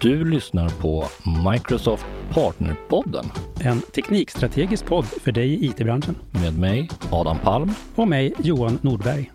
Du 0.00 0.24
lyssnar 0.30 0.68
på 0.68 1.04
Microsoft 1.52 2.06
Partnerpodden 2.30 3.24
En 3.60 3.80
teknikstrategisk 3.80 4.86
podd 4.86 5.04
för 5.04 5.32
dig 5.32 5.48
i 5.48 5.66
IT-branschen. 5.66 6.14
med 6.30 6.58
mig, 6.58 6.88
Adam 7.10 7.38
Palm. 7.38 7.70
Och 7.94 8.08
mig, 8.08 8.34
Johan 8.42 8.78
Nordberg. 8.82 9.30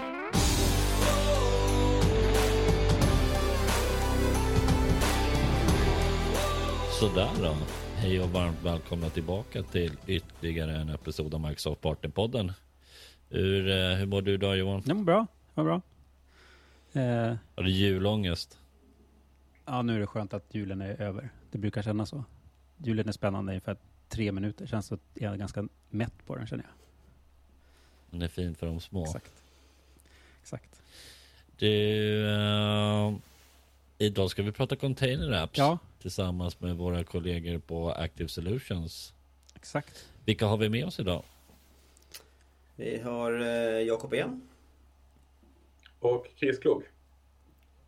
Sådär 6.99 7.29
då. 7.41 7.55
Hej 7.95 8.21
och 8.21 8.29
varmt 8.29 8.63
välkomna 8.63 9.09
tillbaka 9.09 9.63
till 9.63 9.91
ytterligare 10.07 10.75
en 10.75 10.89
episod 10.89 11.33
av 11.33 11.41
Microsoft 11.41 11.81
Partnerpodden. 11.81 12.51
Hur, 13.29 13.69
eh, 13.69 13.95
hur 13.97 14.05
mår 14.05 14.21
du 14.21 14.33
idag 14.33 14.57
Johan? 14.57 14.81
Det 14.85 14.93
var 14.93 15.03
bra. 15.03 15.27
Det 15.55 15.61
var 15.61 15.63
bra. 15.63 15.81
Eh, 17.02 17.35
Har 17.55 17.63
du 17.63 17.70
julångest? 17.71 18.57
Ja, 19.68 19.81
nu 19.81 19.95
är 19.95 19.99
det 19.99 20.08
skönt 20.08 20.34
att 20.34 20.55
julen 20.55 20.81
är 20.81 21.02
över. 21.02 21.30
Det 21.52 21.57
brukar 21.57 21.81
kännas 21.81 22.09
så. 22.09 22.23
Julen 22.77 23.08
är 23.08 23.12
spännande 23.12 23.52
i 23.52 23.55
ungefär 23.55 23.77
tre 24.09 24.31
minuter. 24.31 24.66
Känns 24.67 24.85
så 24.88 24.94
att 24.95 25.02
jag 25.13 25.34
är 25.34 25.38
ganska 25.38 25.67
mätt 25.89 26.25
på 26.25 26.35
den, 26.35 26.48
känner 26.48 26.63
jag. 26.63 26.73
Den 28.11 28.22
är 28.22 28.27
fin 28.27 28.55
för 28.55 28.67
de 28.67 28.80
små. 28.80 29.03
Exakt. 29.05 29.31
Exakt. 30.41 30.81
Du, 31.58 32.30
eh, 32.30 33.13
idag 33.98 34.30
ska 34.31 34.44
vi 34.44 34.52
prata 34.52 34.75
container 34.75 35.31
apps 35.31 35.58
Ja, 35.58 35.77
tillsammans 36.02 36.59
med 36.59 36.75
våra 36.77 37.03
kollegor 37.03 37.59
på 37.59 37.91
Active 37.91 38.30
Solutions. 38.30 39.13
exakt. 39.55 40.08
Vilka 40.25 40.45
har 40.45 40.58
vi 40.58 40.70
med 40.70 40.86
oss 40.86 40.99
idag? 40.99 41.23
Vi 42.75 42.99
har 42.99 43.39
eh, 43.41 43.81
Jakob 43.81 44.13
En. 44.13 44.41
och 45.99 46.27
Chris 46.36 46.59
Klog. 46.59 46.84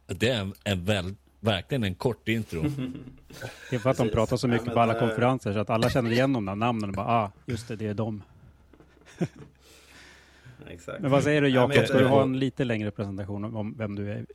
Det 0.08 0.30
är 0.30 0.52
en 0.64 0.86
väl, 0.86 1.16
verkligen 1.40 1.84
en 1.84 1.96
kort 1.96 2.28
intro. 2.28 2.62
Det 3.70 3.76
är 3.76 3.80
för 3.80 3.90
att 3.90 3.98
de 3.98 4.10
pratar 4.10 4.38
så 4.38 4.48
Ja, 4.48 4.52
mycket 4.52 4.66
men, 4.66 4.76
på 4.76 4.82
alla 4.82 4.94
eh, 4.94 5.00
konferenser 5.00 5.54
så 5.54 5.60
att 5.60 5.70
alla 5.70 5.90
känner 5.90 6.12
igen 6.12 6.34
de 6.34 6.46
där 6.46 6.56
namnen 6.56 6.90
och 6.90 6.96
bara 6.96 7.08
ah, 7.08 7.32
just 7.46 7.68
det, 7.68 7.76
det 7.76 7.88
är 7.88 7.94
dem. 7.94 8.24
Exakt. 10.68 11.02
Men 11.02 11.12
vad 11.12 11.24
säger 11.24 11.42
du 11.42 11.48
Ja, 11.50 11.62
Jakob, 11.62 11.76
jag- 11.76 11.88
ska 11.88 11.98
du 11.98 12.06
ha 12.08 12.22
en 12.24 12.40
lite 12.40 12.64
längre 12.64 12.92
presentation 12.92 13.56
om- 13.56 13.76
vem 13.78 13.96
du 13.96 14.12
är? 14.12 14.26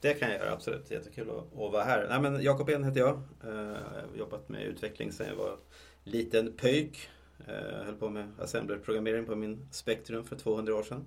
Det 0.00 0.14
kan 0.14 0.30
jag 0.30 0.38
göra, 0.38 0.52
absolut. 0.52 0.90
Jättekul 0.90 1.30
att, 1.30 1.36
att 1.36 1.72
vara 1.72 1.84
här. 1.84 2.06
Nej, 2.08 2.20
men 2.20 2.42
Jakob 2.42 2.68
En 2.70 2.84
heter 2.84 3.00
jag. 3.00 3.14
Eh, 3.14 3.20
Jag 3.44 3.64
har 4.10 4.18
jobbat 4.18 4.48
med 4.48 4.62
utveckling 4.62 5.12
sedan 5.12 5.26
jag 5.28 5.36
var 5.36 5.56
liten 6.04 6.52
pöjk. 6.56 7.08
Eh, 7.48 7.54
Jag 7.78 7.84
höll 7.84 7.94
på 7.94 8.08
med 8.08 8.28
assembler-programmering 8.38 9.24
på 9.26 9.36
min 9.36 9.66
Spectrum 9.70 10.24
för 10.24 10.36
200 10.36 10.74
år 10.74 10.82
sedan. 10.82 11.04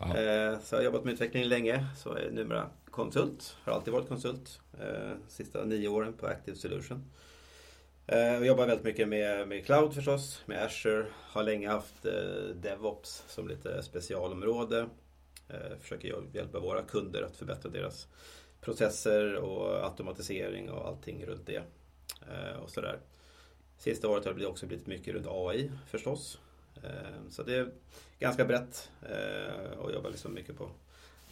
Eh, 0.00 0.60
så 0.60 0.74
jag 0.74 0.78
har 0.78 0.84
jobbat 0.84 1.04
med 1.04 1.14
utveckling 1.14 1.44
länge. 1.44 1.86
Så 1.96 2.14
är 2.14 2.30
numera 2.30 2.70
konsult. 2.90 3.56
Har 3.64 3.72
alltid 3.72 3.92
varit 3.92 4.08
konsult. 4.08 4.60
Eh, 4.80 5.12
sista 5.28 5.64
nio 5.64 5.88
åren 5.88 6.12
på 6.12 6.26
Active 6.26 6.56
Solution. 6.56 7.04
Eh, 8.06 8.18
jag 8.18 8.46
jobbar 8.46 8.66
väldigt 8.66 8.84
mycket 8.84 9.08
med, 9.08 9.48
med 9.48 9.66
cloud 9.66 9.94
förstås, 9.94 10.42
med 10.46 10.64
Azure. 10.64 11.06
Har 11.12 11.42
länge 11.42 11.68
haft 11.68 12.02
DevOps 12.54 13.24
som 13.28 13.48
lite 13.48 13.82
specialområde. 13.82 14.88
Försöker 15.80 16.22
hjälpa 16.32 16.60
våra 16.60 16.82
kunder 16.82 17.22
att 17.22 17.36
förbättra 17.36 17.70
deras 17.70 18.08
processer 18.60 19.34
och 19.34 19.84
automatisering 19.84 20.70
och 20.70 20.88
allting 20.88 21.26
runt 21.26 21.46
det. 21.46 21.62
Och 22.62 22.70
sådär. 22.70 22.98
Sista 23.78 24.08
året 24.08 24.24
har 24.24 24.34
det 24.34 24.46
också 24.46 24.66
blivit 24.66 24.86
mycket 24.86 25.14
runt 25.14 25.26
AI 25.30 25.70
förstås. 25.86 26.38
Eh, 26.84 27.28
Så 27.30 27.42
det 27.42 27.54
är 27.56 27.68
ganska 28.18 28.44
brett 28.44 28.90
eh, 29.02 29.78
och 29.78 29.92
jobbar 29.92 30.10
liksom 30.10 30.34
mycket 30.34 30.58
på 30.58 30.68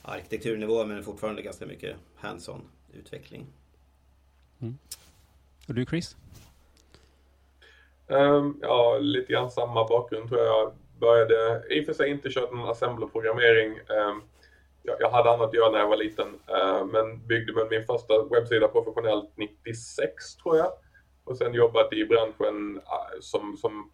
arkitekturnivå 0.03 0.85
men 0.85 1.05
fortfarande 1.05 1.43
ganska 1.43 1.67
mycket 1.67 1.97
hands-on 2.17 2.61
utveckling. 2.93 3.47
Och 5.69 5.75
du 5.75 5.85
Chris? 5.87 6.17
Ehm, 8.09 8.59
ja, 8.63 8.99
lite 9.01 9.33
grann 9.33 9.51
samma 9.51 9.89
bakgrund 9.89 10.29
tror 10.29 10.41
jag. 10.41 10.73
Började 11.01 11.63
i 11.71 11.81
och 11.83 11.87
för 11.87 11.93
sig 11.93 12.11
inte 12.11 12.31
kört 12.31 12.53
någon 12.53 12.69
assembler-programmering. 12.71 13.71
Ehm, 13.77 14.23
jag, 14.83 14.97
jag 15.01 15.11
hade 15.11 15.31
annat 15.31 15.49
att 15.49 15.55
göra 15.55 15.71
när 15.71 15.79
jag 15.79 15.89
var 15.89 15.97
liten, 15.97 16.27
ehm, 16.47 16.89
men 16.89 17.27
byggde 17.27 17.53
med 17.53 17.67
min 17.71 17.87
första 17.87 18.25
webbsida 18.25 18.69
professionellt 18.69 19.31
96 19.37 20.37
tror 20.37 20.57
jag. 20.57 20.73
Och 21.25 21.37
sen 21.37 21.55
jobbat 21.55 21.93
i 21.93 22.05
branschen 22.05 22.77
eh, 22.77 23.21
som, 23.21 23.57
som 23.57 23.91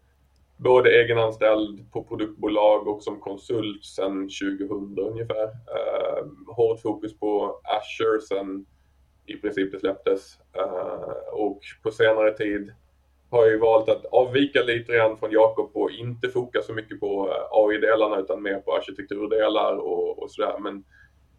både 0.59 0.89
egenanställd 0.89 1.91
på 1.91 2.03
produktbolag 2.03 2.87
och 2.87 3.03
som 3.03 3.19
konsult 3.19 3.85
sedan 3.85 4.29
2000 4.59 4.99
ungefär. 4.99 5.43
Eh, 5.43 6.25
hårt 6.55 6.81
fokus 6.81 7.19
på 7.19 7.61
Azure 7.63 8.21
sen 8.21 8.65
i 9.25 9.35
princip 9.35 9.71
det 9.71 9.79
släpptes. 9.79 10.37
Eh, 10.55 11.33
och 11.33 11.61
på 11.83 11.91
senare 11.91 12.31
tid 12.31 12.73
har 13.29 13.43
jag 13.43 13.51
ju 13.51 13.59
valt 13.59 13.89
att 13.89 14.05
avvika 14.05 14.63
lite 14.63 14.93
grann 14.93 15.17
från 15.17 15.31
Jakob 15.31 15.71
och 15.73 15.91
inte 15.91 16.29
foka 16.29 16.61
så 16.61 16.73
mycket 16.73 16.99
på 16.99 17.29
eh, 17.29 17.47
AI-delarna 17.51 18.19
utan 18.19 18.41
mer 18.41 18.59
på 18.59 18.75
arkitekturdelar 18.75 19.75
och, 19.75 20.23
och 20.23 20.31
sådär. 20.31 20.59
Men, 20.59 20.83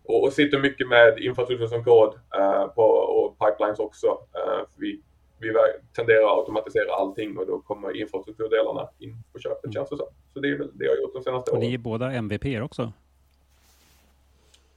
och, 0.04 0.25
och 0.25 0.32
sitter 0.32 0.59
mycket 0.59 0.88
med 0.88 1.19
infrastruktur 1.19 1.66
som 1.66 1.84
kod 1.84 2.14
eh, 2.36 2.66
på, 2.66 2.82
och 2.82 3.38
pipelines 3.38 3.78
också. 3.78 4.06
Eh, 4.06 4.60
vi, 4.78 5.03
vi 5.40 5.52
tenderar 5.92 6.24
att 6.32 6.38
automatisera 6.38 6.94
allting 6.94 7.38
och 7.38 7.46
då 7.46 7.60
kommer 7.60 7.96
infrastrukturdelarna 8.00 8.88
in 8.98 9.22
på 9.32 9.38
köpet 9.38 9.74
känns 9.74 9.90
det 9.90 9.96
som. 9.96 10.06
Så 10.34 10.40
det 10.40 10.48
är 10.48 10.58
väl 10.58 10.70
det 10.74 10.84
jag 10.84 10.92
har 10.92 10.96
gjort 11.02 11.14
de 11.14 11.22
senaste 11.22 11.50
Och 11.50 11.58
ni 11.58 11.66
åren. 11.66 11.74
är 11.74 11.78
båda 11.78 12.12
MVP 12.12 12.44
också. 12.62 12.92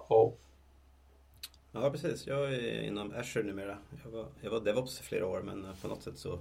Ja. 0.09 0.33
Ja 1.71 1.89
precis, 1.91 2.27
jag 2.27 2.53
är 2.53 2.81
inom 2.81 3.13
Azure 3.15 3.43
numera. 3.45 3.77
Jag 4.03 4.11
var, 4.11 4.25
jag 4.41 4.51
var 4.51 4.59
DevOps 4.59 4.99
i 4.99 5.03
flera 5.03 5.27
år 5.27 5.41
men 5.41 5.67
på 5.81 5.87
något 5.87 6.01
sätt 6.03 6.17
så 6.17 6.39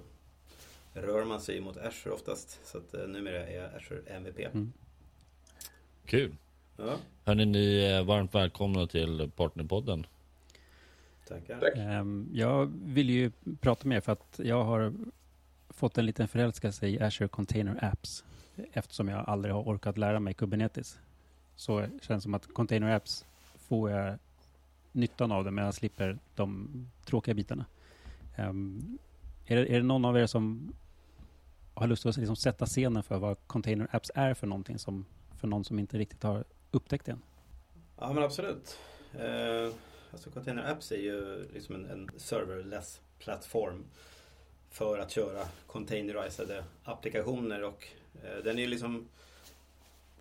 rör 0.95 1.25
man 1.25 1.41
sig 1.41 1.61
mot 1.61 1.77
Azure 1.77 2.15
oftast. 2.15 2.61
Så 2.67 2.79
att 2.79 2.95
eh, 2.95 3.01
numera 3.07 3.47
är 3.47 3.57
jag 3.63 3.75
Azure 3.75 4.01
MVP. 4.07 4.39
Mm. 4.39 4.73
Kul. 6.07 6.37
Ja, 6.77 6.95
Hörni, 7.25 7.45
ni 7.47 7.85
är 7.85 8.03
varmt 8.03 8.35
välkomna 8.35 8.87
till 8.87 9.31
Partnerpodden. 9.37 10.07
Tackar. 11.33 11.61
Tack. 11.61 11.77
Ehm, 11.77 12.29
Jag 12.33 12.73
vill 12.85 13.11
ju 13.11 13.31
prata 13.61 13.89
med 13.89 13.97
er 13.97 14.01
för 14.01 14.13
att 14.13 14.41
jag 14.45 14.65
har 14.65 14.93
fått 15.69 15.99
en 15.99 16.07
liten 16.07 16.29
förälskelse 16.29 16.87
i 16.89 17.01
Azure 17.01 17.29
Container 17.29 17.85
Apps 17.85 18.25
eftersom 18.73 19.09
jag 19.09 19.29
aldrig 19.29 19.55
har 19.55 19.63
orkat 19.63 19.99
lära 19.99 20.21
mig 20.21 20.35
Kubernetes. 20.35 20.99
Så 21.57 21.81
det 21.81 21.91
känns 22.03 22.23
som 22.23 22.35
att 22.35 22.55
Container 22.55 22.97
Apps 22.97 23.25
får 23.69 23.91
jag 23.91 24.19
nyttan 24.93 25.33
av 25.33 25.45
det 25.45 25.51
men 25.51 25.65
jag 25.65 25.75
slipper 25.75 26.19
de 26.35 26.69
tråkiga 27.05 27.35
bitarna. 27.35 27.65
Ehm, 28.37 28.99
är, 29.47 29.57
det, 29.57 29.73
är 29.73 29.77
det 29.77 29.87
någon 29.87 30.05
av 30.05 30.19
er 30.19 30.27
som 30.27 30.73
har 31.75 31.87
lust 31.87 32.07
att 32.07 32.17
liksom 32.17 32.37
sätta 32.37 32.67
scenen 32.67 33.03
för 33.03 33.19
vad 33.19 33.37
Container 33.47 33.89
Apps 33.91 34.11
är 34.15 34.35
för 34.35 34.47
någonting 34.47 34.79
som 34.79 35.05
för 35.37 35.49
någon 35.49 35.65
som 35.65 35.79
inte 35.79 35.99
riktigt 35.99 36.23
har 36.23 36.45
upptäckt 36.71 37.07
det 37.07 37.13
än? 37.13 37.23
Ja 37.99 38.13
men 38.13 38.23
absolut. 38.23 38.79
Eh, 39.15 39.75
alltså 40.13 40.31
Container 40.31 40.71
Apps 40.71 40.93
är 40.93 40.97
ju 40.97 41.49
liksom 41.53 41.75
en, 41.75 41.91
en 41.91 42.11
serverless 42.17 43.01
plattform 43.19 43.85
för 44.71 44.99
att 44.99 45.11
köra 45.11 45.49
containerizade 45.67 46.65
applikationer 46.85 47.63
och 47.63 47.89
eh, 48.25 48.45
den 48.45 48.59
är 48.59 48.63
ju 48.63 48.69
liksom 48.69 49.09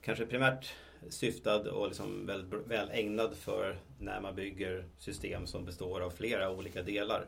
kanske 0.02 0.26
primärt 0.26 0.74
syftad 1.10 1.72
och 1.72 1.88
liksom 1.88 2.26
väldigt 2.26 2.68
väl 2.68 2.90
ägnad 2.92 3.36
för 3.36 3.80
när 4.00 4.22
man 4.22 4.36
bygger 4.36 4.86
system 4.98 5.48
som 5.48 5.66
består 5.66 6.02
av 6.02 6.10
flera 6.10 6.52
olika 6.52 6.82
delar. 6.82 7.26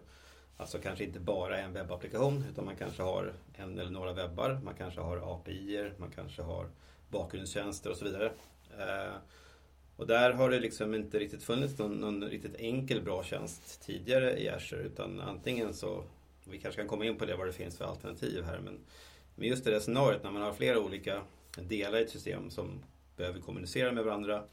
Alltså 0.57 0.79
kanske 0.79 1.03
inte 1.03 1.19
bara 1.19 1.57
en 1.57 1.73
webbapplikation 1.73 2.43
utan 2.51 2.65
man 2.65 2.75
kanske 2.75 3.03
har 3.03 3.33
en 3.53 3.79
eller 3.79 3.91
några 3.91 4.13
webbar, 4.13 4.59
man 4.63 4.73
kanske 4.73 5.01
har 5.01 5.35
API, 5.35 5.91
man 5.97 6.11
kanske 6.11 6.41
har 6.41 6.67
bakgrundstjänster 7.09 7.89
och 7.89 7.97
så 7.97 8.05
vidare. 8.05 8.31
Eh, 8.79 9.13
och 9.97 10.07
där 10.07 10.33
har 10.33 10.49
det 10.49 10.59
liksom 10.59 10.93
inte 10.95 11.19
riktigt 11.19 11.43
funnits 11.43 11.77
någon, 11.77 11.91
någon 11.91 12.23
riktigt 12.23 12.55
enkel 12.55 13.01
bra 13.01 13.23
tjänst 13.23 13.81
tidigare 13.81 14.39
i 14.39 14.49
Azure 14.49 14.81
utan 14.81 15.21
antingen 15.21 15.73
så, 15.73 16.03
vi 16.43 16.57
kanske 16.57 16.81
kan 16.81 16.87
komma 16.87 17.05
in 17.05 17.17
på 17.17 17.25
det 17.25 17.35
vad 17.35 17.47
det 17.47 17.53
finns 17.53 17.77
för 17.77 17.85
alternativ 17.85 18.43
här 18.43 18.59
men, 18.59 18.79
men 19.35 19.47
just 19.47 19.63
det 19.63 19.71
där 19.71 19.79
scenariot 19.79 20.23
när 20.23 20.31
man 20.31 20.41
har 20.41 20.53
flera 20.53 20.79
olika 20.79 21.21
delar 21.55 21.99
i 21.99 22.03
ett 22.03 22.09
system 22.09 22.49
som 22.49 22.83
behöver 23.17 23.39
kommunicera 23.39 23.91
med 23.91 24.03
varandra 24.03 24.43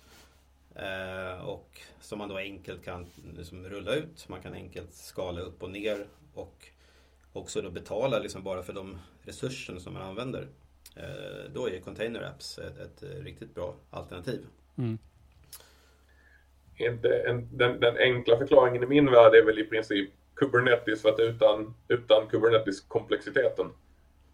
eh, 0.75 1.45
och 1.45 1.81
som 2.01 2.19
man 2.19 2.29
då 2.29 2.37
enkelt 2.37 2.85
kan 2.85 3.07
liksom 3.37 3.69
rulla 3.69 3.95
ut. 3.95 4.29
Man 4.29 4.43
kan 4.43 4.55
enkelt 4.55 4.95
skala 4.95 5.41
upp 5.41 5.63
och 5.63 5.71
ner 5.71 6.07
och 6.35 6.69
också 7.33 7.63
då 7.63 7.71
betala 7.71 8.19
liksom 8.19 8.43
bara 8.43 8.63
för 8.63 8.73
de 8.73 8.99
resurser 9.23 9.79
som 9.79 9.95
man 9.95 10.03
använder. 10.03 10.49
Eh, 10.97 11.53
då 11.55 11.69
är 11.69 11.81
Container 11.81 12.23
Apps 12.23 12.59
ett, 12.59 12.79
ett 12.79 13.03
riktigt 13.03 13.55
bra 13.55 13.75
alternativ. 13.91 14.47
Mm 14.77 14.99
en, 16.81 17.49
den, 17.53 17.81
den 17.81 17.97
enkla 17.97 18.37
förklaringen 18.37 18.83
i 18.83 18.87
min 18.87 19.11
värld 19.11 19.35
är 19.35 19.45
väl 19.45 19.59
i 19.59 19.65
princip 19.65 20.11
Kubernetes 20.37 21.03
för 21.03 21.09
att 21.09 21.21
utan, 21.21 21.75
utan 21.89 22.27
Kubernetes-komplexiteten. 22.29 23.67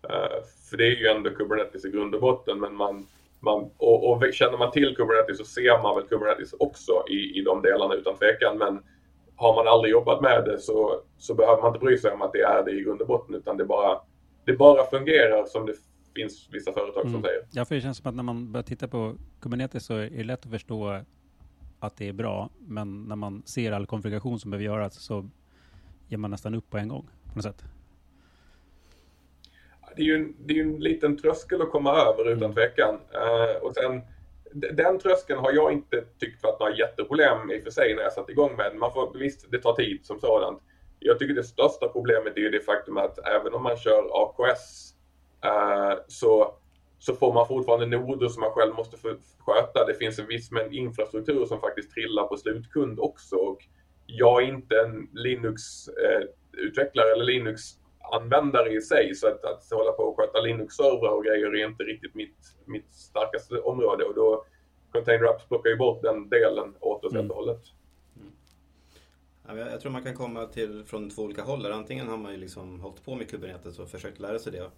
Eh, 0.03 0.43
för 0.71 0.77
det 0.77 0.85
är 0.87 0.97
ju 0.97 1.07
ändå 1.07 1.31
Kubernetes 1.31 1.85
i 1.85 1.91
grund 1.91 2.15
och 2.15 2.21
botten 2.21 2.61
men 2.61 2.75
man, 2.75 3.07
man 3.41 3.71
och, 3.77 4.13
och 4.13 4.33
känner 4.33 4.59
man 4.59 4.71
till 4.71 4.97
Kubernetes 4.97 5.39
så 5.39 5.45
ser 5.45 5.83
man 5.83 5.97
väl 5.97 6.07
Kubernetes 6.07 6.53
också 6.53 7.05
i, 7.09 7.39
i 7.39 7.43
de 7.43 7.63
delarna 7.63 7.95
utan 7.95 8.17
tvekan 8.17 8.59
men 8.59 8.83
har 9.37 9.55
man 9.55 9.69
aldrig 9.69 9.93
jobbat 9.93 10.21
med 10.21 10.45
det 10.45 10.59
så, 10.59 11.03
så 11.19 11.35
behöver 11.35 11.63
man 11.63 11.75
inte 11.75 11.85
bry 11.85 11.99
sig 11.99 12.13
om 12.13 12.23
att 12.23 12.33
det 12.33 12.43
är 12.43 12.65
det 12.65 12.71
i 12.71 12.83
grund 12.83 13.01
och 13.01 13.07
botten 13.07 13.35
utan 13.35 13.57
det 13.57 13.65
bara, 13.65 14.01
det 14.45 14.53
bara 14.53 14.85
fungerar 14.85 15.45
som 15.45 15.67
det 15.67 15.75
finns 16.15 16.49
vissa 16.53 16.73
företag 16.73 17.03
mm. 17.03 17.13
som 17.13 17.23
säger. 17.23 17.43
Ja, 17.51 17.65
för 17.65 17.75
det 17.75 17.81
känns 17.81 17.97
som 17.99 18.09
att 18.09 18.15
när 18.15 18.23
man 18.23 18.53
börjar 18.53 18.63
titta 18.63 18.89
på 18.89 19.17
Kubernetes 19.41 19.87
så 19.87 19.95
är 19.95 20.11
det 20.11 20.25
lätt 20.25 20.45
att 20.45 20.51
förstå 20.53 21.01
att 21.81 21.97
det 21.97 22.09
är 22.09 22.13
bra, 22.13 22.51
men 22.59 23.05
när 23.05 23.17
man 23.17 23.43
ser 23.47 23.73
all 23.73 23.87
konfiguration 23.87 24.41
som 24.41 24.51
behöver 24.51 24.65
göras 24.65 24.95
så 24.95 25.31
ger 26.09 26.19
man 26.19 26.31
nästan 26.31 26.55
upp 26.55 26.71
på 26.71 26.79
en 26.79 26.89
gång 26.89 27.09
på 27.29 27.35
något 27.35 27.45
sätt. 27.45 27.65
Det 29.97 30.03
är 30.03 30.07
ju 30.07 30.15
en, 30.15 30.35
det 30.39 30.59
är 30.59 30.63
en 30.63 30.81
liten 30.81 31.17
tröskel 31.17 31.63
att 31.63 31.71
komma 31.71 31.91
över 31.91 32.29
utan 32.29 32.43
mm. 32.43 32.55
tvekan. 32.55 32.95
Uh, 32.95 33.63
och 33.63 33.75
sen, 33.75 34.03
den 34.53 34.99
tröskeln 34.99 35.41
har 35.41 35.53
jag 35.53 35.73
inte 35.73 36.05
tyckt 36.19 36.43
varit 36.43 36.61
några 36.61 36.77
jätteproblem 36.77 37.51
i 37.51 37.59
och 37.59 37.63
för 37.63 37.71
sig 37.71 37.95
när 37.95 38.03
jag 38.03 38.13
satt 38.13 38.31
igång 38.31 38.57
med 38.57 38.71
den. 38.71 38.79
Man 38.79 38.93
får, 38.93 39.19
visst, 39.19 39.51
det 39.51 39.59
tar 39.59 39.73
tid 39.73 40.07
som 40.07 40.21
sådant. 40.21 40.63
Jag 40.99 41.19
tycker 41.19 41.35
det 41.35 41.45
största 41.45 41.89
problemet 41.89 42.37
är 42.37 42.41
ju 42.41 42.51
det 42.51 42.61
faktum 42.61 42.97
att 42.97 43.19
även 43.19 43.55
om 43.55 43.63
man 43.63 43.77
kör 43.77 44.03
AKS 44.13 44.95
uh, 45.45 45.99
så 46.09 46.55
så 46.99 47.15
får 47.15 47.35
man 47.35 47.49
fortfarande 47.49 47.87
noder 47.87 48.29
som 48.29 48.41
man 48.41 48.51
själv 48.51 48.75
måste 48.75 48.97
sköta. 49.39 49.87
Det 49.87 49.95
finns 49.95 50.19
en 50.19 50.27
viss 50.27 50.51
mängd 50.51 50.75
infrastruktur 50.75 51.47
som 51.47 51.61
faktiskt 51.61 51.91
trillar 51.91 52.27
på 52.27 52.37
slutkund 52.37 53.01
också. 53.01 53.37
Och 53.37 53.59
jag 54.07 54.43
är 54.43 54.47
inte 54.47 54.81
en 54.81 55.09
Linux-utvecklare 55.13 57.13
eller 57.13 57.25
Linux-användare 57.25 58.73
i 58.73 58.81
sig, 58.81 59.15
så 59.15 59.29
att, 59.29 59.45
att 59.45 59.71
hålla 59.71 59.93
på 59.93 60.03
och 60.03 60.17
sköta 60.17 60.41
Linux-servrar 60.41 61.11
och 61.11 61.25
grejer 61.25 61.47
är 61.47 61.67
inte 61.67 61.83
riktigt 61.83 62.15
mitt, 62.15 62.39
mitt 62.65 62.95
starkaste 62.95 63.61
område. 63.61 64.05
Och 64.05 64.15
då 64.15 64.45
Container 64.93 65.25
Apps 65.25 65.49
plockar 65.49 65.71
ju 65.71 65.77
bort 65.77 66.03
den 66.03 66.29
delen 66.29 66.75
åt 66.81 67.05
oss 67.05 67.13
mm. 67.13 67.23
helt 67.23 67.31
och 67.31 67.37
hållet. 67.37 67.63
Mm. 69.47 69.69
Jag 69.69 69.81
tror 69.81 69.93
man 69.93 70.03
kan 70.03 70.15
komma 70.15 70.47
till 70.47 70.85
från 70.85 71.11
två 71.11 71.23
olika 71.23 71.43
håll. 71.43 71.67
Antingen 71.67 72.09
har 72.09 72.17
man 72.17 72.33
ju 72.33 72.39
liksom 72.39 72.81
hållit 72.81 73.05
på 73.05 73.15
med 73.15 73.31
Kubernetes 73.31 73.79
och 73.79 73.89
försökt 73.89 74.21
lära 74.21 74.39
sig 74.39 74.53
det 74.53 74.71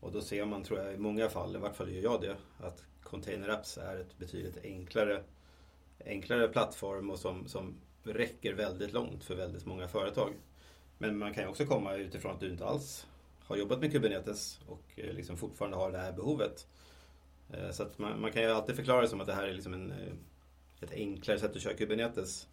och 0.00 0.12
då 0.12 0.20
ser 0.20 0.44
man, 0.44 0.62
tror 0.62 0.80
jag, 0.80 0.94
i 0.94 0.98
många 0.98 1.28
fall, 1.28 1.56
i 1.56 1.58
vart 1.58 1.76
fall 1.76 1.92
gör 1.92 2.02
jag 2.02 2.20
det, 2.20 2.36
att 2.58 2.84
Container 3.02 3.48
Apps 3.48 3.78
är 3.78 4.00
ett 4.00 4.18
betydligt 4.18 4.64
enklare, 4.64 5.22
enklare 6.06 6.48
plattform 6.48 7.10
och 7.10 7.18
som, 7.18 7.48
som 7.48 7.74
räcker 8.02 8.52
väldigt 8.52 8.92
långt 8.92 9.24
för 9.24 9.34
väldigt 9.34 9.66
många 9.66 9.88
företag. 9.88 10.32
Men 10.98 11.18
man 11.18 11.34
kan 11.34 11.42
ju 11.42 11.48
också 11.48 11.66
komma 11.66 11.94
utifrån 11.94 12.32
att 12.32 12.40
du 12.40 12.50
inte 12.50 12.66
alls 12.66 13.06
har 13.44 13.56
jobbat 13.56 13.80
med 13.80 13.92
Kubernetes 13.92 14.60
och 14.66 14.84
eh, 14.96 15.12
liksom 15.12 15.36
fortfarande 15.36 15.76
har 15.76 15.92
det 15.92 15.98
här 15.98 16.12
behovet. 16.12 16.66
Eh, 17.50 17.70
så 17.70 17.82
att 17.82 17.98
man, 17.98 18.20
man 18.20 18.32
kan 18.32 18.42
ju 18.42 18.48
alltid 18.48 18.76
förklara 18.76 19.00
det 19.00 19.08
som 19.08 19.20
att 19.20 19.26
det 19.26 19.34
här 19.34 19.46
är 19.46 19.52
liksom 19.52 19.74
en, 19.74 19.90
eh, 19.90 20.12
ett 20.80 20.92
enklare 20.92 21.38
sätt 21.38 21.56
att 21.56 21.62
köra 21.62 21.74
Kubernetes. 21.74 22.48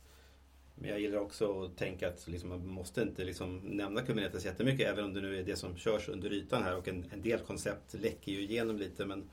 Men 0.76 0.90
jag 0.90 1.00
gillar 1.00 1.18
också 1.18 1.64
att 1.64 1.78
tänka 1.78 2.08
att 2.08 2.28
liksom 2.28 2.50
man 2.50 2.68
måste 2.68 3.02
inte 3.02 3.24
liksom 3.24 3.58
nämna 3.58 4.02
Kubernetes 4.02 4.46
jättemycket 4.46 4.88
även 4.88 5.06
om 5.06 5.14
det 5.14 5.22
nu 5.22 5.40
är 5.40 5.44
det 5.44 5.56
som 5.56 5.78
körs 5.78 6.10
under 6.10 6.34
ytan 6.34 6.64
här 6.64 6.78
och 6.78 6.88
en, 6.88 7.06
en 7.12 7.22
del 7.22 7.40
koncept 7.40 7.94
läcker 7.94 8.32
ju 8.32 8.42
igenom 8.42 8.78
lite 8.78 9.06
men, 9.06 9.30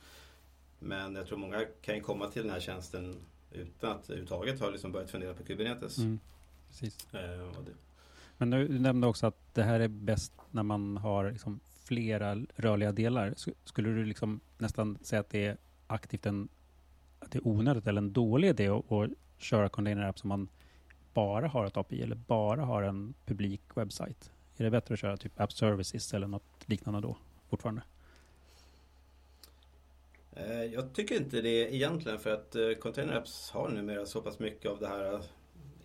men 0.79 1.15
jag 1.15 1.27
tror 1.27 1.39
många 1.39 1.65
kan 1.83 1.95
ju 1.95 2.01
komma 2.01 2.27
till 2.27 2.43
den 2.43 2.51
här 2.51 2.61
tjänsten 2.61 3.17
utan 3.53 3.91
att 3.91 4.05
överhuvudtaget 4.05 4.61
ha 4.61 4.71
liksom 4.71 4.93
börjat 4.93 5.11
fundera 5.11 5.35
på 5.35 5.45
Kubernetes. 5.45 5.99
Mm, 5.99 6.21
precis. 6.69 7.15
Eh, 7.15 7.49
men 8.39 8.51
du 8.51 8.79
nämnde 8.79 9.07
också 9.07 9.27
att 9.27 9.55
det 9.55 9.63
här 9.63 9.81
är 9.81 9.89
bäst 9.89 10.33
när 10.51 10.63
man 10.63 10.97
har 10.97 11.31
liksom 11.31 11.61
flera 11.85 12.35
rörliga 12.57 12.93
delar. 12.93 13.35
Skulle 13.65 13.89
du 13.89 14.05
liksom 14.05 14.41
nästan 14.59 14.99
säga 15.03 15.21
att 15.21 15.31
det 15.31 15.47
är 15.47 15.57
aktivt 15.87 16.27
en 16.27 16.49
att 17.19 17.31
det 17.31 17.39
är 17.39 17.47
onödigt 17.47 17.87
eller 17.87 18.03
en 18.03 18.13
dålig 18.13 18.49
idé 18.49 18.69
att, 18.69 18.93
att 18.93 19.11
köra 19.39 19.69
container 19.69 20.03
app 20.03 20.19
som 20.19 20.29
man 20.29 20.49
bara 21.15 21.49
har 21.49 21.67
ett 21.67 21.77
API 21.77 22.03
eller 22.03 22.17
bara 22.17 22.65
har 22.65 22.83
en 22.83 23.15
publik 23.25 23.63
webbsajt? 23.75 24.31
Är 24.57 24.65
det 24.65 24.71
bättre 24.71 24.95
att 24.95 25.01
köra 25.01 25.17
typ 25.17 25.41
App 25.41 25.53
Services 25.53 26.15
eller 26.15 26.27
något 26.27 26.69
liknande 26.69 27.01
då 27.01 27.17
fortfarande? 27.49 27.83
Eh, 30.37 30.65
jag 30.65 30.93
tycker 30.93 31.15
inte 31.15 31.41
det 31.41 31.75
egentligen 31.75 32.19
för 32.19 32.31
att 32.31 32.55
eh, 32.55 32.73
Container 32.73 33.17
Apps 33.17 33.51
har 33.51 33.69
numera 33.69 34.07
så 34.07 34.23
pass 34.23 34.39
mycket 34.39 34.71
av 34.71 34.79
det 34.79 34.89
här 34.89 35.15
eh, 35.15 35.21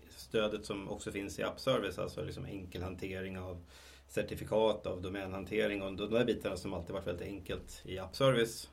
stödet 0.09 0.65
som 0.65 0.89
också 0.89 1.11
finns 1.11 1.39
i 1.39 1.43
App 1.43 1.59
Service, 1.59 1.99
alltså 1.99 2.23
liksom 2.23 2.45
enkel 2.45 2.83
hantering 2.83 3.39
av 3.39 3.63
certifikat, 4.07 4.87
av 4.87 5.01
domänhantering 5.01 5.81
och 5.81 5.93
de 5.93 6.11
där 6.11 6.25
bitarna 6.25 6.57
som 6.57 6.73
alltid 6.73 6.93
varit 6.93 7.07
väldigt 7.07 7.27
enkelt 7.27 7.81
i 7.85 7.99
App 7.99 8.15
Service. 8.15 8.69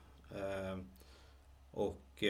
Och 1.71 2.23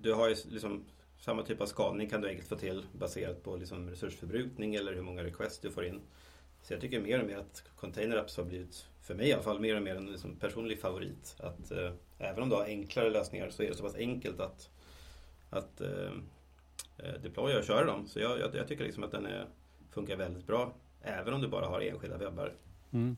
du 0.00 0.12
har 0.14 0.28
ju 0.28 0.36
liksom 0.48 0.84
samma 1.24 1.42
typ 1.42 1.60
av 1.60 1.66
skalning 1.66 2.08
kan 2.08 2.20
du 2.20 2.28
enkelt 2.28 2.48
få 2.48 2.56
till 2.56 2.86
baserat 2.92 3.42
på 3.42 3.56
liksom 3.56 3.90
resursförbrukning 3.90 4.74
eller 4.74 4.94
hur 4.94 5.02
många 5.02 5.24
requests 5.24 5.58
du 5.58 5.70
får 5.70 5.84
in. 5.84 6.00
Så 6.62 6.72
jag 6.72 6.80
tycker 6.80 7.00
mer 7.00 7.20
och 7.20 7.26
mer 7.26 7.36
att 7.36 7.64
Container 7.76 8.16
Apps 8.16 8.36
har 8.36 8.44
blivit, 8.44 8.86
för 9.00 9.14
mig 9.14 9.28
i 9.28 9.32
alla 9.32 9.42
fall, 9.42 9.60
mer 9.60 9.76
och 9.76 9.82
mer 9.82 9.96
en 9.96 10.06
liksom 10.06 10.36
personlig 10.36 10.80
favorit. 10.80 11.36
Att 11.38 11.70
eh, 11.70 11.92
även 12.18 12.42
om 12.42 12.48
du 12.48 12.54
har 12.54 12.64
enklare 12.64 13.10
lösningar 13.10 13.50
så 13.50 13.62
är 13.62 13.68
det 13.68 13.76
så 13.76 13.82
pass 13.82 13.94
enkelt 13.94 14.40
att, 14.40 14.70
att 15.50 15.80
eh, 15.80 16.12
eh 16.98 17.20
deploya 17.22 17.58
och 17.58 17.64
köra 17.64 17.84
dem. 17.84 18.06
Så 18.06 18.20
jag, 18.20 18.40
jag, 18.40 18.54
jag 18.54 18.68
tycker 18.68 18.84
liksom 18.84 19.04
att 19.04 19.10
den 19.10 19.26
är, 19.26 19.46
funkar 19.90 20.16
väldigt 20.16 20.46
bra 20.46 20.74
även 21.02 21.34
om 21.34 21.40
du 21.40 21.48
bara 21.48 21.66
har 21.66 21.80
enskilda 21.80 22.16
webbar. 22.16 22.54
Mm. 22.90 23.16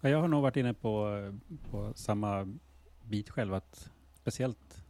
Ja, 0.00 0.08
jag 0.08 0.20
har 0.20 0.28
nog 0.28 0.42
varit 0.42 0.56
inne 0.56 0.74
på, 0.74 1.32
på 1.70 1.92
samma 1.94 2.58
bit 3.02 3.30
själv, 3.30 3.54
att 3.54 3.90
speciellt 4.14 4.81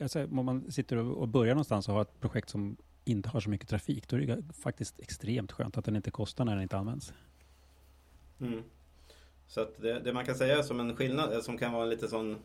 alltså, 0.00 0.24
om 0.24 0.46
man 0.46 0.72
sitter 0.72 0.96
och 0.96 1.28
börjar 1.28 1.54
någonstans 1.54 1.88
och 1.88 1.94
har 1.94 2.02
ett 2.02 2.20
projekt 2.20 2.48
som 2.48 2.76
inte 3.04 3.28
har 3.28 3.40
så 3.40 3.50
mycket 3.50 3.68
trafik, 3.68 4.08
då 4.08 4.16
är 4.16 4.20
det 4.20 4.42
faktiskt 4.52 5.00
extremt 5.00 5.52
skönt 5.52 5.76
att 5.76 5.84
den 5.84 5.96
inte 5.96 6.10
kostar 6.10 6.44
när 6.44 6.52
den 6.52 6.62
inte 6.62 6.76
används. 6.76 7.12
Mm. 8.40 8.62
Så 9.46 9.60
att 9.60 9.82
det, 9.82 10.00
det, 10.00 10.12
man 10.12 10.26
kan 10.26 10.34
säga 10.34 10.62
som 10.62 10.80
en 10.80 10.96
skillnad, 10.96 11.32
eh, 11.32 11.40
som 11.40 11.58
kan 11.58 11.72
vara 11.72 11.82
en 11.82 11.90
lite 11.90 12.08
sån 12.08 12.36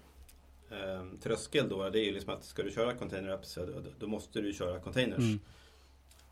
eh, 0.71 1.05
tröskel 1.21 1.69
då, 1.69 1.89
det 1.89 1.99
är 1.99 2.05
ju 2.05 2.13
liksom 2.13 2.33
att 2.33 2.43
ska 2.43 2.63
du 2.63 2.71
köra 2.71 2.95
container 2.95 3.29
apps, 3.29 3.55
då, 3.55 3.81
då 3.99 4.07
måste 4.07 4.41
du 4.41 4.53
köra 4.53 4.79
containers. 4.79 5.17
Mm. 5.17 5.39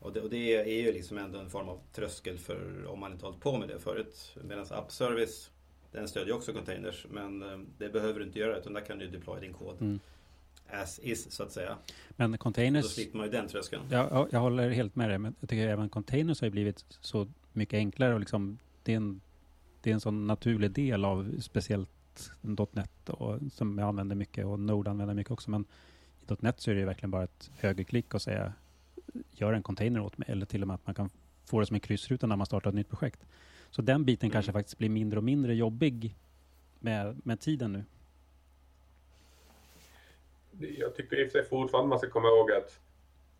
Och 0.00 0.12
det, 0.12 0.20
och 0.20 0.30
det, 0.30 0.54
är 0.54 0.82
ju 0.82 0.92
liksom 0.92 1.18
ändå 1.18 1.38
en 1.38 1.50
form 1.50 1.68
av 1.68 1.80
tröskel 1.92 2.38
för 2.38 2.86
om 2.86 3.00
man 3.00 3.12
inte 3.12 3.24
hållit 3.24 3.40
på 3.40 3.58
med 3.58 3.68
det 3.68 3.78
förut. 3.78 4.36
Medan 4.44 4.66
App 4.70 4.92
Service, 4.92 5.50
den 5.92 6.08
stödjer 6.08 6.34
också 6.34 6.52
containers, 6.52 7.06
men 7.10 7.42
eh, 7.42 7.58
det 7.78 7.88
behöver 7.88 8.20
du 8.20 8.26
inte 8.26 8.38
göra 8.38 8.58
utan 8.58 8.72
där 8.72 8.80
kan 8.80 8.98
du 8.98 9.08
deploya 9.08 9.40
din 9.40 9.52
kod. 9.52 9.80
Mm 9.80 10.00
as 10.70 11.00
is 11.02 11.32
så 11.32 11.42
att 11.42 11.52
säga. 11.52 11.78
Men 12.10 12.38
containers... 12.38 12.84
Då 12.84 12.88
slipper 12.88 13.18
man 13.18 13.26
ju 13.26 13.32
den 13.32 13.48
tröskeln. 13.48 13.82
Ja, 13.90 14.28
jag 14.30 14.40
håller 14.40 14.70
helt 14.70 14.96
med 14.96 15.10
dig, 15.10 15.18
men 15.18 15.34
jag 15.40 15.48
tycker 15.48 15.68
även 15.68 15.88
containers 15.88 16.40
har 16.40 16.50
blivit 16.50 16.84
så 17.00 17.28
mycket 17.52 17.76
enklare 17.76 18.14
och 18.14 18.20
liksom 18.20 18.58
det 18.82 18.92
är 18.92 18.96
en, 18.96 19.20
det 19.82 19.90
är 19.90 19.94
en 19.94 20.00
sån 20.00 20.26
naturlig 20.26 20.70
del 20.70 21.04
av 21.04 21.40
speciellt 21.40 21.90
.NET 22.72 23.08
och, 23.08 23.38
som 23.52 23.78
jag 23.78 23.88
använder 23.88 24.16
mycket 24.16 24.46
och 24.46 24.60
Node 24.60 24.90
använder 24.90 25.14
mycket 25.14 25.30
också. 25.30 25.50
Men 25.50 25.64
i 26.20 26.34
.NET 26.38 26.60
så 26.60 26.70
är 26.70 26.74
det 26.74 26.84
verkligen 26.84 27.10
bara 27.10 27.24
ett 27.24 27.50
högerklick 27.58 28.14
och 28.14 28.22
säga 28.22 28.52
gör 29.30 29.52
en 29.52 29.62
container 29.62 30.00
åt 30.00 30.18
mig 30.18 30.28
eller 30.30 30.46
till 30.46 30.62
och 30.62 30.68
med 30.68 30.74
att 30.74 30.86
man 30.86 30.94
kan 30.94 31.10
få 31.44 31.60
det 31.60 31.66
som 31.66 31.74
en 31.74 31.80
kryssruta 31.80 32.26
när 32.26 32.36
man 32.36 32.46
startar 32.46 32.70
ett 32.70 32.76
nytt 32.76 32.88
projekt. 32.88 33.26
Så 33.70 33.82
den 33.82 34.04
biten 34.04 34.26
mm. 34.26 34.32
kanske 34.32 34.52
faktiskt 34.52 34.78
blir 34.78 34.88
mindre 34.88 35.18
och 35.18 35.24
mindre 35.24 35.54
jobbig 35.54 36.16
med, 36.78 37.20
med 37.24 37.40
tiden 37.40 37.72
nu 37.72 37.84
jag 40.60 40.94
tycker 40.94 41.16
i 41.16 41.26
och 41.26 41.30
för 41.30 41.38
sig 41.38 41.48
fortfarande 41.48 41.88
man 41.88 41.98
ska 41.98 42.10
komma 42.10 42.28
ihåg 42.28 42.52
att, 42.52 42.80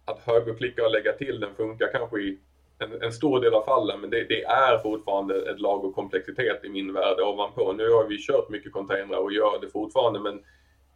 att 0.05 0.21
högerklicka 0.21 0.85
och 0.85 0.91
lägga 0.91 1.13
till 1.13 1.41
den 1.41 1.55
funkar 1.55 1.93
kanske 1.93 2.21
i 2.21 2.39
en, 2.79 3.03
en 3.03 3.13
stor 3.13 3.41
del 3.41 3.55
av 3.55 3.63
fallen 3.63 4.01
men 4.01 4.11
det, 4.11 4.25
det, 4.25 4.45
är 4.45 4.79
fortfarande 4.79 5.51
ett 5.51 5.61
lag 5.61 5.85
och 5.85 5.95
komplexitet 5.95 6.65
i 6.65 6.69
min 6.69 6.93
värld 6.93 7.21
ovanpå. 7.21 7.73
Nu 7.73 7.91
har 7.91 8.09
vi 8.09 8.19
kört 8.19 8.49
mycket 8.49 8.73
containrar 8.73 9.19
och 9.19 9.33
gör 9.33 9.61
det 9.61 9.69
fortfarande 9.69 10.21
men 10.21 10.43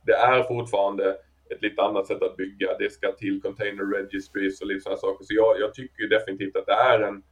det 0.07 0.13
är 0.13 0.43
fortfarande 0.43 1.17
ett 1.51 1.63
lite 1.63 1.83
annat 1.83 2.07
sätt 2.07 2.23
att 2.23 2.37
bygga. 2.37 2.79
Det 2.79 2.93
ska 2.93 3.13
till 3.13 3.43
container 3.43 3.85
registries 3.85 4.61
och 4.61 4.67
lite 4.67 4.81
sådana 4.81 4.99
saker. 4.99 5.25
Så 5.25 5.35
jag, 5.35 5.61
jag 5.61 5.75
tycker 5.75 6.09
definitivt 6.09 6.57
att 6.57 6.67
det 6.67 6.73
är 6.73 7.01
en, 7.01 7.23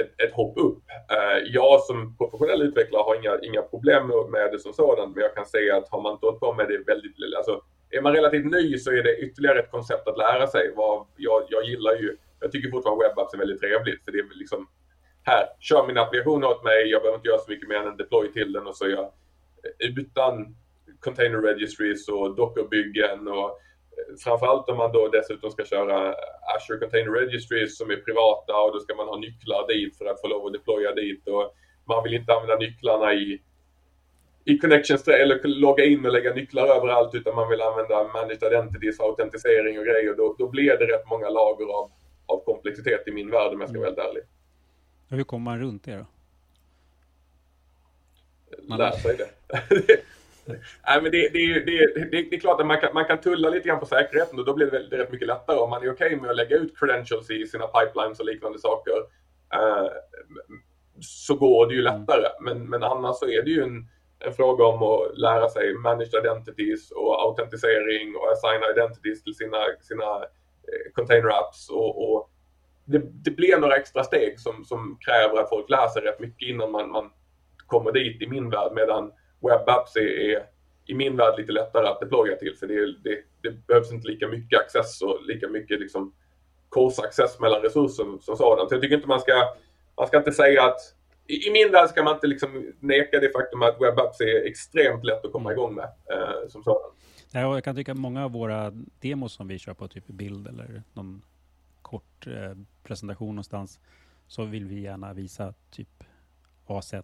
ett, 0.00 0.20
ett 0.22 0.32
hopp 0.32 0.58
upp. 0.58 0.82
Uh, 1.12 1.38
jag 1.46 1.80
som 1.80 2.16
professionell 2.16 2.62
utvecklare 2.62 3.02
har 3.02 3.14
inga, 3.14 3.38
inga 3.42 3.62
problem 3.62 4.06
med 4.06 4.52
det 4.52 4.58
som 4.58 4.72
sådant 4.72 5.14
men 5.14 5.22
jag 5.22 5.34
kan 5.34 5.46
säga 5.46 5.76
att 5.76 5.88
har 5.88 6.02
man 6.02 6.12
inte 6.12 6.26
hållit 6.26 6.40
på 6.40 6.52
med 6.52 6.68
det 6.68 6.78
väldigt, 6.86 7.14
alltså 7.36 7.62
är 7.90 8.00
man 8.00 8.12
relativt 8.12 8.44
ny 8.44 8.78
så 8.78 8.90
är 8.90 9.02
det 9.02 9.16
ytterligare 9.16 9.58
ett 9.58 9.70
koncept 9.70 10.08
att 10.08 10.18
lära 10.18 10.46
sig. 10.46 10.72
Vad 10.76 11.06
jag, 11.16 11.42
jag 11.48 11.64
gillar 11.64 11.94
ju, 11.94 12.16
jag 12.40 12.52
tycker 12.52 12.70
fortfarande 12.70 13.04
webapps 13.04 13.34
är 13.34 13.38
väldigt 13.38 13.60
trevligt 13.60 14.04
för 14.04 14.12
det 14.12 14.18
är 14.18 14.38
liksom 14.38 14.68
här, 15.22 15.46
kör 15.60 15.86
min 15.86 15.98
applikation 15.98 16.44
åt 16.44 16.64
mig, 16.64 16.90
jag 16.90 17.02
behöver 17.02 17.18
inte 17.18 17.28
göra 17.28 17.38
så 17.38 17.50
mycket 17.50 17.68
mer 17.68 17.76
än 17.76 17.86
en 17.86 17.96
deploy 17.96 18.32
till 18.32 18.52
den 18.52 18.66
och 18.66 18.76
så 18.76 18.84
är 18.84 18.88
jag 18.88 19.04
eh, 19.04 19.98
utan 19.98 20.56
container 21.00 21.38
registries 21.38 22.08
och 22.08 22.36
dockerbyggen 22.36 23.28
och 23.28 23.50
eh, 23.50 24.16
framförallt 24.24 24.68
om 24.68 24.76
man 24.76 24.92
då 24.92 25.08
dessutom 25.08 25.50
ska 25.50 25.64
köra 25.64 26.14
Azure 26.56 26.78
Container 26.78 27.10
Registries 27.10 27.78
som 27.78 27.90
är 27.90 27.96
privata 27.96 28.56
och 28.56 28.72
då 28.72 28.80
ska 28.80 28.94
man 28.94 29.08
ha 29.08 29.18
nycklar 29.18 29.66
dit 29.68 29.98
för 29.98 30.06
att 30.06 30.20
få 30.20 30.28
lov 30.28 30.46
att 30.46 30.52
deploya 30.52 30.92
dit 30.94 31.28
och 31.28 31.54
man 31.88 32.02
vill 32.04 32.14
inte 32.14 32.32
använda 32.32 32.56
nycklarna 32.56 33.14
i 33.14 33.42
i 34.46 34.58
connections 34.58 35.08
eller 35.08 35.40
logga 35.44 35.84
in 35.84 36.06
och 36.06 36.12
lägga 36.12 36.34
nycklar 36.34 36.66
överallt 36.76 37.14
utan 37.14 37.34
man 37.34 37.50
vill 37.50 37.60
använda 37.60 38.10
managed 38.12 38.42
identities 38.42 38.96
för 38.96 39.04
autentisering 39.04 39.78
och 39.78 39.84
grejer. 39.84 40.14
Då, 40.16 40.36
då 40.38 40.48
blir 40.48 40.76
det 40.78 40.86
rätt 40.86 41.10
många 41.10 41.28
lager 41.28 41.66
av 41.66 41.90
av 42.26 42.44
komplexitet 42.44 43.08
i 43.08 43.12
min 43.12 43.30
värld 43.30 43.52
om 43.52 43.60
jag 43.60 43.70
ska 43.70 43.78
vara 43.78 43.88
helt 43.88 43.98
ärlig. 43.98 44.22
Hur 45.08 45.24
kommer 45.24 45.44
man 45.44 45.60
runt 45.60 45.84
det 45.84 45.96
då? 45.96 46.06
Man 48.68 48.78
Lär 48.78 48.90
sig 48.90 49.16
det. 49.16 49.30
Nej, 50.86 51.02
men 51.02 51.12
det, 51.12 51.28
det, 51.28 51.60
det, 51.60 52.10
det, 52.10 52.36
är 52.36 52.40
klart 52.40 52.60
att 52.60 52.66
man 52.66 52.80
kan, 52.80 52.94
man 52.94 53.04
kan 53.04 53.20
tulla 53.20 53.50
lite 53.50 53.68
grann 53.68 53.80
på 53.80 53.86
säkerheten 53.86 54.38
och 54.38 54.44
då 54.44 54.54
blir 54.54 54.66
det, 54.66 54.98
rätt 54.98 55.12
mycket 55.12 55.28
lättare 55.28 55.58
om 55.58 55.70
man 55.70 55.82
är 55.82 55.92
okej 55.92 56.06
okay 56.06 56.20
med 56.20 56.30
att 56.30 56.36
lägga 56.36 56.56
ut 56.56 56.78
credentials 56.78 57.30
i 57.30 57.46
sina 57.46 57.66
pipelines 57.66 58.20
och 58.20 58.26
liknande 58.26 58.58
saker. 58.58 58.92
Uh, 59.54 59.88
så 61.00 61.34
går 61.34 61.66
det 61.66 61.74
ju 61.74 61.82
lättare. 61.82 62.28
Men, 62.40 62.70
men 62.70 62.82
annars 62.82 63.16
så 63.16 63.28
är 63.28 63.42
det 63.42 63.50
ju 63.50 63.62
en, 63.62 63.88
en 64.18 64.32
fråga 64.32 64.64
om 64.64 64.82
att 64.82 65.18
lära 65.18 65.48
sig 65.48 65.74
managed 65.74 66.14
identities 66.14 66.90
och 66.90 67.22
autentisering 67.22 68.16
och 68.16 68.32
assign 68.32 68.60
identities 68.76 69.22
till 69.22 69.34
sina, 69.34 69.58
sina 69.80 70.16
eh, 70.68 70.92
container 70.94 71.28
apps. 71.28 71.70
Och, 71.70 72.12
och 72.12 72.30
det, 72.84 72.98
det, 72.98 73.30
blir 73.30 73.58
några 73.58 73.76
extra 73.76 74.04
steg 74.04 74.40
som, 74.40 74.64
som 74.64 74.98
kräver 75.00 75.40
att 75.40 75.48
folk 75.48 75.70
lär 75.70 75.88
sig 75.88 76.02
rätt 76.02 76.20
mycket 76.20 76.48
innan 76.48 76.70
man, 76.70 76.90
man 76.90 77.10
kommer 77.66 77.92
dit 77.92 78.22
i 78.22 78.26
min 78.28 78.50
värld. 78.50 78.72
Medan 78.74 79.12
webapps 79.40 79.96
är, 79.96 80.00
är 80.00 80.46
i 80.86 80.94
min 80.94 81.16
värld 81.16 81.38
lite 81.38 81.52
lättare 81.52 81.86
att 81.86 82.00
deploya 82.00 82.36
till 82.36 82.56
för 82.56 82.66
det, 82.66 82.86
det, 82.86 83.18
det 83.42 83.66
behövs 83.66 83.92
inte 83.92 84.08
lika 84.08 84.28
mycket 84.28 84.60
access 84.60 85.02
och 85.02 85.18
lika 85.22 85.48
mycket 85.48 85.80
liksom 85.80 86.14
course 86.70 87.02
access 87.02 87.40
mellan 87.40 87.62
resurser 87.62 88.18
som 88.20 88.36
sådant. 88.36 88.68
Så 88.68 88.74
jag 88.74 88.82
tycker 88.82 88.96
inte 88.96 89.08
man 89.08 89.20
ska, 89.20 89.32
man 89.96 90.06
ska 90.06 90.16
inte 90.16 90.32
säga 90.32 90.64
att 90.64 90.80
i, 91.28 91.48
i 91.48 91.52
min 91.52 91.72
värld 91.72 91.88
ska 91.88 92.02
man 92.02 92.14
inte 92.14 92.26
liksom 92.26 92.72
neka 92.80 93.20
det 93.20 93.32
faktum 93.32 93.62
att 93.62 93.80
webapps 93.80 94.20
är 94.20 94.46
extremt 94.46 95.04
lätt 95.04 95.24
att 95.24 95.32
komma 95.32 95.52
igång 95.52 95.74
med 95.74 95.84
eh, 95.84 96.48
som 96.48 96.62
sådant. 96.62 96.94
Ja, 97.32 97.40
jag 97.40 97.64
kan 97.64 97.76
tycka 97.76 97.92
att 97.92 97.98
många 97.98 98.24
av 98.24 98.32
våra 98.32 98.72
demos 99.00 99.32
som 99.32 99.48
vi 99.48 99.58
kör 99.58 99.74
på 99.74 99.88
typ 99.88 100.06
bild 100.06 100.48
eller 100.48 100.82
någon 100.92 101.22
kort 101.82 102.26
eh, 102.26 102.56
presentation 102.82 103.34
någonstans 103.34 103.80
så 104.26 104.44
vill 104.44 104.64
vi 104.64 104.80
gärna 104.80 105.12
visa 105.12 105.54
typ 105.70 106.04
AZ 106.66 106.94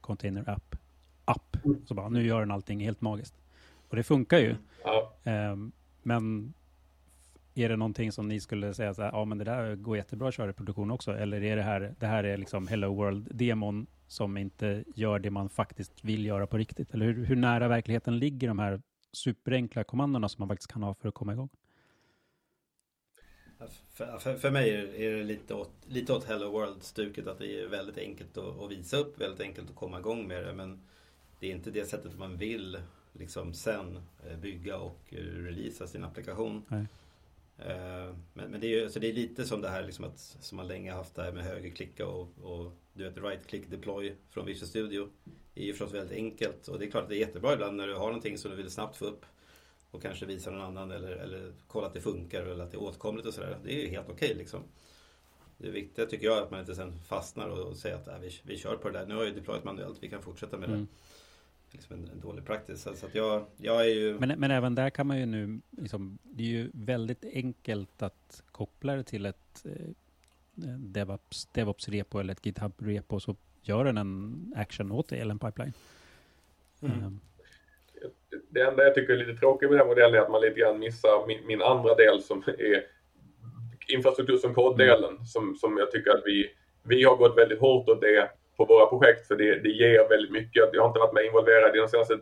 Container 0.00 0.50
App 0.50 0.76
app. 1.24 1.56
Så 1.84 1.94
bara, 1.94 2.08
nu 2.08 2.26
gör 2.26 2.40
den 2.40 2.50
allting 2.50 2.80
helt 2.80 3.00
magiskt. 3.00 3.34
Och 3.88 3.96
det 3.96 4.02
funkar 4.02 4.38
ju. 4.38 4.56
Ja. 4.84 5.12
Um, 5.24 5.72
men 6.02 6.54
är 7.54 7.68
det 7.68 7.76
någonting 7.76 8.12
som 8.12 8.28
ni 8.28 8.40
skulle 8.40 8.74
säga 8.74 8.94
så 8.94 9.02
här, 9.02 9.10
ja 9.12 9.24
men 9.24 9.38
det 9.38 9.44
där 9.44 9.76
går 9.76 9.96
jättebra 9.96 10.28
att 10.28 10.34
köra 10.34 10.50
i 10.50 10.54
produktion 10.54 10.90
också? 10.90 11.12
Eller 11.12 11.42
är 11.42 11.56
det 11.56 11.62
här, 11.62 11.94
det 11.98 12.06
här 12.06 12.24
är 12.24 12.36
liksom 12.36 12.66
Hello 12.66 12.94
World-demon 12.94 13.86
som 14.06 14.36
inte 14.36 14.84
gör 14.94 15.18
det 15.18 15.30
man 15.30 15.48
faktiskt 15.48 16.04
vill 16.04 16.26
göra 16.26 16.46
på 16.46 16.58
riktigt? 16.58 16.94
Eller 16.94 17.06
hur, 17.06 17.24
hur 17.24 17.36
nära 17.36 17.68
verkligheten 17.68 18.18
ligger 18.18 18.48
de 18.48 18.58
här 18.58 18.82
superenkla 19.12 19.84
kommandona 19.84 20.28
som 20.28 20.42
man 20.42 20.48
faktiskt 20.48 20.72
kan 20.72 20.82
ha 20.82 20.94
för 20.94 21.08
att 21.08 21.14
komma 21.14 21.32
igång? 21.32 21.48
För, 23.92 24.18
för, 24.18 24.34
för, 24.36 24.50
mig 24.50 24.70
är 25.06 25.10
det 25.16 25.24
lite 25.24 25.54
åt, 25.54 25.72
lite 25.86 26.12
åt 26.12 26.24
Hello 26.24 26.50
World-stuket 26.50 27.26
att 27.26 27.38
det 27.38 27.62
är 27.62 27.68
väldigt 27.68 27.98
enkelt 27.98 28.38
att, 28.38 28.60
att, 28.60 28.70
visa 28.70 28.96
upp, 28.96 29.20
väldigt 29.20 29.40
enkelt 29.40 29.70
att 29.70 29.76
komma 29.76 29.98
igång 29.98 30.28
med 30.28 30.44
det. 30.44 30.52
Men 30.52 30.80
det 31.40 31.46
är 31.46 31.54
inte 31.54 31.70
det 31.70 31.84
sättet 31.84 32.18
man 32.18 32.36
vill 32.36 32.78
liksom 33.12 33.54
sen 33.54 33.98
eh, 34.26 34.38
bygga 34.38 34.78
och 34.78 35.00
eh, 35.08 35.16
releasa 35.16 35.86
sin 35.86 36.04
applikation. 36.04 36.62
Nej. 36.68 36.86
Eh, 37.58 38.14
men, 38.32 38.50
men, 38.50 38.60
det, 38.60 38.66
är 38.66 38.82
ju, 38.82 38.90
så 38.90 38.98
det 38.98 39.08
är 39.08 39.12
lite 39.12 39.44
som 39.44 39.60
det 39.60 39.68
här 39.68 39.82
liksom 39.82 40.04
att, 40.04 40.18
som 40.18 40.56
man 40.56 40.68
länge 40.68 40.92
haft 40.92 41.14
det 41.14 41.22
här 41.22 41.32
med 41.32 41.44
högerklicka 41.44 42.06
och, 42.06 42.28
och 42.42 42.72
du 42.92 43.04
vet 43.04 43.16
right 43.16 43.46
click 43.46 43.70
deploy 43.70 44.14
från 44.30 44.46
Visual 44.46 44.68
Studio. 44.68 45.08
Det 45.54 45.60
är 45.60 45.64
ju 45.64 45.72
förstås 45.72 45.94
väldigt 45.94 46.16
enkelt 46.16 46.68
och 46.68 46.78
det 46.78 46.86
är 46.86 46.90
klart 46.90 47.02
att 47.02 47.08
det 47.08 47.16
är 47.16 47.20
jättebra 47.20 47.52
ibland 47.52 47.76
när 47.76 47.86
du 47.86 47.94
har 47.94 48.06
någonting 48.06 48.38
som 48.38 48.50
du 48.50 48.56
vill 48.56 48.70
snabbt 48.70 48.96
få 48.96 49.04
upp 49.04 49.24
och 49.90 50.02
kanske 50.02 50.26
visa 50.26 50.50
någon 50.50 50.60
annan 50.60 50.90
eller, 50.90 51.10
eller 51.10 51.52
kolla 51.66 51.86
att 51.86 51.94
det 51.94 52.00
funkar 52.00 52.42
eller 52.42 52.64
att 52.64 52.70
det 52.70 52.76
är 52.76 52.82
åtkomligt 52.82 53.26
och 53.26 53.34
sådär. 53.34 53.58
Det 53.64 53.74
är 53.74 53.82
ju 53.82 53.88
helt 53.88 54.08
okej 54.08 54.26
okay, 54.26 54.38
liksom. 54.38 54.60
Det 55.58 55.70
viktiga 55.70 56.06
tycker 56.06 56.26
jag 56.26 56.38
är 56.38 56.42
att 56.42 56.50
man 56.50 56.60
inte 56.60 56.74
sen 56.74 56.98
fastnar 56.98 57.48
och, 57.48 57.58
och 57.58 57.76
säger 57.76 57.96
att 57.96 58.08
äh, 58.08 58.18
vi, 58.18 58.40
vi 58.42 58.58
kör 58.58 58.76
på 58.76 58.88
det 58.88 58.98
där. 58.98 59.06
Nu 59.06 59.14
har 59.14 59.24
jag 59.24 59.34
deployat 59.34 59.64
manuellt, 59.64 59.98
vi 60.00 60.08
kan 60.08 60.22
fortsätta 60.22 60.58
med 60.58 60.68
det. 60.68 60.74
Mm 60.74 60.88
liksom 61.72 61.96
en, 61.96 62.08
en, 62.12 62.20
dålig 62.20 62.44
praxis. 62.44 62.82
Så 62.82 63.06
att 63.06 63.14
jag, 63.14 63.44
jag 63.56 63.80
är 63.80 63.94
ju... 63.94 64.18
Men, 64.18 64.40
men 64.40 64.50
även 64.50 64.74
där 64.74 64.90
kan 64.90 65.06
man 65.06 65.18
ju 65.18 65.26
nu, 65.26 65.60
liksom, 65.70 66.18
det 66.22 66.42
är 66.42 66.46
ju 66.46 66.70
väldigt 66.74 67.24
enkelt 67.24 68.02
att 68.02 68.42
koppla 68.52 68.96
det 68.96 69.02
till 69.02 69.26
ett 69.26 69.64
eh, 69.64 69.94
DevOps, 70.64 71.48
DevOps-repo 71.52 72.20
eller 72.20 72.32
ett 72.32 72.46
GitHub-repo 72.46 73.18
så 73.18 73.36
gör 73.62 73.84
den 73.84 73.98
en 73.98 74.52
action 74.56 74.92
åt 74.92 75.08
dig, 75.08 75.20
eller 75.20 75.30
en 75.30 75.38
pipeline. 75.38 75.72
Mm. 76.80 77.04
Um. 77.04 77.20
Det 78.50 78.60
enda 78.60 78.82
jag 78.82 78.94
tycker 78.94 79.12
är 79.12 79.26
lite 79.26 79.40
tråkigt 79.40 79.70
med 79.70 79.78
den 79.78 79.86
modellen 79.86 80.14
är 80.14 80.18
att 80.18 80.30
man 80.30 80.40
lite 80.40 80.60
grann 80.60 80.78
missar 80.78 81.26
min, 81.26 81.46
min 81.46 81.62
andra 81.62 81.94
del 81.94 82.22
som 82.22 82.42
är 82.46 82.84
infrastruktur 83.88 84.36
som 84.36 84.54
koddelen 84.54 85.14
mm. 85.14 85.24
som, 85.24 85.56
som 85.56 85.78
jag 85.78 85.90
tycker 85.90 86.10
att 86.10 86.22
vi, 86.24 86.50
vi 86.82 87.04
har 87.04 87.16
gått 87.16 87.38
väldigt 87.38 87.60
hårt 87.60 87.88
åt 87.88 88.00
det 88.00 88.30
på 88.56 88.64
våra 88.64 88.86
projekt 88.86 89.26
för 89.26 89.36
det, 89.36 89.58
det 89.58 89.68
ger 89.68 90.08
väldigt 90.08 90.32
mycket. 90.32 90.70
Jag 90.72 90.82
har 90.82 90.88
inte 90.88 91.00
varit 91.00 91.12
med 91.12 91.24
involverad 91.24 91.76
i 91.76 91.78
de 91.78 91.88
senaste 91.88 92.18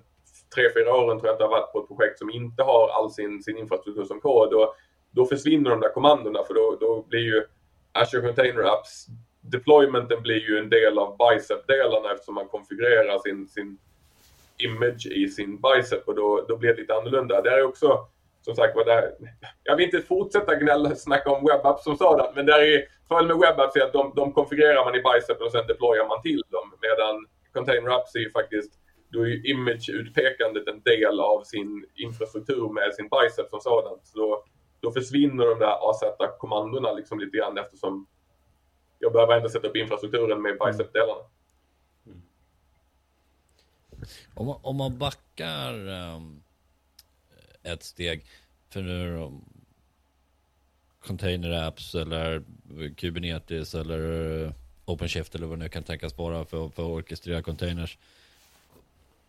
tre, 0.54 0.68
fyra 0.75 0.94
åren 0.94 1.18
tror 1.18 1.28
jag 1.28 1.34
att 1.34 1.40
jag 1.40 1.46
har 1.49 1.58
varit 1.60 1.72
på 1.72 1.80
ett 1.80 1.88
projekt 1.88 2.18
som 2.18 2.30
inte 2.30 2.62
har 2.62 2.88
all 2.88 3.10
sin, 3.10 3.42
sin 3.42 3.58
infrastruktur 3.58 4.04
som 4.04 4.20
kod. 4.20 4.54
Och 4.54 4.75
då 5.10 5.26
försvinner 5.26 5.70
de 5.70 5.80
där 5.80 5.94
kommandona 5.94 6.44
för 6.44 6.54
då, 6.54 6.76
då 6.80 7.02
blir 7.08 7.20
ju 7.20 7.44
Azure 7.92 8.22
Container 8.22 8.62
Apps 8.62 9.06
deploymenten 9.40 10.22
blir 10.22 10.49
ju 10.50 10.58
en 10.58 10.70
del 10.70 10.99
av 10.99 11.16
bicep-delarna 11.16 12.12
eftersom 12.12 12.34
man 12.34 12.49
konfigurerar 12.49 13.18
sin, 13.18 13.49
sin 13.49 13.78
image 14.58 15.06
i 15.06 15.28
sin 15.28 15.60
bicep 15.60 16.08
och 16.08 16.14
då, 16.14 16.44
då 16.49 16.56
blir 16.56 16.75
det 16.75 16.80
lite 16.80 16.94
annorlunda. 16.94 17.42
Det 17.42 17.50
är 17.50 17.62
också 17.62 18.06
som 18.40 18.54
sagt 18.54 18.76
var, 18.76 18.85
där, 18.85 19.14
jag 19.64 19.76
vill 19.76 19.85
inte 19.85 20.00
fortsätta 20.00 20.54
gnälla 20.54 20.94
snacka 20.94 21.30
om 21.30 21.44
webapps 21.44 21.85
som 21.85 21.97
sådant, 21.97 22.37
men 22.37 22.47
där 22.47 22.61
är 22.61 22.85
fördelen 23.09 23.38
med 23.38 23.49
webapps 23.49 23.76
är 23.76 23.82
att 23.85 23.92
de, 23.92 24.12
de 24.16 24.32
konfigurerar 24.32 24.85
man 24.85 24.94
i 24.94 25.02
Bicep 25.02 25.40
och 25.40 25.52
sen 25.52 25.66
deployar 25.66 26.09
man 26.09 26.23
till 26.23 26.42
dem. 26.49 26.75
Medan 26.80 27.26
container 27.52 27.90
apps 27.90 28.14
är 28.14 28.18
ju 28.18 28.30
faktiskt, 28.30 28.73
då 29.09 29.23
är 29.23 29.26
ju 29.26 29.42
image-utpekandet 29.42 30.68
en 30.68 30.80
del 30.82 31.20
av 31.20 31.42
sin 31.42 31.87
infrastruktur 31.94 32.73
med 32.73 32.94
sin 32.94 33.09
Bicep 33.09 33.50
som 33.50 33.61
sådant. 33.61 34.06
Så 34.06 34.18
då, 34.18 34.44
då 34.80 34.92
försvinner 34.92 35.47
de 35.47 35.59
där 35.59 35.90
AZ-kommandona 35.90 36.92
liksom 36.92 37.20
lite 37.20 37.37
grann 37.37 37.59
eftersom 37.59 38.06
jag 38.99 39.12
behöver 39.12 39.37
ändå 39.37 39.49
sätta 39.49 39.68
upp 39.68 39.76
infrastrukturen 39.76 40.42
med 40.42 40.59
Bicep-delarna. 40.59 41.25
Mm. 42.06 42.23
Om, 44.35 44.47
man, 44.47 44.61
om 44.62 44.76
man 44.76 44.99
backar 44.99 45.88
um 46.14 46.42
ett 47.62 47.82
steg. 47.82 48.24
För 48.68 48.82
nu 48.82 49.30
container 51.00 51.50
apps 51.50 51.94
eller 51.94 52.42
Kubernetes 52.96 53.74
eller 53.74 54.42
eh, 54.44 54.52
OpenShift 54.84 55.34
eller 55.34 55.46
vad 55.46 55.58
det 55.58 55.62
nu 55.62 55.68
kan 55.68 55.82
tänkas 55.82 56.18
vara 56.18 56.44
för, 56.44 56.68
för 56.68 56.82
att 56.82 56.88
orkestrera 56.88 57.42
containers. 57.42 57.98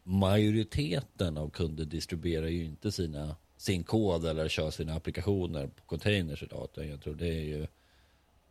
Majoriteten 0.03 1.38
av 1.38 1.50
kunder 1.50 1.85
distribuerar 1.85 2.47
ju 2.47 2.65
inte 2.65 2.91
sina, 2.91 3.35
sin 3.57 3.83
kod 3.83 4.25
eller 4.25 4.50
kör 4.50 4.71
sina 4.71 4.93
applikationer 4.95 5.67
på 5.67 5.83
containers 5.85 6.43
idag. 6.43 6.69
Jag 6.73 7.01
tror 7.01 7.15
det 7.15 7.27
är 7.27 7.43
ju 7.43 7.67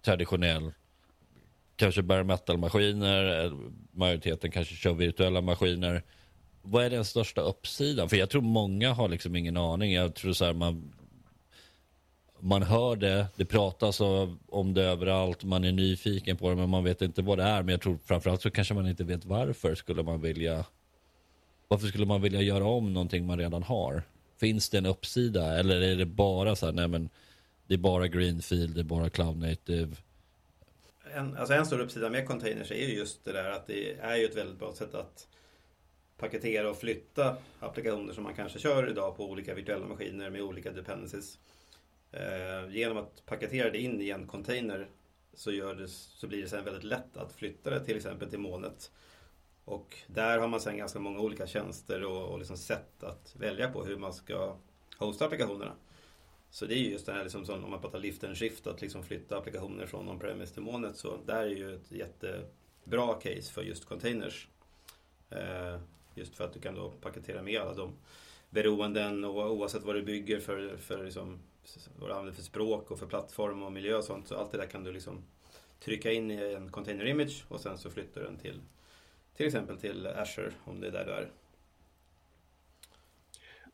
traditionell 0.02 0.72
kanske 1.76 2.02
bare 2.02 2.24
metal-maskiner, 2.24 3.44
eh, 3.44 3.52
majoriteten 3.92 4.50
kanske 4.50 4.74
kör 4.74 4.94
virtuella 4.94 5.40
maskiner 5.40 6.02
vad 6.62 6.84
är 6.84 6.90
den 6.90 7.04
största 7.04 7.40
uppsidan? 7.40 8.08
För 8.08 8.16
jag 8.16 8.30
tror 8.30 8.42
många 8.42 8.92
har 8.92 9.08
liksom 9.08 9.36
ingen 9.36 9.56
aning. 9.56 9.92
Jag 9.92 10.14
tror 10.14 10.32
så 10.32 10.44
här, 10.44 10.52
man, 10.52 10.92
man 12.40 12.62
hör 12.62 12.96
det, 12.96 13.26
det 13.36 13.44
pratas 13.44 14.00
om 14.48 14.74
det 14.74 14.82
överallt, 14.82 15.44
man 15.44 15.64
är 15.64 15.72
nyfiken 15.72 16.36
på 16.36 16.50
det 16.50 16.56
men 16.56 16.68
man 16.68 16.84
vet 16.84 17.02
inte 17.02 17.22
vad 17.22 17.38
det 17.38 17.44
är. 17.44 17.62
Men 17.62 17.72
jag 17.72 17.80
tror 17.80 17.98
framförallt 18.04 18.42
så 18.42 18.50
kanske 18.50 18.74
man 18.74 18.88
inte 18.88 19.04
vet 19.04 19.24
varför 19.24 19.74
skulle 19.74 20.02
man 20.02 20.20
vilja 20.20 20.64
varför 21.68 21.86
skulle 21.86 22.06
man 22.06 22.22
vilja 22.22 22.40
göra 22.40 22.64
om 22.64 22.92
någonting 22.92 23.26
man 23.26 23.38
redan 23.38 23.62
har? 23.62 24.02
Finns 24.40 24.68
det 24.68 24.78
en 24.78 24.86
uppsida 24.86 25.58
eller 25.58 25.80
är 25.80 25.96
det 25.96 26.06
bara 26.06 26.56
så 26.56 26.66
här, 26.66 26.72
nej 26.72 26.88
men 26.88 27.08
det 27.66 27.74
är 27.74 27.78
bara 27.78 28.08
greenfield, 28.08 28.74
det 28.74 28.80
är 28.80 28.84
bara 28.84 29.10
cloud 29.10 29.36
native? 29.36 29.96
En, 31.14 31.36
alltså 31.36 31.54
en 31.54 31.66
stor 31.66 31.80
uppsida 31.80 32.10
med 32.10 32.26
containers 32.26 32.70
är 32.70 32.88
ju 32.88 32.96
just 32.96 33.24
det 33.24 33.32
där 33.32 33.50
att 33.50 33.66
det 33.66 33.92
är 34.00 34.16
ju 34.16 34.24
ett 34.24 34.36
väldigt 34.36 34.58
bra 34.58 34.74
sätt 34.74 34.94
att 34.94 35.26
paketera 36.20 36.70
och 36.70 36.76
flytta 36.76 37.36
applikationer 37.60 38.12
som 38.12 38.24
man 38.24 38.34
kanske 38.34 38.58
kör 38.58 38.90
idag 38.90 39.16
på 39.16 39.30
olika 39.30 39.54
virtuella 39.54 39.86
maskiner 39.86 40.30
med 40.30 40.42
olika 40.42 40.70
dependencies. 40.70 41.38
Eh, 42.12 42.70
genom 42.70 42.96
att 42.96 43.26
paketera 43.26 43.70
det 43.70 43.78
in 43.78 44.00
i 44.00 44.10
en 44.10 44.26
container 44.26 44.88
så, 45.34 45.52
gör 45.52 45.74
det, 45.74 45.88
så 45.88 46.26
blir 46.26 46.42
det 46.42 46.48
sen 46.48 46.64
väldigt 46.64 46.84
lätt 46.84 47.16
att 47.16 47.32
flytta 47.32 47.70
det 47.70 47.84
till 47.84 47.96
exempel 47.96 48.30
till 48.30 48.38
molnet. 48.38 48.90
Och 49.64 49.96
där 50.06 50.38
har 50.38 50.48
man 50.48 50.60
sen 50.60 50.76
ganska 50.76 50.98
många 50.98 51.20
olika 51.20 51.46
tjänster 51.46 52.04
och, 52.04 52.32
och 52.32 52.38
liksom 52.38 52.56
sätt 52.56 53.02
att 53.02 53.34
välja 53.36 53.70
på 53.70 53.84
hur 53.84 53.96
man 53.96 54.12
ska 54.12 54.56
hosta 54.98 55.24
applikationerna. 55.24 55.72
Så 56.50 56.66
det 56.66 56.74
är 56.74 56.78
just 56.78 57.06
det 57.06 57.12
här 57.12 57.22
liksom 57.22 57.46
som, 57.46 57.64
om 57.64 57.70
man 57.70 57.80
pratar 57.80 57.98
lift 57.98 58.24
and 58.24 58.36
shift, 58.36 58.66
att 58.66 58.80
liksom 58.82 59.02
flytta 59.02 59.38
applikationer 59.38 59.86
från 59.86 60.08
on-premise 60.08 60.54
till 60.54 60.62
molnet. 60.62 60.96
Så 60.96 61.16
där 61.26 61.42
är 61.42 61.56
ju 61.56 61.74
ett 61.74 61.92
jättebra 61.92 63.14
case 63.14 63.52
för 63.52 63.62
just 63.62 63.84
containers. 63.84 64.48
Eh, 65.30 65.80
Just 66.14 66.36
för 66.36 66.44
att 66.44 66.52
du 66.52 66.60
kan 66.60 66.74
då 66.74 66.90
paketera 66.90 67.42
med 67.42 67.60
alla 67.60 67.74
de 67.74 67.92
beroenden 68.50 69.24
och 69.24 69.52
oavsett 69.52 69.82
vad 69.82 69.94
du 69.94 70.02
bygger 70.02 70.40
för, 70.40 70.76
för 70.76 71.04
liksom 71.04 71.38
vad 71.98 72.10
du 72.10 72.14
använder 72.14 72.32
för 72.32 72.42
språk 72.42 72.90
och 72.90 72.98
för 72.98 73.06
plattform 73.06 73.62
och 73.62 73.72
miljö 73.72 73.96
och 73.96 74.04
sånt. 74.04 74.28
Så 74.28 74.36
allt 74.36 74.52
det 74.52 74.58
där 74.58 74.66
kan 74.66 74.84
du 74.84 74.92
liksom 74.92 75.22
trycka 75.80 76.12
in 76.12 76.30
i 76.30 76.54
en 76.54 76.70
container 76.70 77.06
image 77.06 77.44
och 77.48 77.60
sen 77.60 77.78
så 77.78 77.90
flyttar 77.90 78.20
du 78.20 78.26
den 78.26 78.38
till 78.38 78.60
till 79.40 79.46
exempel 79.46 79.76
till 79.76 80.06
Azure 80.06 80.52
om 80.64 80.80
det 80.80 80.86
är 80.86 80.90
där 80.90 81.04
du 81.04 81.12
är. 81.12 81.30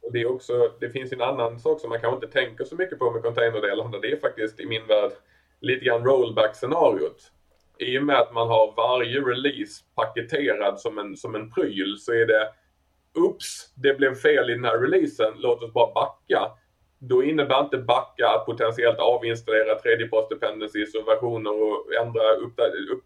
Och 0.00 0.12
det, 0.12 0.20
är 0.20 0.30
också, 0.30 0.52
det 0.80 0.90
finns 0.90 1.12
en 1.12 1.20
annan 1.20 1.60
sak 1.60 1.80
som 1.80 1.90
man 1.90 2.00
kanske 2.00 2.26
inte 2.26 2.40
tänker 2.40 2.64
så 2.64 2.76
mycket 2.76 2.98
på 2.98 3.10
med 3.10 3.22
containerdelarna. 3.22 3.98
Det 3.98 4.12
är 4.12 4.16
faktiskt 4.16 4.60
i 4.60 4.66
min 4.66 4.86
värld 4.86 5.12
lite 5.60 5.84
grann 5.84 6.04
rollback-scenariot. 6.04 7.32
I 7.78 7.98
och 7.98 8.02
med 8.02 8.16
att 8.16 8.32
man 8.32 8.48
har 8.48 8.74
varje 8.76 9.20
release 9.20 9.84
paketerad 9.94 10.80
som 10.80 10.98
en, 10.98 11.16
som 11.16 11.34
en 11.34 11.50
pryl 11.50 11.96
så 11.98 12.12
är 12.12 12.26
det 12.26 12.52
Oops, 13.16 13.72
det 13.74 13.94
blev 13.94 14.14
fel 14.14 14.50
i 14.50 14.54
den 14.54 14.64
här 14.64 14.78
releasen, 14.78 15.34
låt 15.36 15.62
oss 15.62 15.72
bara 15.72 15.92
backa. 15.92 16.50
Då 16.98 17.22
innebär 17.22 17.60
inte 17.60 17.78
backa 17.78 18.28
att 18.28 18.46
potentiellt 18.46 18.98
avinstallera 18.98 19.78
tredjeparts 19.78 20.28
dependencies 20.28 20.94
och 20.94 21.08
versioner 21.08 21.50
och 21.50 21.94
ändra 21.94 22.32
upp, 22.32 22.60
upp, 22.92 23.04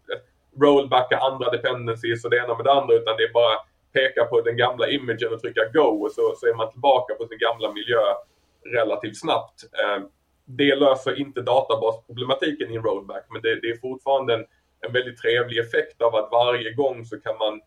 rollbacka 0.61 1.17
andra 1.17 1.51
dependencies 1.51 2.25
och 2.25 2.31
det 2.31 2.37
ena 2.37 2.55
med 2.55 2.65
det 2.65 2.71
andra 2.71 2.95
utan 2.95 3.17
det 3.17 3.23
är 3.23 3.33
bara 3.33 3.57
peka 3.93 4.25
på 4.25 4.41
den 4.41 4.57
gamla 4.57 4.89
imagen 4.89 5.33
och 5.33 5.41
trycka 5.41 5.61
go 5.73 6.05
och 6.05 6.11
så, 6.11 6.33
så 6.37 6.47
är 6.47 6.53
man 6.53 6.71
tillbaka 6.71 7.13
på 7.13 7.27
sin 7.27 7.37
gamla 7.37 7.71
miljö 7.71 8.01
relativt 8.65 9.19
snabbt. 9.19 9.63
Eh, 9.73 10.03
det 10.45 10.75
löser 10.75 11.19
inte 11.19 11.41
databasproblematiken 11.41 12.71
i 12.71 12.75
en 12.75 12.83
rollback 12.83 13.25
men 13.29 13.41
det, 13.41 13.61
det 13.61 13.69
är 13.69 13.77
fortfarande 13.77 14.33
en, 14.33 14.45
en 14.87 14.93
väldigt 14.93 15.17
trevlig 15.17 15.57
effekt 15.57 16.01
av 16.01 16.15
att 16.15 16.29
varje 16.31 16.73
gång 16.73 17.05
så 17.05 17.19
kan 17.19 17.37
man 17.37 17.61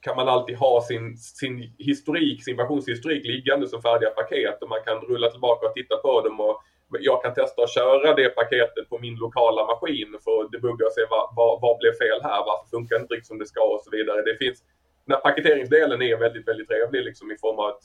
kan 0.00 0.16
man 0.16 0.28
alltid 0.28 0.56
ha 0.56 0.82
sin, 0.82 1.16
sin 1.16 1.74
historik, 1.78 2.44
sin 2.44 2.56
versionshistorik 2.56 3.26
liggande 3.26 3.68
som 3.68 3.82
färdiga 3.82 4.10
paket 4.10 4.62
och 4.62 4.68
man 4.68 4.82
kan 4.84 5.00
rulla 5.00 5.30
tillbaka 5.30 5.66
och 5.66 5.74
titta 5.74 5.96
på 5.96 6.20
dem 6.20 6.40
och 6.40 6.62
jag 7.00 7.22
kan 7.22 7.34
testa 7.34 7.62
att 7.62 7.74
köra 7.74 8.14
det 8.14 8.28
paketet 8.28 8.88
på 8.88 8.98
min 8.98 9.14
lokala 9.14 9.66
maskin 9.66 10.18
för 10.24 10.44
att 10.44 10.52
debugga 10.52 10.86
och 10.86 10.92
se 10.92 11.00
vad, 11.10 11.34
vad, 11.36 11.60
vad 11.60 11.78
blev 11.78 11.92
fel 11.92 12.20
här, 12.22 12.44
varför 12.46 12.68
funkar 12.70 12.96
det 12.96 13.02
inte 13.02 13.14
riktigt 13.14 13.26
som 13.26 13.38
det 13.38 13.46
ska 13.46 13.62
och 13.74 13.80
så 13.84 13.90
vidare. 13.90 14.22
Det 14.22 14.36
finns, 14.36 14.64
den 15.04 15.14
här 15.14 15.20
paketeringsdelen 15.20 16.02
är 16.02 16.16
väldigt, 16.16 16.48
väldigt 16.48 16.68
trevlig 16.68 17.04
liksom 17.04 17.30
i 17.30 17.38
form 17.38 17.58
av 17.58 17.66
att 17.66 17.82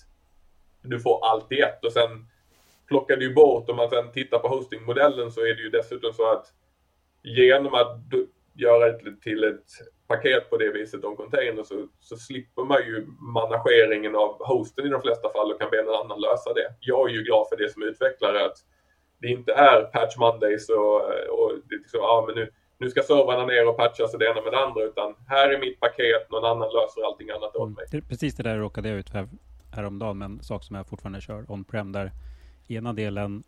du 0.82 1.00
får 1.00 1.26
allt 1.26 1.52
i 1.52 1.60
ett 1.60 1.86
och 1.86 1.92
sen 1.92 2.28
plockar 2.88 3.18
du 3.18 3.34
bort, 3.34 3.70
om 3.70 3.76
man 3.76 3.90
sen 3.90 4.12
tittar 4.12 4.40
på 4.40 4.48
hostingmodellen 4.48 5.32
så 5.32 5.42
är 5.42 5.54
det 5.56 5.62
ju 5.62 5.70
dessutom 5.70 6.14
så 6.14 6.32
att 6.32 6.46
genom 7.24 7.74
att 7.74 7.98
göra 8.54 8.92
det 8.92 9.22
till 9.22 9.44
ett 9.44 9.66
paket 10.08 10.50
på 10.50 10.58
det 10.58 10.72
viset 10.72 11.04
om 11.04 11.16
container 11.16 11.64
så, 11.64 11.88
så 12.00 12.16
slipper 12.18 12.64
man 12.64 12.82
ju 12.86 13.08
manageringen 13.34 14.16
av 14.16 14.46
hosten 14.46 14.86
i 14.86 14.90
de 14.90 15.02
flesta 15.02 15.30
fall 15.30 15.52
och 15.52 15.60
kan 15.62 15.70
be 15.72 15.84
någon 15.84 16.06
annan 16.06 16.22
lösa 16.22 16.54
det. 16.54 16.68
Jag 16.80 17.10
är 17.10 17.14
ju 17.14 17.22
glad 17.24 17.48
för 17.50 17.58
det 17.58 17.70
som 17.74 17.84
utvecklare 17.84 18.46
att 18.46 18.58
det 19.22 19.28
inte 19.28 19.54
är 19.54 19.82
patch 19.84 20.18
mondays 20.18 20.70
och, 20.70 20.96
och 21.36 21.52
det 21.70 21.76
liksom, 21.76 22.00
ja, 22.04 22.24
men 22.28 22.36
nu, 22.36 22.52
nu 22.78 22.90
ska 22.90 23.02
servrarna 23.02 23.46
ner 23.46 23.68
och 23.70 23.78
patchas 23.78 24.14
och 24.14 24.20
det 24.20 24.26
ena 24.26 24.42
med 24.42 24.54
det 24.54 24.64
andra 24.66 24.84
utan 24.84 25.16
här 25.28 25.50
är 25.50 25.60
mitt 25.60 25.80
paket, 25.80 26.32
någon 26.32 26.46
annan 26.46 26.70
löser 26.74 27.06
allting 27.06 27.30
annat 27.30 27.56
åt 27.56 27.76
mig. 27.78 27.86
Mm. 27.94 28.06
Precis 28.06 28.36
det 28.36 28.44
där 28.44 28.58
råkade 28.58 28.90
jag 28.90 28.98
ut 28.98 29.10
för 29.10 29.28
häromdagen 29.72 30.18
med 30.18 30.26
en 30.26 30.44
sak 30.44 30.64
som 30.64 30.76
jag 30.76 30.88
fortfarande 30.88 31.22
kör 31.22 31.52
on-prem 31.52 31.92
där 31.92 32.12
ena 32.68 32.94
delen 32.94 33.44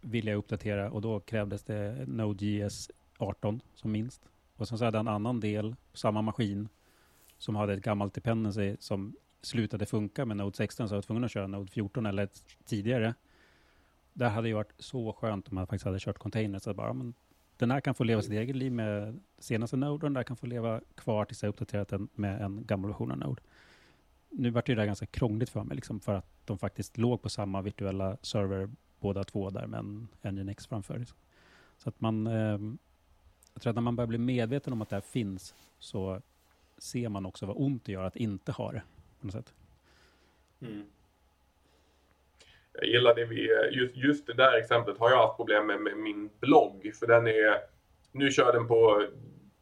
vill 0.00 0.26
jag 0.26 0.36
uppdatera 0.36 0.90
och 0.90 1.00
då 1.00 1.20
krävdes 1.20 1.64
det 1.64 2.04
Node.js 2.06 2.90
18 3.18 3.60
som 3.74 3.92
minst. 3.92 4.28
Och 4.56 4.68
sen 4.68 4.78
så 4.78 4.84
hade 4.84 4.98
jag 4.98 5.00
en 5.00 5.14
annan 5.14 5.40
del 5.40 5.76
på 5.92 5.98
samma 5.98 6.22
maskin 6.22 6.68
som 7.38 7.56
hade 7.56 7.72
ett 7.74 7.82
gammalt 7.82 8.14
dependency 8.14 8.76
som 8.80 9.16
slutade 9.42 9.86
funka 9.86 10.24
med 10.24 10.36
Node 10.36 10.56
16 10.56 10.88
så 10.88 10.94
jag 10.94 10.96
var 10.96 11.02
tvungen 11.02 11.24
att 11.24 11.30
köra 11.30 11.46
Node 11.46 11.70
14 11.70 12.06
eller 12.06 12.28
tidigare. 12.64 13.14
Det 14.12 14.28
hade 14.28 14.48
ju 14.48 14.54
varit 14.54 14.72
så 14.78 15.12
skönt 15.12 15.48
om 15.48 15.54
man 15.54 15.66
faktiskt 15.66 15.84
hade 15.84 15.98
kört 15.98 16.18
container 16.18 16.58
så 16.58 16.74
bara, 16.74 16.92
men 16.92 17.14
den 17.56 17.70
här 17.70 17.80
kan 17.80 17.94
få 17.94 18.04
leva 18.04 18.22
sitt 18.22 18.32
eget 18.32 18.56
liv 18.56 18.72
med 18.72 19.20
senaste 19.38 19.76
Node 19.76 19.92
och 19.92 20.00
den 20.00 20.14
där 20.14 20.22
kan 20.22 20.36
få 20.36 20.46
leva 20.46 20.80
kvar 20.94 21.24
tills 21.24 21.42
jag 21.42 21.50
uppdaterat 21.50 21.88
den 21.88 22.08
med 22.14 22.42
en 22.42 22.64
gammal 22.66 22.90
version 22.90 23.10
av 23.12 23.18
Node. 23.18 23.42
Nu 24.30 24.50
vart 24.50 24.66
det 24.66 24.74
där 24.74 24.86
ganska 24.86 25.06
krångligt 25.06 25.50
för 25.50 25.64
mig 25.64 25.74
liksom 25.74 26.00
för 26.00 26.14
att 26.14 26.26
de 26.44 26.58
faktiskt 26.58 26.98
låg 26.98 27.22
på 27.22 27.28
samma 27.28 27.62
virtuella 27.62 28.16
server 28.22 28.70
båda 29.00 29.24
två 29.24 29.50
där 29.50 29.66
med 29.66 30.06
en 30.22 30.34
Nginx 30.34 30.66
framför. 30.66 30.98
Liksom. 30.98 31.18
Så 31.78 31.88
att 31.88 32.00
man 32.00 32.26
eh, 32.26 32.58
jag 33.56 33.62
tror 33.62 33.70
att 33.70 33.76
när 33.76 33.82
man 33.82 33.96
börjar 33.96 34.08
bli 34.08 34.18
medveten 34.18 34.72
om 34.72 34.82
att 34.82 34.88
det 34.88 34.96
här 34.96 35.00
finns 35.00 35.54
så 35.78 36.20
ser 36.78 37.08
man 37.08 37.26
också 37.26 37.46
vad 37.46 37.56
ont 37.58 37.84
det 37.84 37.92
gör 37.92 38.04
att 38.04 38.16
inte 38.16 38.52
ha 38.52 38.72
det. 38.72 38.82
På 39.20 39.26
något 39.26 39.34
sätt. 39.34 39.54
Mm. 40.60 40.84
Jag 42.72 42.86
gillar 42.88 43.14
det 43.14 43.24
vi, 43.24 43.50
just, 43.72 43.96
just 43.96 44.26
det 44.26 44.34
där 44.34 44.58
exemplet 44.58 44.98
har 44.98 45.10
jag 45.10 45.26
haft 45.26 45.36
problem 45.36 45.66
med, 45.66 45.80
med 45.80 45.96
min 45.96 46.30
blogg. 46.40 46.92
För 46.98 47.06
den 47.06 47.26
är, 47.26 47.56
nu 48.12 48.30
kör 48.30 48.52
den 48.52 48.68
på 48.68 49.06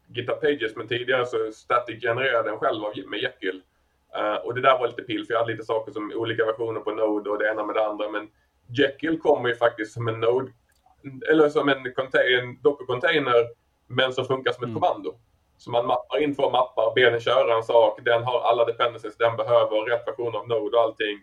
GitHub 0.07 0.41
Pages 0.41 0.75
men 0.75 0.87
tidigare 0.87 1.25
så 1.25 1.51
static 1.51 2.01
genererade 2.01 2.49
den 2.49 2.59
själv 2.59 2.81
med 3.07 3.19
Jekyll. 3.19 3.61
Uh, 4.17 4.45
och 4.45 4.55
det 4.55 4.61
där 4.61 4.79
var 4.79 4.87
lite 4.87 5.01
pill 5.01 5.25
för 5.25 5.33
jag 5.33 5.39
hade 5.39 5.51
lite 5.51 5.65
saker 5.65 5.91
som 5.91 6.11
olika 6.15 6.45
versioner 6.45 6.79
på 6.79 6.91
Node 6.91 7.29
och 7.29 7.39
det 7.39 7.51
ena 7.51 7.65
med 7.65 7.75
det 7.75 7.85
andra. 7.85 8.09
Men 8.09 8.29
Jekyll 8.67 9.19
kommer 9.19 9.49
ju 9.49 9.55
faktiskt 9.55 9.93
som 9.93 10.07
en 10.07 10.19
Node, 10.19 10.51
eller 11.29 11.49
som 11.49 11.69
en, 11.69 11.77
en 11.77 12.61
Docker-container 12.61 13.64
men 13.87 14.13
som 14.13 14.25
funkar 14.25 14.51
som 14.51 14.63
ett 14.63 14.69
mm. 14.69 14.81
kommando. 14.81 15.15
Så 15.57 15.71
man 15.71 15.87
mappar 15.87 16.23
in 16.23 16.35
två 16.35 16.49
mappar, 16.49 16.95
ber 16.95 17.11
den 17.11 17.19
köra 17.19 17.55
en 17.55 17.63
sak, 17.63 17.99
den 18.05 18.23
har 18.23 18.41
alla 18.41 18.65
dependencies 18.65 19.17
den 19.17 19.35
behöver, 19.35 19.89
rätt 19.91 20.07
version 20.07 20.35
av 20.35 20.47
Node 20.47 20.77
och 20.77 20.83
allting. 20.83 21.17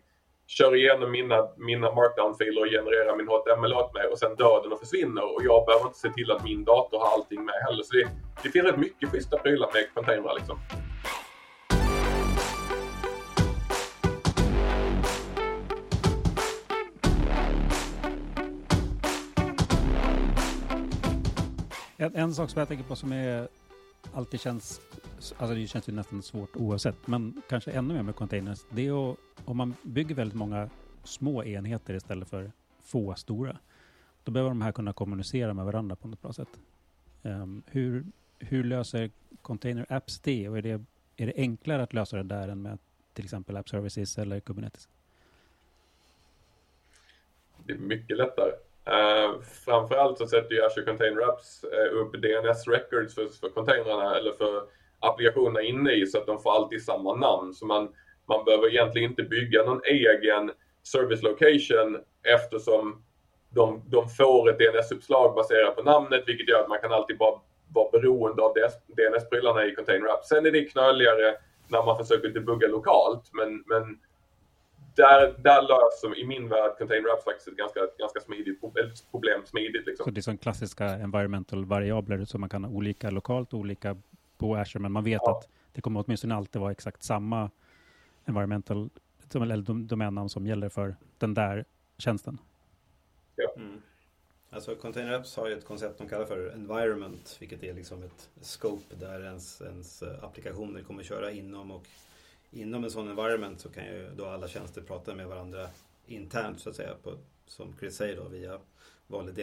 Kör 0.47 0.75
igenom 0.77 1.11
mina, 1.11 1.49
mina 1.57 1.93
markdown-filer 1.93 2.61
och 2.61 2.67
genererar 2.67 3.17
min 3.17 3.29
HTML 3.29 3.75
åt 3.75 3.95
mig 3.95 4.07
och 4.07 4.19
sen 4.19 4.37
dör 4.37 4.63
den 4.63 4.73
och 4.73 4.81
försvinner 4.81 5.35
och 5.35 5.41
jag 5.45 5.67
behöver 5.67 5.87
inte 5.87 5.99
se 5.99 6.09
till 6.09 6.31
att 6.31 6.45
min 6.45 6.65
dator 6.65 6.99
har 6.99 7.07
allting 7.07 7.45
med 7.45 7.55
heller. 7.67 7.83
Så 7.83 7.97
det, 7.97 8.09
det 8.43 8.49
finns 8.49 8.65
rätt 8.67 8.79
mycket 8.79 9.09
schyssta 9.09 9.39
prylar 9.39 9.71
med 9.75 9.95
containrar 9.95 10.35
liksom. 10.35 10.59
En, 22.03 22.17
en, 22.17 22.35
sak 22.35 22.51
som 22.51 22.59
jag 22.59 22.69
tänker 22.69 22.85
på 22.85 22.97
som 22.97 23.13
är 23.13 23.49
alltid 24.13 24.41
känns, 24.41 24.81
alltså 25.37 25.55
det 25.55 25.67
känns 25.67 25.89
ju 25.89 25.93
nästan 25.93 26.23
svårt 26.23 26.57
oavsett, 26.57 27.07
men 27.07 27.43
kanske 27.49 27.71
ännu 27.71 27.95
mer 27.95 28.03
med 28.03 28.17
containers, 28.17 28.65
det 28.71 28.87
är 28.87 29.13
att 29.13 29.19
om 29.45 29.57
man 29.57 29.75
bygger 29.83 30.15
väldigt 30.15 30.39
många 30.39 30.71
små 31.05 31.45
enheter 31.45 31.95
istället 31.95 32.29
för 32.29 32.53
få 32.81 33.15
stora, 33.15 33.59
då 34.25 34.33
behöver 34.33 34.51
de 34.51 34.63
här 34.63 34.73
kunna 34.73 34.93
kommunicera 34.93 35.55
med 35.55 35.65
varandra 35.65 35.97
på 35.97 36.09
något 36.09 36.23
bra 36.23 36.33
sätt. 36.33 36.49
Um, 37.23 37.63
hur, 37.67 38.05
hur 38.39 38.65
löser 38.65 39.11
Container 39.43 39.87
Apps 39.89 40.21
det? 40.21 40.49
Och 40.49 40.59
är 40.59 40.63
det, 40.63 40.85
är 41.17 41.27
det 41.27 41.35
enklare 41.37 41.83
att 41.83 41.93
lösa 41.93 42.17
det 42.17 42.23
där 42.23 42.49
än 42.49 42.63
med 42.63 42.79
till 43.13 43.25
exempel 43.25 43.57
App 43.57 43.69
Services 43.69 44.19
eller 44.19 44.41
Kubernetes? 44.41 44.89
Det 47.67 47.73
är 47.73 47.79
mycket 47.79 48.17
lättare. 48.17 48.53
Uh, 48.89 49.41
framförallt 49.65 50.19
så 50.19 50.27
sätter 50.27 50.55
ju 50.55 50.65
Azure 50.65 50.85
Container 50.85 51.29
Apps 51.29 51.65
uh, 51.65 51.79
eh, 51.79 52.01
upp 52.01 52.13
DNS 52.13 52.69
records 52.69 53.15
för, 53.15 53.29
för 53.41 53.49
containrarna 53.49 54.17
eller 54.17 54.33
för 54.33 54.63
applikationerna 55.01 55.63
inne 55.63 55.93
i 55.93 56.07
så 56.07 56.19
att 56.19 56.27
de 56.27 56.43
får 56.43 56.53
alltid 56.53 56.85
samma 56.85 57.15
namn. 57.15 57.55
Så 57.55 57.67
man, 57.67 57.89
man 58.29 58.45
behöver 58.45 58.69
egentligen 58.69 59.11
inte 59.11 59.23
bygga 59.23 59.63
någon 59.63 59.81
egen 59.85 60.53
service 60.83 61.23
location 61.23 61.99
eftersom 62.23 63.05
de, 63.51 63.83
de 63.87 64.09
får 64.09 64.51
ett 64.51 64.59
DNS-uppslag 64.59 65.35
baserat 65.35 65.77
på 65.77 65.83
namnet 65.83 66.23
vilket 66.27 66.49
gör 66.49 66.61
att 66.61 66.69
man 66.69 66.79
kan 66.79 66.93
alltid 66.93 67.19
bara 67.19 67.41
vara 67.75 67.91
beroende 67.91 68.43
av 68.43 68.55
DNS-prylarna 68.87 69.67
i 69.67 69.75
Container 69.75 70.09
Apps. 70.09 70.29
Sen 70.29 70.47
är 70.47 70.51
det 70.51 70.65
knöligare 70.65 71.35
när 71.69 71.85
man 71.85 71.99
försöker 71.99 72.29
debugga 72.29 72.69
lokalt 72.69 73.31
men, 73.33 73.65
men 73.67 73.99
där, 74.95 75.35
där 75.39 75.63
löser 75.63 76.19
i 76.19 76.27
min 76.27 76.49
värld 76.49 76.79
Container 76.79 77.13
Apps 77.13 77.25
faktiskt 77.25 77.49
ett 77.49 77.57
ganska, 77.57 77.81
ganska 77.99 78.21
smidigt 78.21 78.61
problem 79.11 79.47
smidigt. 79.47 79.87
Liksom. 79.87 80.05
Så 80.05 80.11
det 80.11 80.21
är 80.21 80.23
som 80.23 80.39
klassiska 80.39 80.85
environmental 80.85 81.65
variabler 81.65 82.25
så 82.25 82.39
man 82.39 82.49
kan 82.49 82.65
ha 82.65 82.71
olika 82.71 83.11
lokalt 83.11 83.53
och 83.53 83.59
olika 83.59 83.97
på 84.39 84.57
Azure 84.57 84.83
men 84.83 84.93
man 84.93 85.05
vet 85.05 85.21
ja. 85.25 85.39
att 85.39 85.49
det 85.73 85.81
kommer 85.81 86.05
åtminstone 86.07 86.35
alltid 86.35 86.61
vara 86.61 86.73
exakt 86.73 87.03
samma 87.03 87.51
environmental 88.25 88.91
eller 89.35 89.57
domännamn 89.87 90.29
som 90.29 90.47
gäller 90.47 90.69
för 90.69 90.97
den 91.19 91.35
där 91.35 91.65
tjänsten. 91.99 92.39
Ja. 93.37 93.53
Mm. 93.57 93.83
Alltså 94.51 94.75
Container 94.75 95.13
Apps 95.13 95.37
har 95.37 95.49
ju 95.49 95.55
ett 95.55 95.65
koncept 95.65 95.99
de 95.99 96.09
kallar 96.09 96.25
för 96.25 96.53
environment, 96.55 97.37
vilket 97.41 97.63
är 97.63 97.75
liksom 97.75 98.03
ett 98.03 98.31
scope 98.41 98.95
där 98.97 99.25
ens, 99.25 99.61
ens 99.61 100.03
applikationer 100.03 100.83
kommer 100.83 101.03
köra 101.03 101.31
inom 101.31 101.71
och 101.71 101.87
inom 102.53 102.85
en 102.85 102.91
sån 102.91 103.09
environment 103.09 103.61
så 103.61 103.69
kan 103.69 103.85
ju 103.85 104.11
då 104.17 104.27
alla 104.27 104.49
tjänster 104.49 104.83
prata 104.83 105.15
med 105.15 105.29
varandra 105.29 105.69
internt 106.07 106.61
så 106.61 106.71
att 106.71 106.77
säga, 106.77 106.95
på, 107.03 107.19
som 107.47 107.75
Chris 107.79 107.97
säger 107.97 108.17
då, 108.17 108.29
via 108.29 108.59
vanligt 109.07 109.39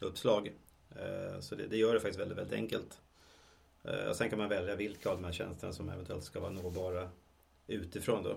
uppslag. 0.00 0.52
Eh, 0.90 1.40
så 1.40 1.54
det, 1.54 1.66
det, 1.66 1.76
gör 1.76 1.94
det 1.94 2.00
faktiskt 2.00 2.20
väldigt, 2.20 2.38
väldigt 2.38 2.58
enkelt. 2.58 3.00
Eh, 3.84 4.08
och 4.08 4.16
sen 4.16 4.30
kan 4.30 4.38
man 4.38 4.48
välja 4.48 4.76
vilka 4.76 5.10
av 5.10 5.16
de 5.16 5.24
här 5.24 5.32
tjänsterna 5.32 5.72
som 5.72 5.88
eventuellt 5.88 6.24
ska 6.24 6.40
vara 6.40 6.50
nåbara 6.50 7.08
utifrån 7.66 8.22
då. 8.22 8.36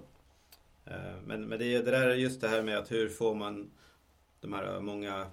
Eh, 0.85 1.21
men, 1.25 1.45
men 1.45 1.59
det, 1.59 1.81
det 1.81 1.91
där 1.91 2.09
är 2.09 2.15
just 2.15 2.41
det 2.41 2.47
här 2.47 2.63
med 2.63 2.77
att 2.77 2.91
hur 2.91 3.09
får 3.09 3.35
man 3.35 3.71
de 4.41 4.53
här 4.53 4.79
många 4.79 5.27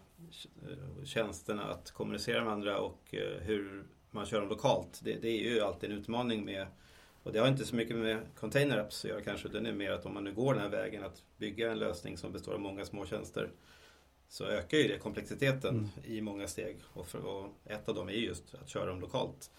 tjänsterna 1.05 1.65
att 1.65 1.91
kommunicera 1.91 2.45
med 2.45 2.53
andra 2.53 2.79
och 2.79 3.15
hur 3.41 3.85
man 4.11 4.27
kör 4.27 4.41
dem 4.41 4.49
lokalt. 4.49 5.01
Det, 5.03 5.15
det, 5.15 5.29
är 5.29 5.51
ju 5.51 5.61
alltid 5.61 5.91
en 5.91 5.99
utmaning 5.99 6.45
med 6.45 6.67
och 7.27 7.33
det 7.33 7.39
har 7.39 7.49
inte 7.49 7.65
så 7.65 7.77
mycket 7.77 7.97
med 7.97 8.21
container 8.35 8.79
apps 8.79 9.05
att 9.05 9.11
göra 9.11 9.21
kanske. 9.21 9.49
Det 9.49 9.59
är 9.59 9.73
mer 9.73 9.91
att 9.91 10.07
om 10.07 10.15
man 10.15 10.25
nu 10.25 10.33
går 10.33 10.55
den 10.55 10.63
här 10.63 10.69
vägen 10.69 11.05
att 11.05 11.23
bygga 11.37 11.73
en 11.73 11.79
lösning 11.79 12.17
som 12.17 12.33
består 12.33 12.53
av 12.53 12.61
många 12.61 12.85
små 12.85 13.07
tjänster 13.07 13.51
så 14.29 14.45
ökar 14.45 14.79
ju 14.79 14.89
det 14.89 14.99
komplexiteten 14.99 15.75
mm. 15.75 15.89
i 16.05 16.21
många 16.21 16.49
steg. 16.49 16.77
Och, 16.93 17.07
för, 17.07 17.19
och, 17.19 17.47
ett 17.65 17.89
av 17.89 17.95
dem 17.95 18.09
är 18.09 18.13
just 18.13 18.55
att 18.55 18.69
köra 18.69 18.87
dem 18.87 19.01
lokalt. 19.01 19.51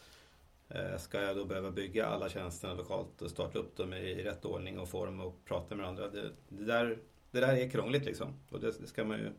Eh, 0.69 0.97
ska 0.97 1.21
jag 1.21 1.35
då 1.35 1.45
behöva 1.45 1.71
bygga 1.71 2.05
alla 2.05 2.29
tjänsterna 2.29 2.73
lokalt 2.73 3.21
och 3.21 3.31
starta 3.31 3.59
upp 3.59 3.77
dem 3.77 3.93
i, 3.93 3.97
i 3.97 4.23
rätt 4.23 4.45
ordning 4.45 4.79
och 4.79 4.89
få 4.89 5.05
dem 5.05 5.19
att 5.19 5.45
prata 5.45 5.75
med 5.75 5.87
andra. 5.87 6.07
Det, 6.09 6.31
det, 6.49 6.65
där, 6.65 6.97
det 7.31 7.39
där 7.39 7.55
är 7.55 7.69
krångligt 7.69 8.05
liksom. 8.05 8.39
Och 8.49 8.59
det, 8.59 8.81
det, 8.81 8.87
ska 8.87 9.03
man 9.03 9.17
ju 9.17 9.31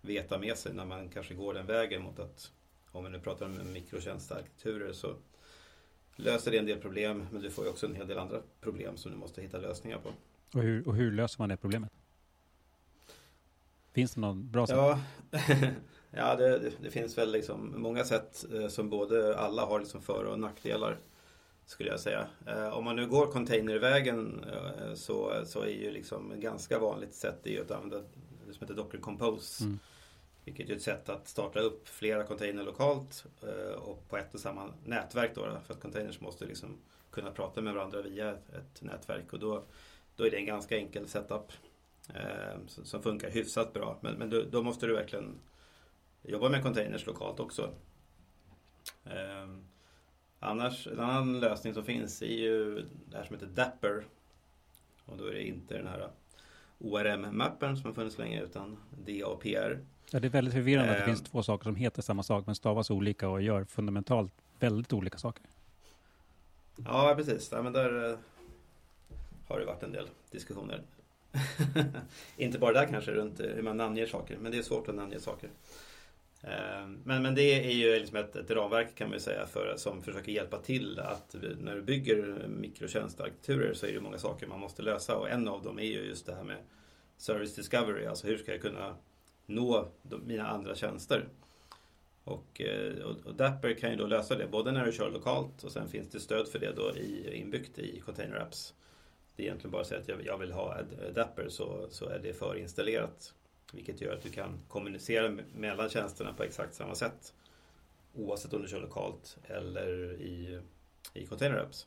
veta 0.00 0.38
med 0.38 0.56
sig 0.56 0.74
när 0.74 0.86
man 0.86 1.08
kanske 1.08 1.34
går 1.34 1.54
den 1.54 1.66
vägen 1.66 2.02
mot 2.02 2.18
att 2.18 2.52
om 2.92 3.04
vi 3.04 3.10
nu 3.10 3.20
pratar 3.20 3.46
om 3.46 3.72
mikrotjänstarkitekturer 3.72 4.92
så 4.92 5.14
löser 6.18 6.50
det 6.50 6.58
en 6.58 6.66
del 6.66 6.78
problem 6.78 7.26
men 7.32 7.42
du 7.42 7.50
får 7.50 7.64
ju 7.64 7.70
också 7.70 7.86
en 7.86 7.94
hel 7.94 8.06
del 8.06 8.18
andra 8.18 8.40
problem 8.60 8.96
som 8.96 9.12
du 9.12 9.18
måste 9.18 9.42
hitta 9.42 9.58
lösningar 9.58 9.98
på. 9.98 10.12
Och 10.54 10.62
hur, 10.62 10.88
och 10.88 10.94
hur 10.94 11.12
löser 11.12 11.42
man 11.42 11.48
det 11.48 11.56
problemet? 11.56 11.92
Finns 13.92 14.14
det 14.14 14.20
någon 14.20 14.50
bra 14.50 14.66
sätt? 14.66 14.76
Ja, 14.76 15.00
ja 16.10 16.36
det, 16.36 16.72
det, 16.82 16.90
finns 16.90 17.18
väl 17.18 17.32
liksom 17.32 17.74
många 17.76 18.04
sätt 18.04 18.44
eh, 18.54 18.68
som 18.68 18.90
både 18.90 19.38
alla 19.38 19.64
har 19.64 19.80
liksom 19.80 20.02
för 20.02 20.24
och 20.24 20.40
nackdelar. 20.40 20.98
Skulle 21.66 21.90
jag 21.90 22.00
säga. 22.00 22.26
Eh, 22.46 22.68
om 22.68 22.84
man 22.84 22.96
nu 22.96 23.06
går 23.06 23.26
containervägen 23.26 24.44
eh, 24.52 24.94
så, 24.94 25.42
så 25.44 25.60
är 25.60 25.68
ju 25.68 25.90
liksom 25.90 26.32
ganska 26.40 26.78
vanligt 26.78 27.14
sätt 27.14 27.46
är 27.46 27.60
att 27.60 27.70
använda 27.70 27.98
det 28.46 28.52
som 28.52 28.60
heter 28.60 28.74
Docker 28.74 28.98
Compose. 28.98 29.64
Mm. 29.64 29.78
Vilket 30.48 30.70
är 30.70 30.74
ett 30.74 30.82
sätt 30.82 31.08
att 31.08 31.28
starta 31.28 31.60
upp 31.60 31.88
flera 31.88 32.24
container 32.24 32.62
lokalt 32.64 33.24
eh, 33.42 33.74
och 33.74 34.08
på 34.08 34.16
ett 34.16 34.34
och 34.34 34.40
samma 34.40 34.72
nätverk 34.84 35.34
då. 35.34 35.60
För 35.66 35.74
att 35.74 35.80
containers 35.80 36.20
måste 36.20 36.46
liksom 36.46 36.76
kunna 37.10 37.30
prata 37.30 37.60
med 37.60 37.74
varandra 37.74 38.02
via 38.02 38.30
ett 38.30 38.82
nätverk 38.82 39.32
och 39.32 39.38
då, 39.38 39.64
då 40.16 40.26
är 40.26 40.30
det 40.30 40.36
en 40.36 40.46
ganska 40.46 40.76
enkel 40.76 41.08
setup. 41.08 41.52
Eh, 42.14 42.58
som 42.66 43.02
funkar 43.02 43.30
hyfsat 43.30 43.72
bra. 43.72 43.98
Men, 44.00 44.14
men 44.14 44.30
då, 44.30 44.42
då, 44.42 44.62
måste 44.62 44.86
du 44.86 44.94
verkligen 44.94 45.38
jobba 46.22 46.48
med 46.48 46.62
containers 46.62 47.06
lokalt 47.06 47.40
också. 47.40 47.70
Eh, 49.04 49.48
annars, 50.40 50.86
en 50.86 51.00
annan 51.00 51.40
lösning 51.40 51.74
som 51.74 51.84
finns 51.84 52.22
är 52.22 52.26
ju 52.26 52.86
det 53.10 53.16
här 53.16 53.24
som 53.24 53.34
heter 53.34 53.46
Dapper. 53.46 54.04
Och 55.04 55.16
då 55.16 55.26
är 55.26 55.32
det 55.32 55.42
inte 55.42 55.76
den 55.76 55.86
här 55.86 56.10
ORM-mappen 56.78 57.76
som 57.76 57.86
har 57.86 57.94
funnits 57.94 58.18
länge 58.18 58.42
utan 58.42 58.78
DAPR. 58.90 59.78
Ja, 60.10 60.20
det 60.20 60.28
är 60.28 60.30
väldigt 60.30 60.54
förvirrande 60.54 60.92
att 60.92 60.98
det 60.98 61.04
finns 61.04 61.20
ehm. 61.20 61.26
två 61.26 61.42
saker 61.42 61.64
som 61.64 61.76
heter 61.76 62.02
samma 62.02 62.22
sak 62.22 62.46
men 62.46 62.54
stavas 62.54 62.90
olika 62.90 63.28
och 63.28 63.42
gör 63.42 63.64
fundamentalt 63.64 64.32
väldigt 64.58 64.92
olika 64.92 65.18
saker. 65.18 65.42
Ja, 66.84 67.14
precis. 67.16 67.48
Ja, 67.52 67.62
men 67.62 67.72
där 67.72 68.10
eh, 68.10 68.18
har 69.48 69.60
det 69.60 69.66
varit 69.66 69.82
en 69.82 69.92
del 69.92 70.08
diskussioner. 70.30 70.82
inte 72.36 72.58
bara 72.58 72.72
där 72.72 72.86
kanske 72.86 73.10
runt 73.10 73.40
hur 73.40 73.62
man 73.62 73.76
namnger 73.76 74.06
saker, 74.06 74.38
men 74.40 74.52
det 74.52 74.58
är 74.58 74.62
svårt 74.62 74.88
att 74.88 74.94
namnge 74.94 75.20
saker. 75.20 75.50
Ehm, 76.42 76.98
men, 77.04 77.22
men 77.22 77.34
det 77.34 77.66
är 77.66 77.72
ju 77.72 77.98
liksom 77.98 78.16
ett, 78.16 78.36
ett 78.36 78.50
ramverk 78.50 78.94
kan 78.94 79.10
man 79.10 79.20
säga 79.20 79.46
för, 79.46 79.74
som 79.76 80.02
försöker 80.02 80.32
hjälpa 80.32 80.58
till 80.58 81.00
att 81.00 81.34
när 81.60 81.74
du 81.74 81.82
bygger 81.82 82.46
mikrotjänstarkitekturer 82.48 83.74
så 83.74 83.86
är 83.86 83.92
det 83.92 84.00
många 84.00 84.18
saker 84.18 84.46
man 84.46 84.60
måste 84.60 84.82
lösa 84.82 85.16
och 85.16 85.30
en 85.30 85.48
av 85.48 85.62
dem 85.62 85.78
är 85.78 85.82
ju 85.82 86.04
just 86.04 86.26
det 86.26 86.34
här 86.34 86.44
med 86.44 86.56
Service 87.16 87.54
Discovery, 87.54 88.06
alltså 88.06 88.26
hur 88.26 88.38
ska 88.38 88.52
jag 88.52 88.60
kunna 88.60 88.94
nå 89.48 89.88
de, 90.02 90.26
mina 90.26 90.46
andra 90.46 90.74
tjänster? 90.74 91.28
Och, 92.24 92.60
eh, 92.60 93.04
och, 93.04 93.26
och, 93.26 93.34
Dapper 93.34 93.74
kan 93.74 93.90
ju 93.90 93.96
då 93.96 94.06
lösa 94.06 94.34
det 94.34 94.46
både 94.46 94.72
när 94.72 94.86
du 94.86 94.92
kör 94.92 95.10
lokalt 95.10 95.64
och 95.64 95.72
sen 95.72 95.88
finns 95.88 96.08
det 96.08 96.20
stöd 96.20 96.48
för 96.48 96.58
det 96.58 96.72
då 96.72 96.96
i, 96.96 97.40
inbyggt 97.40 97.78
i 97.78 98.00
Container 98.00 98.36
Apps 98.36 98.74
det 99.38 99.42
är 99.42 99.46
egentligen 99.46 99.70
bara 99.70 99.82
att 99.82 99.88
säga 99.88 100.00
att 100.00 100.26
jag 100.26 100.38
vill 100.38 100.52
ha 100.52 100.78
eh, 100.78 101.12
Dapper 101.14 101.48
så, 101.48 101.86
så 101.90 102.08
är 102.08 102.18
det 102.18 102.32
förinstallerat. 102.32 103.34
Vilket 103.72 104.00
gör 104.00 104.14
att 104.14 104.22
du 104.22 104.30
kan 104.30 104.58
kommunicera 104.68 105.36
mellan 105.54 105.88
tjänsterna 105.88 106.32
på 106.32 106.42
exakt 106.42 106.74
samma 106.74 106.94
sätt. 106.94 107.34
Oavsett 108.14 108.52
om 108.52 108.62
du 108.62 108.68
kör 108.68 108.80
lokalt 108.80 109.38
eller 109.46 110.12
i, 110.12 110.60
i 111.14 111.26
container 111.26 111.58
apps. 111.58 111.86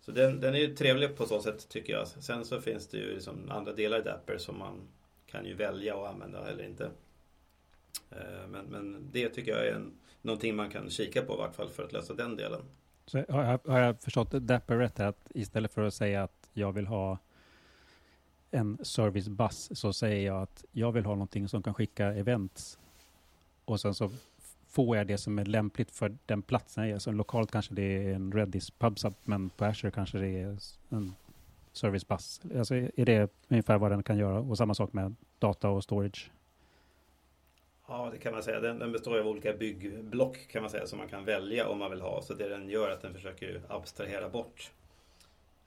Så 0.00 0.12
den, 0.12 0.40
den 0.40 0.54
är 0.54 0.58
ju 0.58 0.74
trevlig 0.74 1.16
på 1.16 1.26
så 1.26 1.40
sätt 1.40 1.68
tycker 1.68 1.92
jag. 1.92 2.08
Sen 2.08 2.44
så 2.44 2.60
finns 2.60 2.86
det 2.86 2.96
ju 2.96 3.14
liksom 3.14 3.50
andra 3.50 3.72
delar 3.72 3.98
i 3.98 4.02
Dapper 4.02 4.38
som 4.38 4.58
man 4.58 4.88
kan 5.30 5.44
ju 5.44 5.54
välja 5.54 5.96
att 5.96 6.14
använda 6.14 6.48
eller 6.48 6.64
inte. 6.64 6.90
Eh, 8.10 8.48
men, 8.48 8.64
men 8.66 9.08
det 9.12 9.28
tycker 9.28 9.50
jag 9.50 9.66
är 9.66 9.72
en, 9.72 9.92
någonting 10.22 10.56
man 10.56 10.70
kan 10.70 10.90
kika 10.90 11.22
på 11.22 11.34
i 11.34 11.36
vart 11.36 11.54
fall 11.54 11.68
för 11.68 11.84
att 11.84 11.92
lösa 11.92 12.14
den 12.14 12.36
delen. 12.36 12.60
Så 13.06 13.24
har, 13.28 13.44
jag, 13.44 13.60
har 13.72 13.80
jag 13.80 14.00
förstått 14.00 14.30
Dapper 14.30 14.76
rätt 14.76 15.00
att 15.00 15.30
istället 15.34 15.72
för 15.72 15.82
att 15.82 15.94
säga 15.94 16.22
att 16.22 16.48
jag 16.52 16.72
vill 16.72 16.86
ha 16.86 17.18
en 18.50 18.78
servicebuss 18.82 19.78
så 19.78 19.92
säger 19.92 20.26
jag 20.26 20.42
att 20.42 20.64
jag 20.72 20.92
vill 20.92 21.04
ha 21.04 21.12
någonting 21.12 21.48
som 21.48 21.62
kan 21.62 21.74
skicka 21.74 22.06
events. 22.06 22.78
Och 23.64 23.80
sen 23.80 23.94
så 23.94 24.10
får 24.68 24.96
jag 24.96 25.06
det 25.06 25.18
som 25.18 25.38
är 25.38 25.44
lämpligt 25.44 25.90
för 25.90 26.16
den 26.26 26.42
platsen 26.42 26.84
jag 26.84 26.94
är. 26.94 26.98
Så 26.98 27.12
lokalt 27.12 27.50
kanske 27.50 27.74
det 27.74 27.82
är 27.82 28.14
en 28.14 28.32
Redis 28.32 28.70
PubSub, 28.70 29.14
men 29.24 29.50
på 29.50 29.64
Azure 29.64 29.90
kanske 29.90 30.18
det 30.18 30.28
är 30.28 30.58
en 30.88 31.14
servicepass. 31.78 32.40
Alltså 32.58 32.74
är 32.74 33.04
det 33.04 33.30
ungefär 33.48 33.78
vad 33.78 33.90
den 33.90 34.02
kan 34.02 34.18
göra? 34.18 34.40
Och 34.40 34.58
samma 34.58 34.74
sak 34.74 34.92
med 34.92 35.14
data 35.38 35.68
och 35.68 35.84
storage. 35.84 36.30
Ja, 37.88 38.08
det 38.12 38.18
kan 38.18 38.32
man 38.32 38.42
säga. 38.42 38.60
Den, 38.60 38.78
den, 38.78 38.92
består 38.92 39.18
av 39.18 39.26
olika 39.26 39.52
byggblock 39.52 40.48
kan 40.48 40.62
man 40.62 40.70
säga 40.70 40.86
som 40.86 40.98
man 40.98 41.08
kan 41.08 41.24
välja 41.24 41.68
om 41.68 41.78
man 41.78 41.90
vill 41.90 42.00
ha. 42.00 42.22
Så 42.22 42.34
det 42.34 42.48
den 42.48 42.68
gör 42.68 42.88
är 42.88 42.92
att 42.92 43.02
den 43.02 43.14
försöker 43.14 43.62
abstrahera 43.68 44.28
bort 44.28 44.70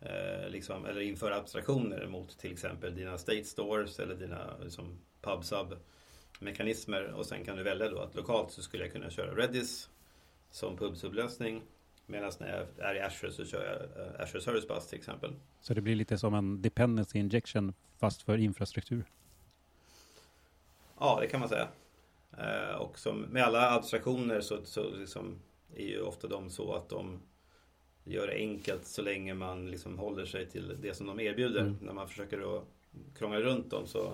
eh, 0.02 0.50
liksom, 0.50 0.86
eller 0.86 1.02
införa 1.02 1.36
abstraktioner 1.36 2.08
mot 2.08 2.38
till 2.38 2.52
exempel 2.52 2.96
dina 2.96 3.18
state 3.18 3.44
stores 3.44 4.00
eller 4.00 4.16
dina 4.16 4.58
liksom, 4.64 4.98
pub-sub 5.22 5.78
mekanismer 6.40 7.04
och 7.04 7.26
sen 7.26 7.46
kan 7.46 7.58
du 7.58 7.64
välja 7.64 7.90
då 7.90 8.00
att 8.00 8.16
lokalt 8.16 8.52
så 8.52 8.62
skulle 8.62 8.84
jag 8.84 8.94
kunna 8.94 9.10
köra 9.10 9.36
Redis 9.36 9.90
som 10.52 10.78
pub-sub-lösning 10.78 11.62
medan 12.06 12.32
när 12.40 12.68
jag 12.78 12.90
är 12.90 12.96
i 12.96 13.00
Azure 13.00 13.32
så 13.32 13.46
kör 13.46 13.66
jag 13.66 14.06
uh, 14.06 14.22
Azure 14.22 14.42
Service 14.42 14.68
Bus 14.68 14.88
till 14.88 14.98
exempel. 14.98 15.34
Så 15.62 15.74
det 15.74 15.82
blir 15.82 15.96
lite 15.96 16.18
som 16.18 16.34
en 16.34 16.62
dependency 16.62 17.20
injection 17.20 17.74
fast 17.98 18.22
för 18.22 18.38
infrastruktur? 18.38 19.06
Ja, 21.00 21.18
det 21.22 21.28
kan 21.28 21.40
man 21.40 21.50
säga. 21.50 21.68
Uh, 22.38 22.76
och 22.76 23.00
som 23.00 23.22
med 23.22 23.44
alla 23.44 23.72
abstraktioner 23.72 24.42
så, 24.42 24.58
så 24.64 24.96
liksom 24.96 25.40
är 25.76 25.86
ju 25.86 26.02
ofta 26.02 26.28
de 26.28 26.50
så 26.50 26.74
att 26.74 26.90
de 26.90 27.20
gör 28.04 28.28
det 28.28 28.34
enkelt 28.34 28.86
så 28.86 29.02
länge 29.02 29.34
man 29.34 29.72
liksom 29.72 30.00
håller 30.00 30.26
sig 30.26 30.46
till 30.46 30.78
det 30.82 30.94
som 30.94 31.08
de 31.08 31.20
erbjuder. 31.20 31.62
Mm. 31.62 31.78
När 31.82 31.94
man 31.94 32.08
försöker 32.08 32.58
att 32.58 32.64
krångla 33.18 33.40
runt 33.40 33.72
dem 33.72 33.88
så 33.88 34.06
eh, 34.06 34.14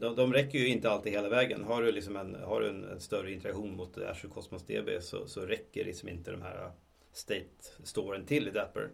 de, 0.00 0.16
de 0.16 0.32
räcker 0.32 0.58
ju 0.58 0.68
inte 0.68 0.90
alltid 0.90 1.12
hela 1.12 1.28
vägen. 1.28 1.64
Har 1.64 1.82
du, 1.82 1.92
liksom 1.92 2.16
en, 2.16 2.36
har 2.44 2.60
du 2.60 2.68
en, 2.68 2.84
en 2.84 3.00
större 3.00 3.32
interaktion 3.32 3.76
mot 3.76 3.98
Azure 3.98 4.32
Cosmos 4.32 4.62
DB 4.62 5.02
så, 5.02 5.26
så 5.26 5.40
räcker 5.40 5.84
liksom 5.84 6.08
inte 6.08 6.30
de 6.30 6.42
här 6.42 6.70
state-storen 7.12 8.24
till 8.26 8.48
i 8.48 8.50
Dapper. 8.50 8.88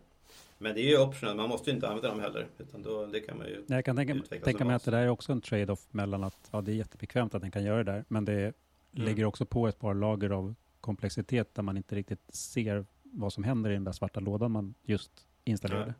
Men 0.58 0.74
det 0.74 0.80
är 0.80 0.88
ju 0.88 0.98
optional, 0.98 1.36
man 1.36 1.48
måste 1.48 1.70
ju 1.70 1.74
inte 1.74 1.88
använda 1.88 2.08
dem 2.08 2.20
heller. 2.20 2.46
Utan 2.58 2.82
då, 2.82 3.06
det 3.06 3.20
kan 3.20 3.38
man 3.38 3.46
ju 3.46 3.64
Jag 3.66 3.84
kan 3.84 3.96
tänka, 3.96 4.38
tänka 4.44 4.64
mig 4.64 4.76
att 4.76 4.84
det 4.84 4.90
där 4.90 5.02
är 5.02 5.08
också 5.08 5.32
en 5.32 5.40
trade-off 5.40 5.86
mellan 5.90 6.24
att 6.24 6.48
ja, 6.50 6.60
det 6.60 6.72
är 6.72 6.74
jättebekvämt 6.74 7.34
att 7.34 7.42
den 7.42 7.50
kan 7.50 7.64
göra 7.64 7.84
det 7.84 7.92
där, 7.92 8.04
men 8.08 8.24
det 8.24 8.32
mm. 8.32 8.52
lägger 8.92 9.24
också 9.24 9.46
på 9.46 9.68
ett 9.68 9.78
par 9.78 9.94
lager 9.94 10.30
av 10.30 10.54
komplexitet 10.80 11.54
där 11.54 11.62
man 11.62 11.76
inte 11.76 11.94
riktigt 11.94 12.34
ser 12.34 12.86
vad 13.02 13.32
som 13.32 13.44
händer 13.44 13.70
i 13.70 13.74
den 13.74 13.84
där 13.84 13.92
svarta 13.92 14.20
lådan 14.20 14.50
man 14.50 14.74
just 14.82 15.10
installerade. 15.44 15.86
Nej. 15.86 15.94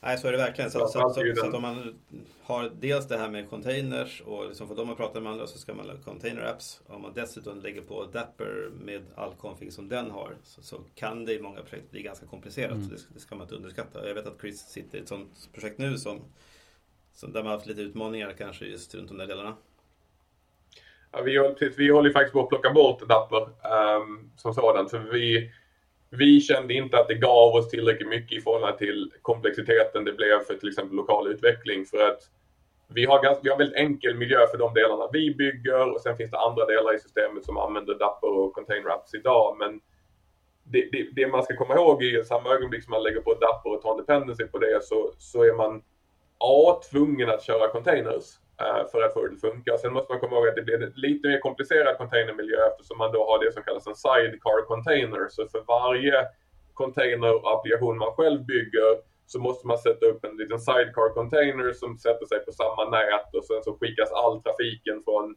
Nej, 0.00 0.18
så 0.18 0.28
är 0.28 0.32
det 0.32 0.38
verkligen. 0.38 0.70
Så, 0.70 0.78
så, 0.78 0.86
så, 0.86 1.34
så, 1.36 1.46
att 1.46 1.54
om 1.54 1.62
man 1.62 1.98
har 2.42 2.70
dels 2.80 3.08
det 3.08 3.16
här 3.16 3.30
med 3.30 3.50
containers 3.50 4.22
och 4.26 4.48
liksom 4.48 4.68
får 4.68 4.76
dem 4.76 4.90
att 4.90 4.96
prata 4.96 5.20
med 5.20 5.32
andra 5.32 5.46
så 5.46 5.58
ska 5.58 5.74
man 5.74 5.88
ha 5.88 5.96
container 5.96 6.42
apps. 6.42 6.80
Om 6.86 7.02
man 7.02 7.12
dessutom 7.14 7.60
lägger 7.60 7.82
på 7.82 8.04
Dapper 8.04 8.70
med 8.80 9.02
all 9.14 9.34
config 9.34 9.72
som 9.72 9.88
den 9.88 10.10
har 10.10 10.34
så, 10.42 10.62
så 10.62 10.76
kan 10.94 11.24
det 11.24 11.34
i 11.34 11.40
många 11.40 11.62
projekt 11.62 11.90
bli 11.90 12.02
ganska 12.02 12.26
komplicerat. 12.26 12.72
Mm. 12.72 12.88
Det, 12.88 12.96
det, 13.14 13.20
ska 13.20 13.34
man 13.34 13.44
inte 13.44 13.54
underskatta. 13.54 14.08
Jag 14.08 14.14
vet 14.14 14.26
att 14.26 14.40
Chris 14.40 14.60
sitter 14.60 14.98
i 14.98 15.00
ett 15.00 15.08
sånt 15.08 15.48
projekt 15.52 15.78
nu 15.78 15.98
som, 15.98 16.20
som 17.12 17.32
där 17.32 17.40
man 17.42 17.46
har 17.46 17.56
haft 17.56 17.66
lite 17.66 17.82
utmaningar 17.82 18.34
kanske 18.38 18.64
just 18.64 18.94
runt 18.94 19.08
de 19.08 19.16
där 19.16 19.26
delarna. 19.26 19.56
Ja, 21.12 21.22
vi, 21.22 21.36
håller, 21.38 21.76
vi 21.76 21.90
håller 21.90 22.10
faktiskt 22.10 22.32
på 22.32 22.42
att 22.42 22.48
plocka 22.48 22.70
bort 22.70 23.08
Dapper 23.08 23.42
um, 23.96 24.30
som 24.36 24.54
sådant. 24.54 24.90
Så 24.90 24.98
vi, 24.98 25.52
vi 26.18 26.40
kände 26.40 26.74
inte 26.74 26.98
att 26.98 27.08
det 27.08 27.14
gav 27.14 27.54
oss 27.54 27.68
tillräckligt 27.68 28.08
mycket 28.08 28.38
i 28.38 28.40
förhållande 28.40 28.78
till 28.78 29.12
komplexiteten 29.22 30.04
det 30.04 30.12
blev 30.12 30.40
för 30.40 30.54
till 30.54 30.68
exempel 30.68 30.96
lokal 30.96 31.28
utveckling. 31.28 31.86
För 31.86 32.08
att 32.08 32.20
vi 32.88 33.04
har, 33.04 33.22
ganska, 33.22 33.40
vi 33.42 33.50
har 33.50 33.58
väldigt 33.58 33.76
enkel 33.76 34.14
miljö 34.14 34.46
för 34.50 34.58
de 34.58 34.74
delarna 34.74 35.08
vi 35.12 35.34
bygger 35.34 35.94
och 35.94 36.00
sen 36.00 36.16
finns 36.16 36.30
det 36.30 36.38
andra 36.38 36.66
delar 36.66 36.94
i 36.94 36.98
systemet 36.98 37.44
som 37.44 37.56
använder 37.56 37.94
Dapper 37.94 38.38
och 38.38 38.52
Container 38.52 38.90
Apps 38.90 39.14
idag. 39.14 39.56
Men 39.58 39.80
det, 40.64 40.88
det, 40.92 41.08
det, 41.12 41.26
man 41.26 41.42
ska 41.42 41.56
komma 41.56 41.74
ihåg 41.74 42.02
i 42.02 42.24
samma 42.24 42.50
ögonblick 42.50 42.84
som 42.84 42.90
man 42.90 43.02
lägger 43.02 43.20
på 43.20 43.34
Dapper 43.34 43.70
och 43.74 43.82
tar 43.82 43.90
en 43.90 43.98
dependency 43.98 44.44
på 44.44 44.58
det 44.58 44.84
så, 44.84 45.10
så 45.18 45.42
är 45.42 45.54
man 45.54 45.82
A. 46.38 46.80
Tvungen 46.90 47.30
att 47.30 47.42
köra 47.42 47.68
containers 47.68 48.24
Eh, 48.60 48.82
för 48.90 49.02
att 49.02 49.12
få 49.12 49.26
det 49.26 49.34
att 49.34 49.40
funka. 49.40 49.78
Sen 49.78 49.92
måste 49.92 50.12
man 50.12 50.20
komma 50.20 50.36
ihåg 50.36 50.48
att 50.48 50.56
det 50.56 50.62
blir 50.62 50.82
en 50.82 50.92
lite 50.96 51.28
mer 51.28 51.40
komplicerad 51.40 51.98
containermiljö 51.98 52.66
eftersom 52.70 52.98
man 52.98 53.12
då 53.12 53.20
har 53.30 53.44
det 53.44 53.52
som 53.52 53.62
kallas 53.62 53.86
en 53.86 53.94
sidecar 53.94 54.66
container. 54.66 55.26
Så 55.28 55.48
för 55.48 55.62
varje 55.66 56.26
container 56.74 57.34
och 57.34 57.52
applikation 57.52 57.98
man 57.98 58.12
själv 58.12 58.44
bygger 58.44 58.90
så 59.26 59.38
måste 59.38 59.66
man 59.66 59.78
sätta 59.78 60.06
upp 60.06 60.24
en 60.24 60.36
liten 60.36 60.58
sidecar 60.58 61.14
container 61.14 61.72
som 61.72 61.98
sätter 61.98 62.26
sig 62.26 62.38
på 62.44 62.52
samma 62.52 62.84
nät 62.90 63.34
och 63.34 63.44
sen 63.44 63.62
så 63.62 63.78
skickas 63.80 64.12
all 64.12 64.42
trafiken 64.42 65.02
från 65.04 65.36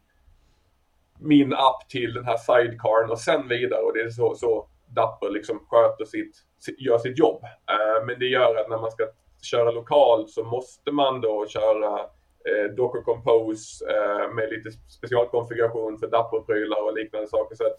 min 1.18 1.52
app 1.52 1.88
till 1.88 2.14
den 2.14 2.24
här 2.24 2.36
sidecarn 2.36 3.10
och 3.10 3.18
sen 3.18 3.48
vidare 3.48 3.82
och 3.82 3.94
det 3.94 4.00
är 4.00 4.10
så, 4.10 4.34
så 4.34 4.68
Dapper 4.86 5.30
liksom 5.30 5.66
sköter 5.70 6.04
sitt, 6.04 6.36
gör 6.78 6.98
sitt 6.98 7.18
jobb. 7.18 7.44
Eh, 7.44 8.06
men 8.06 8.18
det 8.18 8.26
gör 8.26 8.56
att 8.56 8.68
när 8.68 8.78
man 8.78 8.90
ska 8.90 9.06
köra 9.42 9.70
lokalt 9.70 10.30
så 10.30 10.44
måste 10.44 10.92
man 10.92 11.20
då 11.20 11.46
köra 11.46 12.10
eh, 12.48 12.74
Docker 12.74 13.02
Compose 13.02 13.84
eh, 13.90 14.34
med 14.34 14.50
lite 14.50 14.70
specialkonfiguration 14.70 15.98
för 15.98 16.06
Dapper-prylar 16.06 16.82
och 16.82 16.94
liknande 16.94 17.28
saker. 17.28 17.56
Så 17.56 17.66
att 17.66 17.76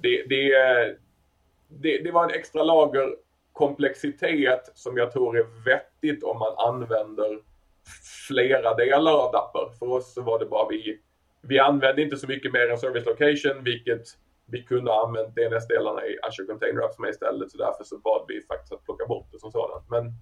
det, 0.00 0.24
det, 0.28 0.48
det, 1.68 1.98
det 1.98 2.10
var 2.10 2.24
en 2.24 2.34
extra 2.34 2.62
lager 2.62 3.16
komplexitet 3.52 4.70
som 4.74 4.96
jag 4.96 5.12
tror 5.12 5.38
är 5.38 5.64
vettigt 5.64 6.24
om 6.24 6.38
man 6.38 6.54
använder 6.56 7.38
flera 8.28 8.74
delar 8.74 9.12
av 9.12 9.32
Dapper. 9.32 9.78
För 9.78 9.90
oss 9.90 10.14
så 10.14 10.22
var 10.22 10.38
det 10.38 10.46
bara 10.46 10.68
vi, 10.68 11.00
vi 11.42 11.58
använde 11.58 12.02
inte 12.02 12.16
så 12.16 12.26
mycket 12.26 12.52
mer 12.52 12.70
än 12.70 12.78
Service 12.78 13.06
Location, 13.06 13.64
vilket 13.64 14.02
vi 14.46 14.62
kunde 14.62 14.90
ha 14.90 15.06
använt 15.06 15.36
DNS-delarna 15.36 16.06
i 16.06 16.18
Azure 16.22 16.46
Container 16.46 16.82
Apps 16.82 16.98
med 16.98 17.10
istället, 17.10 17.50
så 17.50 17.58
därför 17.58 17.84
så 17.84 17.98
bad 17.98 18.24
vi 18.28 18.42
faktiskt 18.42 18.72
att 18.72 18.84
plocka 18.84 19.06
bort 19.06 19.28
det 19.32 19.38
som 19.38 19.52
sådant. 19.52 19.90
Men 19.90 20.12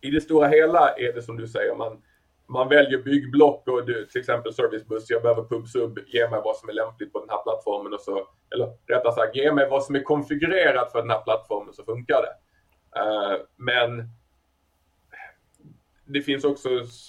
i 0.00 0.10
det 0.10 0.20
stora 0.20 0.48
hela 0.48 0.94
är 0.96 1.12
det 1.12 1.22
som 1.22 1.36
du 1.36 1.48
säger, 1.48 1.74
man, 1.74 2.02
man 2.48 2.68
väljer 2.68 2.98
byggblock 2.98 3.68
och 3.68 3.86
du, 3.86 4.06
till 4.06 4.20
exempel 4.20 4.54
servicebuss, 4.54 5.10
jag 5.10 5.22
behöver 5.22 5.42
pubsub, 5.42 5.98
ge 6.06 6.30
mig 6.30 6.40
vad 6.44 6.56
som 6.56 6.68
är 6.68 6.72
lämpligt 6.72 7.12
på 7.12 7.20
den 7.20 7.30
här 7.30 7.42
plattformen 7.42 7.94
och 7.94 8.00
så, 8.00 8.28
eller 8.54 8.66
rättare 8.86 9.12
sagt, 9.12 9.36
ge 9.36 9.52
mig 9.52 9.68
vad 9.70 9.84
som 9.84 9.94
är 9.94 10.02
konfigurerat 10.02 10.92
för 10.92 10.98
den 10.98 11.10
här 11.10 11.22
plattformen 11.22 11.74
så 11.74 11.84
funkar 11.84 12.22
det. 12.22 12.34
Uh, 13.00 13.40
men 13.56 14.08
det 16.06 16.22
finns 16.22 16.44
också 16.44 16.68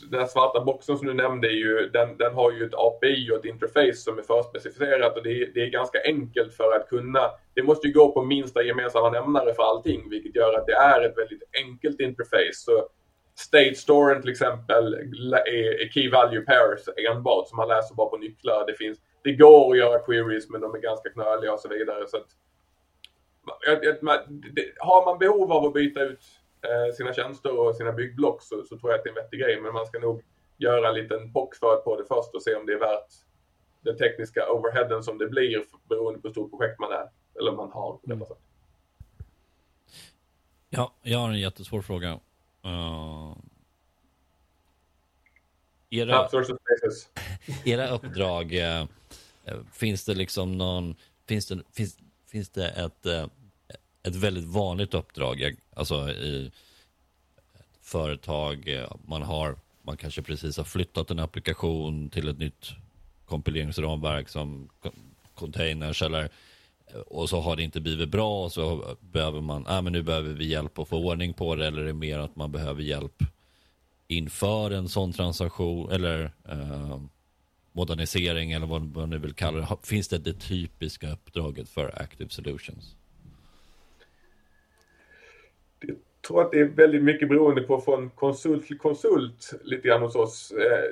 den 0.10 0.20
här 0.20 0.28
svarta 0.28 0.66
boxen 0.66 0.98
som 0.98 1.08
du 1.08 1.14
nämnde, 1.14 1.48
ju, 1.48 1.90
den, 1.90 2.18
den 2.18 2.34
har 2.34 2.52
ju 2.52 2.66
ett 2.66 2.74
API 2.74 3.32
och 3.32 3.38
ett 3.38 3.46
interface 3.46 3.94
som 3.94 4.18
är 4.18 4.24
förspecificerat 4.24 5.18
och 5.18 5.24
det 5.24 5.42
är, 5.42 5.52
det 5.54 5.64
är 5.64 5.70
ganska 5.70 6.00
enkelt 6.06 6.54
för 6.54 6.76
att 6.76 6.90
kunna, 6.90 7.32
det 7.54 7.64
måste 7.64 7.88
ju 7.88 7.94
gå 7.94 8.12
på 8.12 8.24
minsta 8.24 8.64
gemensamma 8.64 9.10
nämnare 9.10 9.54
för 9.54 9.64
allting 9.64 10.10
vilket 10.10 10.36
gör 10.36 10.54
att 10.54 10.66
det 10.66 10.74
är 10.74 11.02
ett 11.02 11.18
väldigt 11.18 11.44
enkelt 11.66 12.00
interface. 12.00 12.54
Så 12.54 12.88
State 13.40 13.76
Storen 13.76 14.22
till 14.22 14.32
exempel 14.32 14.94
är, 14.94 15.90
Key 15.90 16.10
Value 16.10 16.42
Pairs 16.42 16.90
enbart 17.10 17.48
så 17.48 17.56
man 17.56 17.68
läser 17.68 17.96
bara 17.96 18.10
på 18.10 18.18
nycklar. 18.18 18.66
Det, 18.68 18.74
finns, 18.74 18.98
det 19.24 19.32
går 19.32 19.72
att 19.72 19.78
göra 19.78 20.00
queries 20.00 20.50
men 20.50 20.62
de 20.62 20.76
är 20.76 20.80
ganska 20.80 21.10
knöliga 21.10 21.54
och 21.54 21.60
så 21.60 21.70
vidare. 21.70 22.08
Så 22.08 22.18
att, 22.18 22.28
har 24.80 25.06
man 25.06 25.20
behov 25.20 25.52
av 25.52 25.66
att 25.66 25.74
byta 25.74 26.02
ut 26.02 26.22
Eh, 26.62 26.94
sina 26.94 27.14
tjänster 27.14 27.60
och 27.60 27.76
sina 27.76 27.92
byggblock 27.92 28.42
så, 28.42 28.64
så, 28.64 28.78
tror 28.78 28.92
jag 28.92 28.98
att 28.98 29.04
det 29.04 29.10
är 29.10 29.12
en 29.18 29.24
vettig 29.24 29.40
grej. 29.40 29.62
Men 29.62 29.74
man 29.74 29.86
ska 29.86 30.00
nog 30.00 30.22
göra 30.58 30.90
en 30.90 30.96
liten 30.96 31.32
bockförd 31.32 31.84
på 31.84 31.96
det 31.96 32.06
först 32.08 32.36
och 32.36 32.44
se 32.44 32.56
om 32.56 32.66
det 32.66 32.74
är 32.74 32.80
värt 32.80 33.12
den 33.82 33.98
tekniska 33.98 34.52
overheaden 34.52 35.04
som 35.04 35.18
det 35.18 35.28
blir 35.28 35.66
beroende 35.90 36.20
på 36.20 36.28
hur 36.28 36.34
stort 36.34 36.52
projekt 36.52 36.80
man 36.80 36.92
är. 36.92 37.10
Eller 37.40 37.52
man 37.52 37.72
har. 37.72 38.00
Mm. 38.06 38.24
Ja, 40.70 40.94
jag 41.02 41.20
har 41.20 41.30
en 41.30 41.40
jättesvår 41.40 41.82
fråga. 41.82 42.20
Uh... 42.66 43.36
Era, 45.92 46.30
era 47.66 47.88
uppdrag, 47.88 48.54
uh, 48.54 48.86
finns 49.74 50.06
det 50.06 50.14
liksom 50.14 50.58
någon, 50.58 50.96
finns 51.28 51.48
det, 51.48 51.60
finns, 51.74 51.98
finns 52.32 52.50
det 52.50 52.70
ett, 52.70 53.06
uh, 53.06 53.26
ett 54.04 54.16
väldigt 54.16 54.46
vanligt 54.46 54.94
uppdrag? 54.94 55.56
Alltså 55.74 56.10
i 56.10 56.46
ett 56.48 56.54
företag, 57.90 58.68
eh, 58.68 58.92
man 59.06 59.22
har, 59.22 59.56
man 59.82 59.98
kanske 59.98 60.22
precis 60.22 60.58
har 60.58 60.64
flyttat 60.64 61.12
en 61.12 61.20
applikation 61.20 62.10
till 62.10 62.28
ett 62.28 62.38
nytt 62.38 62.70
kompileringsramverk 63.26 64.30
som 64.30 64.70
containers 65.36 66.02
eller 66.02 66.24
eh, 66.24 66.30
och 67.08 67.30
så 67.30 67.40
har 67.40 67.56
det 67.56 67.64
inte 67.64 67.82
blivit 67.82 68.10
bra 68.10 68.44
och 68.44 68.52
så 68.52 68.96
behöver 69.02 69.42
man, 69.42 69.66
ah, 69.68 69.82
men 69.82 69.94
nu 69.94 70.04
behöver 70.04 70.34
vi 70.34 70.48
hjälp 70.48 70.80
att 70.80 70.88
få 70.88 70.98
ordning 70.98 71.34
på 71.34 71.56
det 71.56 71.68
eller 71.68 71.82
är 71.82 71.86
det 71.86 71.94
mer 71.94 72.20
att 72.20 72.36
man 72.36 72.52
behöver 72.52 72.82
hjälp 72.82 73.24
inför 74.08 74.72
en 74.72 74.90
sån 74.90 75.14
transaktion 75.14 75.92
eller 75.92 76.32
eh, 76.50 77.02
modernisering 77.72 78.52
eller 78.52 78.68
vad 78.68 78.82
man 78.82 79.10
nu 79.10 79.18
vill 79.18 79.34
kalla 79.34 79.60
det. 79.60 79.78
Finns 79.84 80.08
det 80.08 80.18
det 80.18 80.34
typiska 80.34 81.12
uppdraget 81.12 81.70
för 81.70 82.02
Active 82.02 82.30
Solutions? 82.30 82.96
Jag 85.80 85.98
tror 86.30 86.42
att 86.42 86.52
det 86.52 86.60
är 86.60 86.66
väldigt 86.66 87.04
mycket 87.04 87.30
beroende 87.30 87.62
på 87.62 87.82
från 87.82 88.10
konsult 88.10 88.68
till 88.68 88.78
konsult 88.78 89.52
lite 89.64 89.88
grann 89.88 90.02
hos 90.02 90.16
oss. 90.16 90.52
Eh, 90.52 90.84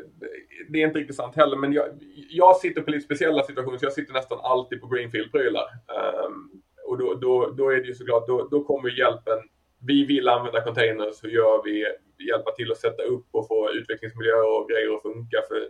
det 0.70 0.82
är 0.82 0.88
inte 0.88 1.00
riktigt 1.00 1.16
sant 1.16 1.36
heller, 1.36 1.58
men 1.58 1.74
jag, 1.74 1.86
jag 2.30 2.56
sitter 2.58 2.82
på 2.82 2.92
lite 2.92 3.06
speciella 3.06 3.44
situationer, 3.44 3.78
så 3.78 3.86
jag 3.86 3.94
sitter 3.94 4.14
nästan 4.14 4.40
alltid 4.42 4.82
på 4.82 4.88
Greenfield-prylar. 4.88 5.66
Ehm, 5.98 6.62
och 6.88 6.98
då, 6.98 7.14
då, 7.14 7.50
då 7.58 7.70
är 7.70 7.76
det 7.76 7.88
ju 7.88 7.96
såklart, 7.96 8.28
då, 8.28 8.48
då 8.52 8.64
kommer 8.64 9.00
hjälpen. 9.00 9.40
Vi 9.88 10.06
vill 10.06 10.28
använda 10.28 10.62
containers, 10.62 11.24
hur 11.24 11.30
gör 11.30 11.64
vi? 11.64 11.86
Hjälpa 12.28 12.52
till 12.52 12.72
att 12.72 12.78
sätta 12.78 13.04
upp 13.04 13.28
och 13.32 13.48
få 13.48 13.72
utvecklingsmiljöer 13.72 14.62
och 14.62 14.70
grejer 14.70 14.96
att 14.96 15.02
funka. 15.02 15.38
För 15.48 15.70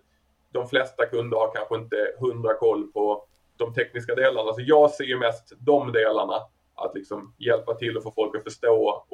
de 0.51 0.67
flesta 0.67 1.05
kunder 1.05 1.37
har 1.37 1.51
kanske 1.55 1.75
inte 1.75 2.13
hundra 2.19 2.53
koll 2.53 2.91
på 2.91 3.25
de 3.57 3.73
tekniska 3.73 4.15
delarna. 4.15 4.53
Så 4.53 4.61
jag 4.61 4.91
ser 4.91 5.03
ju 5.03 5.17
mest 5.17 5.53
de 5.59 5.91
delarna 5.91 6.35
att 6.77 6.95
liksom 6.95 7.33
hjälpa 7.37 7.73
till 7.73 7.97
att 7.97 8.03
få 8.03 8.11
folk 8.11 8.35
att 8.35 8.43
förstå 8.43 9.05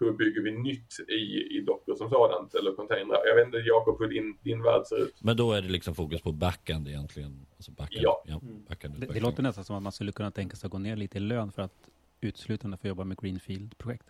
hur 0.00 0.12
bygger 0.12 0.42
vi 0.42 0.50
nytt 0.50 1.00
i, 1.08 1.58
i 1.58 1.64
Docker 1.66 1.94
som 1.94 2.10
sådant 2.10 2.54
eller 2.54 2.72
containrar. 2.72 3.26
Jag 3.26 3.34
vet 3.34 3.46
inte 3.46 3.58
Jakob 3.58 3.98
hur 3.98 4.08
din, 4.08 4.38
din 4.42 4.62
värld 4.62 4.86
ser 4.86 5.02
ut. 5.02 5.14
Men 5.22 5.36
då 5.36 5.52
är 5.52 5.62
det 5.62 5.68
liksom 5.68 5.94
fokus 5.94 6.20
på 6.20 6.32
backend 6.32 6.88
egentligen? 6.88 7.46
Alltså 7.56 7.70
backend, 7.70 8.02
ja. 8.02 8.22
ja 8.26 8.34
backend, 8.34 8.64
backend. 8.68 9.00
Det, 9.00 9.06
det, 9.06 9.20
låter 9.20 9.42
nästan 9.42 9.64
som 9.64 9.76
att 9.76 9.82
man 9.82 9.92
skulle 9.92 10.12
kunna 10.12 10.30
tänka 10.30 10.56
sig 10.56 10.66
att 10.66 10.72
gå 10.72 10.78
ner 10.78 10.96
lite 10.96 11.18
i 11.18 11.20
lön 11.20 11.52
för 11.52 11.62
att 11.62 11.90
uteslutande 12.20 12.76
få 12.76 12.88
jobba 12.88 13.04
med 13.04 13.20
Greenfield-projekt. 13.20 14.06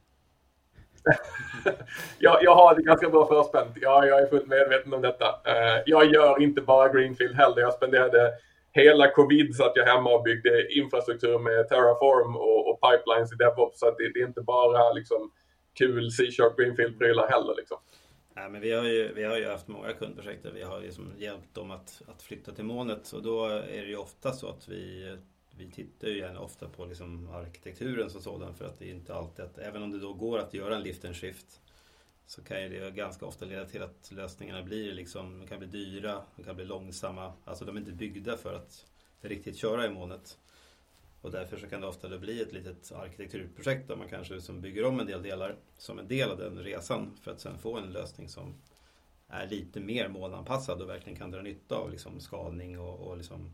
jag, 2.19 2.39
jag 2.43 2.55
har 2.55 2.75
det 2.75 2.83
ganska 2.83 3.11
bra 3.11 3.27
förspänt. 3.27 3.77
Ja, 3.81 4.07
jag 4.07 4.23
är 4.23 4.27
fullt 4.27 4.47
medveten 4.47 4.95
om 4.95 5.03
detta. 5.03 5.25
Uh, 5.25 5.83
jag 5.87 6.13
gör 6.13 6.43
inte 6.43 6.61
bara 6.61 6.93
Greenfield 6.93 7.35
heller. 7.35 7.61
Jag 7.61 7.75
spenderade 7.75 8.33
hela 8.73 9.11
covid 9.11 9.55
satt 9.55 9.73
jag 9.75 9.87
hemma 9.87 10.11
och 10.11 10.23
byggde 10.23 10.73
infrastruktur 10.73 11.39
med 11.39 11.69
Terraform 11.69 12.37
och, 12.37 12.71
och 12.71 12.81
pipelines 12.81 13.33
i 13.33 13.37
DevOps. 13.37 13.81
Så 13.81 13.87
det, 13.87 14.13
det, 14.15 14.21
är 14.21 14.27
inte 14.27 14.41
bara 14.41 14.93
liksom, 14.93 15.31
kul 15.79 16.11
C-sharp 16.11 16.57
Greenfield-prylar 16.57 17.29
heller. 17.29 17.55
Liksom. 17.57 17.79
Nej, 18.35 18.51
men 18.51 18.61
vi, 18.61 18.73
har 18.73 18.85
ju, 18.85 19.13
vi 19.13 19.25
har 19.25 19.37
ju 19.37 19.49
haft 19.49 19.69
många 19.69 19.93
kundprojekt 19.93 20.43
där 20.43 20.53
vi 20.53 20.63
har 20.63 20.81
liksom 20.81 21.13
hjälpt 21.19 21.55
dem 21.55 21.71
att, 21.71 22.03
att 22.07 22.23
flytta 22.23 22.53
till 22.53 22.65
molnet. 22.65 23.13
Och 23.13 23.23
då 23.23 23.47
är 23.47 23.83
det 23.83 23.89
ju 23.89 23.97
ofta 23.97 24.33
så 24.33 24.49
att 24.49 24.69
vi, 24.69 25.17
vi 25.57 25.71
tittar 25.71 26.09
ju 26.09 26.19
gärna 26.19 26.41
ofta 26.41 26.69
på 26.69 26.87
liksom 26.87 27.29
arkitekturen 27.29 28.11
som 28.11 28.23
sådan. 28.23 28.55
För 28.55 28.65
att 28.65 28.79
det 28.79 28.85
är 28.85 28.91
inte 28.91 29.15
alltid 29.15 29.45
att, 29.45 29.59
även 29.59 29.83
om 29.83 29.93
det 29.93 29.99
då 29.99 30.13
går 30.13 30.39
att 30.39 30.55
göra 30.55 30.77
en 30.77 30.83
lift 30.83 31.05
and 31.05 31.17
shift 31.17 31.61
så 32.27 32.43
kan 32.43 32.63
ju 32.63 32.69
det 32.69 32.91
ganska 32.91 33.27
ofta 33.27 33.45
leda 33.45 33.65
till 33.65 33.83
att 33.83 34.13
lösningarna 34.13 34.63
blir 34.63 34.93
liksom, 34.93 35.39
de 35.39 35.47
kan 35.47 35.59
bli 35.59 35.69
dyra, 35.69 36.23
de 36.37 36.45
kan 36.45 36.57
bli 36.57 36.65
långsamma. 36.65 37.33
Alltså 37.45 37.65
de 37.65 37.77
är 37.77 37.81
inte 37.81 37.93
byggda 37.93 38.37
för 38.37 38.55
att 38.55 38.87
riktigt 39.21 39.57
köra 39.57 39.87
i 39.87 39.89
molnet. 39.89 40.39
Och 41.21 41.31
därför 41.31 41.57
så 41.57 41.67
kan 41.67 41.81
det 41.81 41.87
ofta 41.87 42.19
bli 42.19 42.43
ett 42.43 42.53
litet 42.53 42.93
arkitekturprojekt 42.93 43.89
där 43.89 43.97
man 43.97 44.09
kanske 44.09 44.41
som 44.41 44.61
bygger 44.61 44.85
om 44.85 45.01
en 45.01 45.07
del 45.07 45.23
delar 45.23 45.57
som 45.77 45.99
en 45.99 46.09
del 46.09 46.31
av 46.31 46.39
den 46.39 46.59
resan 46.59 47.17
för 47.23 47.31
att 47.31 47.41
sen 47.41 47.59
få 47.59 47.77
en 47.77 47.93
lösning 47.93 48.29
som 48.29 48.55
är 49.29 49.47
lite 49.47 49.81
mer 49.81 50.09
målanpassad 50.09 50.83
och 50.83 50.89
verkligen 50.89 51.19
kan 51.19 51.31
dra 51.31 51.43
nytta 51.43 51.77
av 51.77 51.91
liksom 51.91 52.21
skalning 52.21 52.81
och, 52.81 53.01
och 53.01 53.17
liksom 53.17 53.51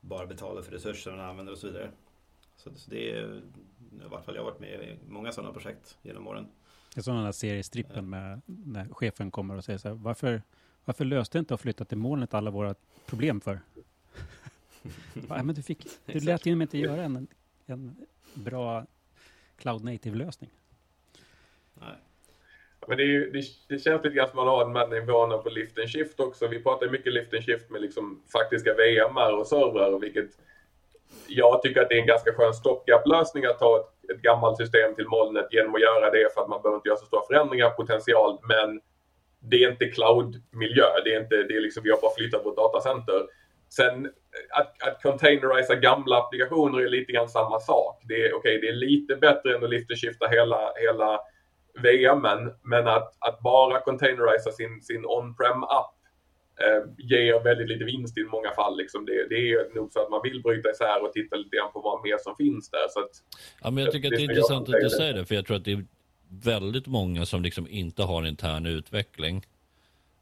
bara 0.00 0.26
betala 0.26 0.62
för 0.62 0.72
resurser 0.72 1.10
man 1.10 1.20
använder 1.20 1.52
och 1.52 1.58
så 1.58 1.66
vidare. 1.66 1.90
Så, 2.56 2.70
så 2.74 2.90
det 2.90 3.10
är 3.10 3.42
i 3.92 4.08
vart 4.10 4.24
fall 4.24 4.34
jag 4.34 4.42
har 4.42 4.50
varit 4.50 4.60
med 4.60 4.70
i 4.70 4.98
många 5.08 5.32
sådana 5.32 5.52
projekt 5.52 5.98
genom 6.02 6.26
åren. 6.26 6.46
Jag 6.94 7.04
såg 7.04 7.14
den 7.14 7.24
här 7.24 7.32
seriestrippen 7.32 8.10
med 8.10 8.40
när 8.46 8.88
chefen 8.88 9.30
kommer 9.30 9.56
och 9.56 9.64
säger 9.64 9.78
så 9.78 9.88
här, 9.88 9.94
varför, 9.94 10.42
varför 10.84 11.04
löste 11.04 11.38
inte 11.38 11.54
att 11.54 11.60
flytta 11.60 11.84
till 11.84 11.98
molnet 11.98 12.34
alla 12.34 12.50
våra 12.50 12.74
problem 13.06 13.40
för? 13.40 13.60
ja, 15.28 15.42
men 15.42 15.54
du, 15.54 15.62
fick, 15.62 15.86
du 16.06 16.20
lät 16.20 16.46
ju 16.46 16.52
inte 16.52 16.78
göra 16.78 17.02
en, 17.02 17.26
en 17.66 17.96
bra 18.34 18.86
cloud 19.56 19.84
native-lösning. 19.84 20.50
Nej. 21.74 21.96
Men 22.86 22.96
det, 22.96 23.02
är, 23.02 23.20
det, 23.32 23.42
det, 23.68 23.78
känns 23.78 24.04
lite 24.04 24.16
grann 24.16 24.28
som 24.28 24.38
att 24.38 24.44
man 24.44 24.54
har 24.54 24.64
en 24.64 24.72
mellannivåerna 24.72 25.38
på 25.38 25.48
lift 25.48 25.78
and 25.78 25.90
shift 25.90 26.20
också. 26.20 26.48
Vi 26.48 26.62
pratar 26.62 26.88
mycket 26.88 27.12
lift 27.12 27.34
and 27.34 27.44
shift 27.44 27.70
med 27.70 27.82
liksom 27.82 28.22
faktiska 28.32 28.74
VMar 28.74 29.32
och 29.32 29.46
servrar, 29.46 29.98
vilket 29.98 30.30
jag 31.28 31.62
tycker 31.62 31.82
att 31.82 31.88
det 31.88 31.94
är 31.94 32.00
en 32.00 32.06
ganska 32.06 32.32
skön 32.32 32.54
stopgap-lösning 32.54 33.44
att 33.44 33.58
ta 33.58 33.80
ett, 33.80 34.10
ett 34.10 34.22
gammalt 34.22 34.56
system 34.56 34.94
till 34.94 35.08
molnet 35.08 35.48
genom 35.50 35.74
att 35.74 35.80
göra 35.80 36.10
det 36.10 36.34
för 36.34 36.42
att 36.42 36.48
man 36.48 36.62
behöver 36.62 36.76
inte 36.76 36.88
göra 36.88 36.98
så 36.98 37.06
stora 37.06 37.26
förändringar 37.26 37.70
potentiellt. 37.70 38.40
Men 38.42 38.80
det 39.40 39.64
är 39.64 39.70
inte 39.70 39.88
cloud-miljö. 39.88 40.86
Det 41.04 41.14
är 41.14 41.20
inte, 41.20 41.36
det 41.36 41.56
är 41.56 41.60
liksom, 41.60 41.82
vi 41.82 41.90
har 41.90 42.00
bara 42.00 42.14
flyttat 42.14 42.46
vårt 42.46 42.56
datacenter. 42.56 43.26
Sen 43.68 44.10
att, 44.50 44.82
att 44.88 45.02
containerisa 45.02 45.74
gamla 45.74 46.18
applikationer 46.18 46.80
är 46.80 46.88
lite 46.88 47.12
grann 47.12 47.28
samma 47.28 47.60
sak. 47.60 48.02
Det 48.08 48.26
är, 48.26 48.34
okay, 48.34 48.60
det 48.60 48.68
är 48.68 48.72
lite 48.72 49.16
bättre 49.16 49.56
än 49.56 49.64
att 49.64 49.70
lift 49.70 50.00
shifta 50.00 50.28
hela, 50.28 50.72
hela 50.76 51.20
VMen, 51.74 52.52
men 52.62 52.88
att, 52.88 53.16
att 53.18 53.40
bara 53.40 53.80
containerisa 53.80 54.50
sin, 54.52 54.82
sin 54.82 55.04
on-prem 55.06 55.62
app 55.62 55.94
eh, 56.60 56.82
ger 56.98 57.44
väldigt 57.44 57.68
lite 57.68 57.84
vinst 57.84 58.18
i 58.18 58.24
många 58.24 58.50
fall. 58.50 58.76
Liksom. 58.76 59.06
Det, 59.06 59.28
det, 59.28 59.50
är 59.52 59.74
nog 59.74 59.92
så 59.92 60.00
att 60.02 60.10
man 60.10 60.20
vill 60.22 60.42
bryta 60.42 60.70
isär 60.70 61.04
och 61.04 61.12
titta 61.12 61.36
lite 61.36 61.56
grann 61.56 61.72
på 61.72 61.80
vad 61.80 62.02
mer 62.04 62.18
som 62.18 62.36
finns 62.36 62.70
där. 62.70 62.88
Så 62.90 63.00
att, 63.00 63.10
ja, 63.62 63.70
men 63.70 63.84
jag 63.84 63.92
tycker 63.92 64.10
det, 64.10 64.16
att 64.16 64.18
det 64.18 64.24
är 64.24 64.30
intressant 64.30 64.68
att 64.68 64.80
du 64.80 64.90
säger 64.90 65.14
det, 65.14 65.24
för 65.24 65.34
jag 65.34 65.46
tror 65.46 65.56
att 65.56 65.64
det 65.64 65.72
är 65.72 65.84
väldigt 66.28 66.86
många 66.86 67.26
som 67.26 67.42
liksom 67.42 67.66
inte 67.68 68.02
har 68.02 68.26
intern 68.26 68.66
utveckling. 68.66 69.46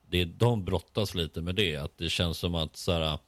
Det 0.08 0.20
är, 0.20 0.26
de 0.26 0.64
brottas 0.64 1.14
lite 1.14 1.40
med 1.40 1.54
det, 1.54 1.76
att 1.76 1.98
det 1.98 2.08
känns 2.08 2.38
som 2.38 2.54
att 2.54 2.76
så 2.76 2.92
här, 2.92 3.18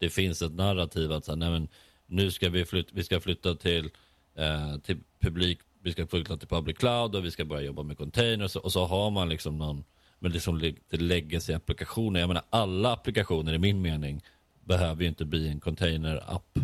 det 0.00 0.10
finns 0.10 0.42
ett 0.42 0.52
narrativ 0.52 1.12
att 1.12 1.24
så 1.24 1.32
här, 1.32 1.36
nej, 1.36 1.50
men, 1.50 1.68
nu 2.06 2.30
ska 2.30 2.48
vi, 2.48 2.64
flytta, 2.64 2.90
vi 2.94 3.04
ska 3.04 3.20
flytta 3.20 3.54
till, 3.54 3.90
eh, 4.34 4.78
till 4.78 4.98
publik, 5.20 5.58
vi 5.82 5.92
ska 5.92 6.06
flytta 6.06 6.36
till 6.36 6.48
public 6.48 6.78
cloud 6.78 7.14
och 7.14 7.24
vi 7.24 7.30
ska 7.30 7.44
börja 7.44 7.62
jobba 7.62 7.82
med 7.82 7.98
containers 7.98 8.56
och 8.56 8.72
så 8.72 8.84
har 8.84 9.10
man 9.10 9.28
liksom 9.28 9.58
någon 9.58 9.84
men 10.18 10.32
liksom 10.32 10.58
det 10.88 10.96
legacy-applikationer. 10.96 12.20
Jag 12.20 12.28
menar 12.28 12.42
alla 12.50 12.92
applikationer 12.92 13.52
i 13.52 13.58
min 13.58 13.82
mening 13.82 14.22
behöver 14.64 15.02
ju 15.02 15.08
inte 15.08 15.24
bli 15.24 15.48
en 15.48 15.60
container-app. 15.60 16.58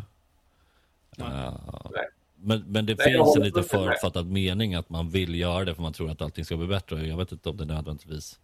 Uh, 1.20 1.90
men, 2.37 2.64
men 2.66 2.87
det 2.87 2.94
Nej, 2.99 3.12
finns 3.12 3.37
en 3.37 3.42
lite 3.42 3.62
förutfattad 3.62 4.27
mening 4.27 4.75
att 4.75 4.90
man 4.90 5.11
vill 5.11 5.35
göra 5.35 5.64
det 5.64 5.75
för 5.75 5.83
man 5.83 5.92
tror 5.92 6.11
att 6.11 6.22
allting 6.22 6.44
ska 6.44 6.57
bli 6.57 6.66
bättre. 6.66 7.07
Jag 7.07 7.16
vet 7.16 7.33
inte 7.33 7.51
om 7.51 7.57
det 7.57 7.64
nödvändigtvis 7.64 8.38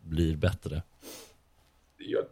blir 0.00 0.36
bättre. 0.36 0.82
Jag 1.98 2.24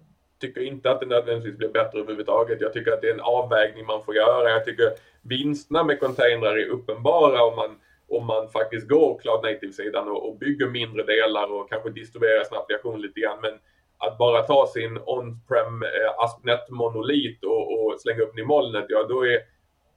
tycker 0.46 0.60
inte 0.60 0.90
att 0.90 1.00
det 1.00 1.06
nödvändigtvis 1.06 1.58
blir 1.58 1.68
bättre 1.68 1.98
överhuvudtaget. 1.98 2.60
Jag 2.60 2.72
tycker 2.72 2.92
att 2.92 3.00
det 3.00 3.08
är 3.08 3.14
en 3.14 3.20
avvägning 3.20 3.86
man 3.86 4.04
får 4.04 4.14
göra. 4.14 4.50
Jag 4.50 4.64
tycker 4.64 4.90
vinsterna 5.22 5.84
med 5.84 6.00
containrar 6.00 6.56
är 6.56 6.68
uppenbara 6.68 7.44
om 7.44 7.56
man 7.56 7.76
om 8.08 8.26
man 8.26 8.48
faktiskt 8.48 8.88
går 8.88 9.18
Cloud 9.18 9.42
Native-sidan 9.42 10.08
och, 10.08 10.28
och, 10.28 10.38
bygger 10.38 10.66
mindre 10.66 11.02
delar 11.02 11.52
och 11.52 11.68
kanske 11.68 11.90
distribuerar 11.90 12.44
sin 12.44 12.58
applikation 12.58 13.00
lite 13.00 13.20
grann. 13.20 13.40
Men 13.42 13.58
att 13.98 14.18
bara 14.18 14.42
ta 14.42 14.66
sin 14.66 14.98
on-prem 15.06 15.82
eh, 15.82 16.10
AspNet-monolit 16.18 17.44
och, 17.44 17.62
och, 17.72 18.00
slänga 18.00 18.22
upp 18.22 18.30
den 18.34 18.44
i 18.44 18.46
molnet, 18.46 18.86
ja 18.88 19.06
då 19.08 19.26
är 19.26 19.38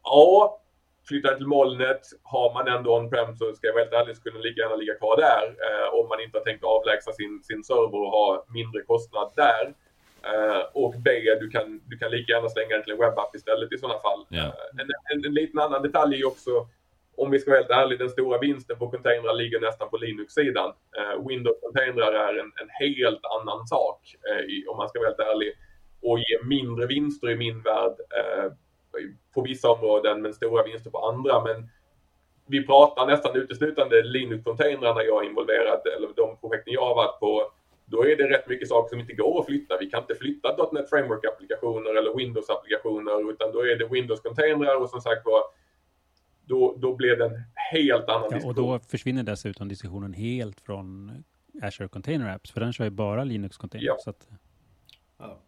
A. 0.02 0.50
Flytta 1.08 1.36
till 1.36 1.48
molnet. 1.48 2.02
Har 2.24 2.54
man 2.54 2.68
ändå 2.68 2.98
on-prem 2.98 3.36
så 3.36 3.54
ska 3.54 3.68
jag 3.68 3.76
väldigt 3.76 3.94
ärligt 3.94 4.18
skulle 4.18 4.40
lika 4.40 4.62
gärna 4.62 4.76
ligga 4.76 4.96
kvar 4.96 5.18
där. 5.18 5.46
Eh, 5.68 5.94
om 6.00 6.08
man 6.08 6.22
inte 6.22 6.38
har 6.38 6.46
tänkt 6.46 6.64
avlägsna 6.64 7.14
sin, 7.14 7.44
sin 7.44 7.64
server 7.64 8.00
och 8.06 8.12
ha 8.12 8.46
mindre 8.48 8.82
kostnad 8.82 9.32
där. 9.36 9.74
Uh, 10.26 10.62
och 10.74 10.96
B, 11.06 11.12
du 11.40 11.50
kan, 11.50 11.82
du 11.86 11.98
kan 11.98 12.12
lika 12.12 12.32
gärna 12.32 12.50
slänga 12.50 12.76
den 12.76 12.84
till 12.84 12.94
en 12.94 13.00
webbapp 13.00 13.36
istället 13.36 13.74
i 13.74 13.78
sådana 13.78 14.00
fall. 14.00 14.26
Yeah. 14.30 14.48
Uh, 14.48 14.82
en, 14.82 14.88
en, 15.12 15.26
en 15.26 15.34
liten 15.34 15.60
annan 15.60 15.82
detalj 15.82 16.20
är 16.20 16.28
också 16.28 16.68
om 17.20 17.32
vi 17.32 17.40
ska 17.40 17.52
vara 17.52 17.60
helt 17.60 17.72
ärliga, 17.72 18.00
den 18.00 18.10
stora 18.10 18.40
vinsten 18.40 18.78
på 18.78 18.90
containrar 18.90 19.34
ligger 19.34 19.60
nästan 19.60 19.90
på 19.90 19.98
Linux-sidan. 19.98 20.74
Eh, 20.98 21.28
Windows-containrar 21.28 22.12
är 22.14 22.34
en, 22.40 22.52
en, 22.62 22.70
helt 22.80 23.22
annan 23.40 23.68
sak, 23.68 24.16
eh, 24.30 24.46
i, 24.46 24.66
om 24.68 24.78
man 24.78 24.90
ska 24.90 25.00
vara 25.00 25.10
helt 25.10 25.20
ärlig, 25.20 25.54
och 26.02 26.20
ger 26.20 26.44
mindre 26.44 26.86
vinster 26.86 27.30
i 27.30 27.36
min 27.36 27.62
värld 27.62 27.96
på 29.34 29.42
vissa 29.42 29.70
områden, 29.70 30.22
men 30.22 30.34
stora 30.34 30.64
vinster 30.64 30.90
på 30.90 31.00
andra. 31.00 31.44
Men 31.44 31.70
vi 32.48 32.66
pratar 32.66 33.06
nästan 33.06 33.36
uteslutande 33.36 34.02
Linux-containrar 34.02 34.96
när 34.96 35.04
jag 35.04 35.24
är 35.24 35.30
involverad, 35.30 35.82
eller 35.98 36.10
de 36.16 36.38
projekten 36.38 36.74
jag 36.74 36.86
har 36.86 36.96
varit 36.96 37.20
på. 37.20 37.52
Då 37.90 38.06
är 38.06 38.16
det 38.16 38.30
rätt 38.30 38.48
mycket 38.48 38.68
saker 38.68 38.90
som 38.90 39.00
inte 39.00 39.14
går 39.14 39.40
att 39.40 39.46
flytta. 39.46 39.78
Vi 39.80 39.90
kan 39.90 40.02
inte 40.02 40.16
flytta 40.16 40.70
.NET 40.72 40.90
Framework-applikationer 40.90 41.98
eller 42.00 42.16
Windows-applikationer, 42.16 43.32
utan 43.32 43.52
då 43.52 43.60
är 43.60 43.76
det 43.76 43.88
Windows-containrar 43.88 44.82
och 44.82 44.90
som 44.90 45.02
sagt 45.02 45.26
var 45.26 45.42
då, 46.46 46.76
då 46.78 46.96
blev 46.96 47.18
det 47.18 47.26
en 47.26 47.44
helt 47.74 48.10
annan 48.10 48.24
ja, 48.24 48.30
diskussion. 48.30 48.50
Och 48.50 48.56
då 48.56 48.80
försvinner 48.80 49.24
dessutom 49.24 49.68
diskussionen 49.68 50.14
helt 50.14 50.60
från 50.60 51.12
Azure 51.62 51.88
Container 51.88 52.36
Apps, 52.36 52.52
för 52.52 52.60
den 52.60 52.74
kör 52.74 52.84
ju 52.84 52.90
bara 52.90 53.24
Linux 53.24 53.58
Container. 53.58 53.88
Ja. 53.88 53.98
Så 54.00 54.10
att, 54.10 54.28
ja. 55.18 55.40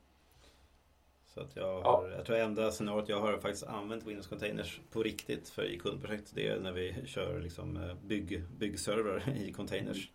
Så 1.33 1.41
att 1.41 1.55
jag, 1.55 1.81
har, 1.81 2.09
ja. 2.09 2.15
jag 2.15 2.25
tror 2.25 2.37
enda 2.37 2.71
scenariot 2.71 3.09
jag 3.09 3.19
har 3.19 3.37
faktiskt 3.37 3.63
använt 3.63 4.07
Windows 4.07 4.27
Containers 4.27 4.79
på 4.91 5.03
riktigt 5.03 5.49
för 5.49 5.63
i 5.63 5.79
kundprojekt 5.79 6.31
det 6.35 6.47
är 6.47 6.59
när 6.59 6.71
vi 6.71 6.95
kör 7.05 7.39
liksom 7.39 7.77
eh, 7.77 7.95
bygg, 8.07 8.43
byggserver 8.57 9.23
i 9.35 9.53
containers. 9.53 10.09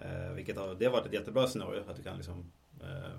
Eh, 0.00 0.34
vilket 0.34 0.58
har, 0.58 0.74
det 0.74 0.84
har 0.84 0.92
varit 0.92 1.06
ett 1.06 1.12
jättebra 1.12 1.46
scenario 1.46 1.80
att 1.88 1.96
du 1.96 2.02
kan 2.02 2.16
liksom 2.16 2.52
eh, 2.80 3.18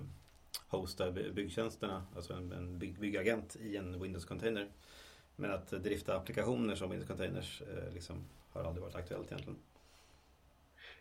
hosta 0.68 1.10
byggtjänsterna, 1.10 2.06
alltså 2.16 2.32
en, 2.32 2.52
en 2.52 2.78
bygg, 2.78 3.00
byggagent 3.00 3.56
i 3.56 3.76
en 3.76 4.02
Windows 4.02 4.24
Container. 4.24 4.68
Men 5.36 5.50
att 5.50 5.70
drifta 5.70 6.16
applikationer 6.16 6.74
som 6.74 6.90
Windows 6.90 7.08
Containers 7.08 7.62
eh, 7.62 7.94
liksom, 7.94 8.24
har 8.52 8.64
aldrig 8.64 8.82
varit 8.82 8.94
aktuellt 8.94 9.26
egentligen. 9.26 9.58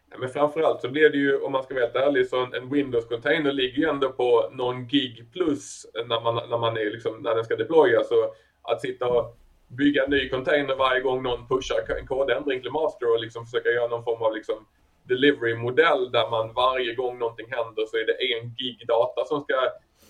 Ja, 0.10 0.18
men 0.18 0.30
framförallt 0.30 0.82
så 0.82 0.90
blir 0.90 1.10
det 1.10 1.18
ju, 1.18 1.38
om 1.38 1.52
man 1.52 1.64
ska 1.64 1.74
vara 1.74 1.84
helt 1.84 1.96
ärlig, 1.96 2.30
så 2.30 2.44
en 2.44 2.70
Windows-container 2.70 3.52
ligger 3.52 3.78
ju 3.78 3.90
ändå 3.90 4.10
på 4.12 4.50
någon 4.52 4.88
gig 4.88 5.28
plus 5.32 5.86
när 5.94 6.22
man, 6.22 6.50
när 6.50 6.58
man 6.58 6.78
är 6.78 6.92
liksom, 6.92 7.22
när 7.22 7.36
den 7.36 7.46
ska 7.46 7.56
deployas. 7.56 8.08
Så 8.08 8.34
att 8.62 8.82
sitta 8.82 9.08
och 9.08 9.38
bygga 9.68 10.04
en 10.04 10.12
ny 10.12 10.30
container 10.30 10.76
varje 10.76 11.02
gång 11.02 11.24
någon 11.24 11.48
pushar 11.48 11.98
en 12.00 12.08
kodändring 12.08 12.62
till 12.62 12.72
master 12.72 13.14
och 13.14 13.20
liksom 13.22 13.46
försöka 13.46 13.70
göra 13.70 13.88
någon 13.88 14.04
form 14.04 14.22
av 14.22 14.36
liksom 14.36 14.66
delivery-modell 15.08 16.12
där 16.12 16.30
man 16.30 16.54
varje 16.54 16.96
gång 16.96 17.20
någonting 17.20 17.48
händer 17.50 17.86
så 17.86 17.98
är 17.98 18.06
det 18.06 18.34
en 18.34 18.56
gig 18.56 18.88
data 18.88 19.26
som 19.26 19.42
ska 19.42 19.56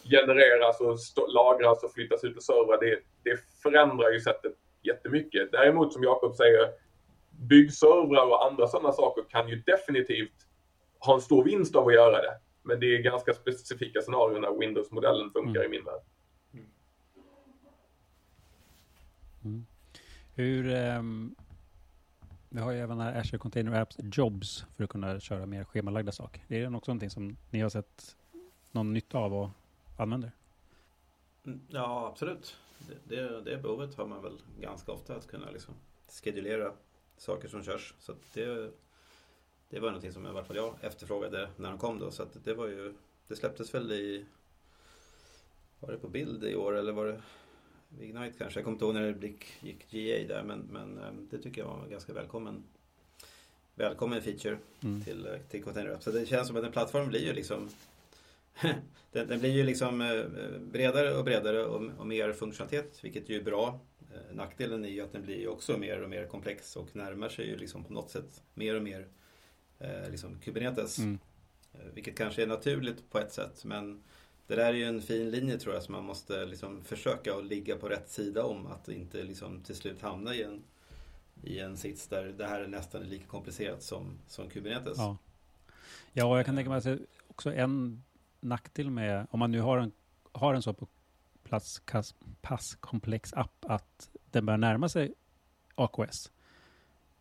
genereras 0.03 0.81
och 0.81 0.97
lagras 1.33 1.83
och 1.83 1.91
flyttas 1.91 2.23
ut 2.23 2.37
och 2.37 2.43
servrar, 2.43 2.79
det, 2.79 2.99
det 3.23 3.39
förändrar 3.63 4.11
ju 4.11 4.19
sättet 4.19 4.53
jättemycket. 4.83 5.51
Däremot 5.51 5.93
som 5.93 6.03
Jakob 6.03 6.35
säger, 6.35 6.69
byggservrar 7.29 8.25
och 8.25 8.45
andra 8.45 8.67
sådana 8.67 8.91
saker 8.91 9.23
kan 9.29 9.49
ju 9.49 9.55
definitivt 9.55 10.47
ha 10.99 11.13
en 11.13 11.21
stor 11.21 11.43
vinst 11.43 11.75
av 11.75 11.87
att 11.87 11.93
göra 11.93 12.21
det. 12.21 12.39
Men 12.63 12.79
det 12.79 12.95
är 12.95 13.01
ganska 13.01 13.33
specifika 13.33 14.01
scenarier 14.01 14.39
när 14.39 14.59
Windows-modellen 14.59 15.31
funkar 15.31 15.59
mm. 15.59 15.73
i 15.73 15.77
min 15.77 15.85
värld. 15.85 16.01
Mm. 19.43 19.65
Hur, 20.35 20.75
um, 20.97 21.35
vi 22.55 22.61
har 22.61 22.71
ju 22.71 22.79
även 22.79 22.99
här 22.99 23.19
Azure 23.19 23.37
Container 23.37 23.81
Apps 23.81 23.97
Jobs 23.99 24.65
för 24.75 24.83
att 24.83 24.89
kunna 24.89 25.19
köra 25.19 25.45
mer 25.45 25.63
schemalagda 25.63 26.11
saker. 26.11 26.41
Är 26.47 26.69
Det 26.69 26.77
också 26.77 26.91
någonting 26.91 27.09
som 27.09 27.37
ni 27.51 27.59
har 27.59 27.69
sett 27.69 28.15
någon 28.71 28.93
nytta 28.93 29.17
av 29.17 29.33
och 29.33 29.49
använder? 29.97 30.31
Mm, 31.45 31.61
ja, 31.69 32.07
absolut. 32.07 32.57
Det, 32.87 33.15
det, 33.15 33.41
det 33.41 33.57
behovet 33.57 33.95
har 33.95 34.05
man 34.05 34.21
väl 34.21 34.37
ganska 34.61 34.91
ofta 34.91 35.15
att 35.15 35.27
kunna 35.27 35.51
liksom 35.51 35.73
skedulera 36.23 36.71
saker 37.17 37.47
som 37.47 37.63
körs. 37.63 37.93
Så 37.99 38.13
det, 38.33 38.71
det 39.69 39.79
var 39.79 39.87
någonting 39.87 40.11
som 40.11 40.25
i 40.25 40.29
alla 40.29 40.43
fall 40.43 40.55
jag 40.55 40.75
efterfrågade 40.81 41.49
när 41.57 41.69
de 41.69 41.77
kom 41.77 41.99
då. 41.99 42.11
Så 42.11 42.25
det 42.43 42.53
var 42.53 42.67
ju, 42.67 42.93
det 43.27 43.35
släpptes 43.35 43.73
väl 43.73 43.91
i, 43.91 44.25
var 45.79 45.91
det 45.91 45.97
på 45.97 46.07
bild 46.07 46.43
i 46.43 46.55
år 46.55 46.75
eller 46.75 46.91
var 46.91 47.05
det 47.05 47.21
Ignite 48.01 48.37
kanske? 48.37 48.59
Jag 48.59 48.63
kommer 48.63 48.75
inte 48.75 48.85
ihåg 48.85 48.93
när 48.93 49.11
det 49.11 49.27
gick 49.59 49.91
GA 49.91 50.33
där 50.33 50.43
men, 50.43 50.59
men 50.59 50.97
eh, 50.97 51.13
det 51.31 51.37
tycker 51.37 51.61
jag 51.61 51.67
var 51.67 51.83
en 51.83 51.89
ganska 51.89 52.13
välkommen 52.13 52.63
välkommen 53.75 54.21
feature 54.21 54.57
mm. 54.83 55.03
till, 55.03 55.25
eh, 55.25 55.33
till 55.49 55.63
Container 55.63 55.97
Så 55.99 56.11
det 56.11 56.25
känns 56.25 56.47
som 56.47 56.57
att 56.57 56.63
en 56.63 56.71
plattform 56.71 57.07
blir 57.07 57.25
ju 57.25 57.33
liksom 57.33 57.69
den, 59.11 59.27
den, 59.27 59.39
blir 59.39 59.51
ju 59.51 59.63
liksom 59.63 60.01
eh, 60.01 60.23
bredare 60.71 61.17
och 61.17 61.25
bredare 61.25 61.65
och, 61.65 61.91
och, 61.97 62.07
mer 62.07 62.33
funktionalitet, 62.33 62.99
vilket 63.03 63.29
ju 63.29 63.39
är 63.39 63.43
bra. 63.43 63.79
Nackdelen 64.31 64.85
är 64.85 64.89
ju 64.89 65.01
att 65.01 65.11
den 65.11 65.21
blir 65.21 65.47
också 65.47 65.77
mer 65.77 66.01
och 66.01 66.09
mer 66.09 66.27
komplex 66.27 66.75
och 66.75 66.95
närmar 66.95 67.29
sig 67.29 67.47
ju 67.47 67.57
liksom 67.57 67.83
på 67.83 67.93
något 67.93 68.11
sätt 68.11 68.43
mer 68.53 68.75
och 68.75 68.83
mer 68.83 69.07
liksom 70.09 70.39
Kubernetes. 70.39 70.99
Mm. 70.99 71.19
Vilket 71.93 72.17
kanske 72.17 72.43
är 72.43 72.47
naturligt 72.47 73.09
på 73.11 73.19
ett 73.19 73.31
sätt, 73.31 73.65
men 73.65 74.03
det 74.47 74.55
där 74.55 74.65
är 74.65 74.73
ju 74.73 74.83
en 74.83 75.01
fin 75.01 75.29
linje 75.29 75.57
tror 75.57 75.73
jag 75.73 75.83
som 75.83 75.91
man 75.91 76.03
måste 76.03 76.45
liksom 76.45 76.83
försöka 76.83 77.35
att 77.35 77.45
ligga 77.45 77.75
på 77.75 77.89
rätt 77.89 78.09
sida 78.09 78.45
om. 78.45 78.67
Att 78.67 78.87
inte 78.87 79.23
liksom 79.23 79.61
till 79.61 79.75
slut 79.75 80.01
hamna 80.01 80.35
i 80.35 80.43
en, 80.43 80.63
i 81.43 81.59
en 81.59 81.77
sits 81.77 82.07
där 82.07 82.25
det 82.37 82.47
här 82.47 82.61
är 82.61 82.67
nästan 82.67 83.03
lika 83.03 83.25
komplicerat 83.25 83.83
som, 83.83 84.19
som 84.27 84.49
Kubernetes. 84.49 84.97
Ja. 84.97 85.17
ja, 86.13 86.37
jag 86.37 86.45
kan 86.45 86.55
tänka 86.55 86.69
mig 86.69 86.77
att 86.77 86.99
också 87.27 87.53
en 87.53 88.03
nackdel 88.39 88.89
med, 88.89 89.27
om 89.31 89.39
man 89.39 89.51
nu 89.51 89.61
har 89.61 89.77
en, 89.77 89.91
har 90.31 90.53
en 90.53 90.61
så 90.61 90.73
på 90.73 90.87
plats 91.43 91.81
passkomplex 92.41 93.33
app 93.33 93.65
att 93.65 94.09
den 94.31 94.45
börjar 94.45 94.57
närma 94.57 94.89
sig 94.89 95.13
AKS. 95.75 96.31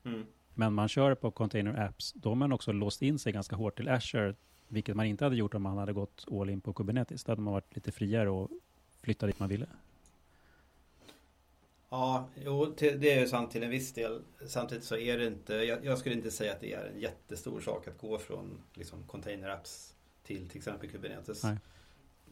Mm. 0.05 0.27
Men 0.55 0.73
man 0.73 0.89
kör 0.89 1.15
på 1.15 1.31
Container 1.31 1.81
Apps, 1.81 2.13
då 2.13 2.29
har 2.29 2.37
man 2.37 2.53
också 2.53 2.73
låst 2.73 3.03
in 3.03 3.19
sig 3.19 3.33
ganska 3.33 3.57
hårt 3.57 3.77
till 3.77 3.89
Azure, 3.89 4.35
vilket 4.75 4.97
man 4.97 5.07
inte 5.07 5.25
hade 5.25 5.37
gjort 5.37 5.55
om 5.55 5.63
man 5.63 5.79
hade 5.79 5.93
gått 5.93 6.25
all 6.31 6.51
in 6.51 6.61
på 6.61 6.73
Kubernetes. 6.73 7.25
Då 7.25 7.33
hade 7.33 7.43
man 7.43 7.53
varit 7.53 7.75
lite 7.77 7.93
friare 7.93 8.31
och 8.31 8.51
flyttat 9.03 9.29
dit 9.29 9.41
man 9.41 9.49
ville. 9.49 9.67
Ja, 11.89 12.29
jo, 12.45 12.75
det 12.77 13.13
är 13.13 13.21
ju 13.21 13.27
sant 13.27 13.51
till 13.51 13.63
en 13.63 13.71
viss 13.71 13.93
del. 13.93 14.23
Samtidigt 14.47 14.85
så 14.85 14.97
är 14.97 15.19
det 15.19 15.27
inte, 15.27 15.55
jag, 15.55 15.85
jag, 15.85 15.99
skulle 15.99 16.15
inte 16.15 16.31
säga 16.31 16.53
att 16.53 16.61
det 16.61 16.73
är 16.73 16.91
en 16.95 17.01
jättestor 17.01 17.61
sak 17.61 17.89
att 17.89 17.99
gå 17.99 18.19
från 18.19 18.61
liksom, 18.75 19.03
container 19.07 19.49
apps 19.49 19.95
till 20.23 20.49
till 20.49 20.59
exempel 20.59 20.91
Kubernetes. 20.91 21.43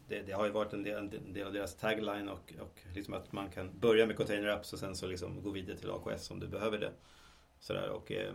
Det, 0.07 0.21
det, 0.21 0.31
har 0.31 0.45
ju 0.45 0.51
varit 0.51 0.73
en 0.73 0.83
del, 0.83 0.97
en 0.97 1.33
del, 1.33 1.47
av 1.47 1.53
deras 1.53 1.75
tagline 1.75 2.29
och, 2.29 2.53
och 2.61 2.79
liksom 2.93 3.13
att 3.13 3.31
man 3.31 3.49
kan 3.49 3.79
börja 3.79 4.05
med 4.05 4.17
container 4.17 4.47
apps 4.47 4.73
och 4.73 4.79
sen 4.79 4.95
så 4.95 5.07
liksom 5.07 5.41
gå 5.41 5.49
vidare 5.49 5.77
till 5.77 5.91
AKS 5.91 6.31
om 6.31 6.39
du 6.39 6.47
behöver 6.47 6.77
det. 6.77 6.91
Sådär, 7.59 7.89
och, 7.89 8.11
eh, 8.11 8.33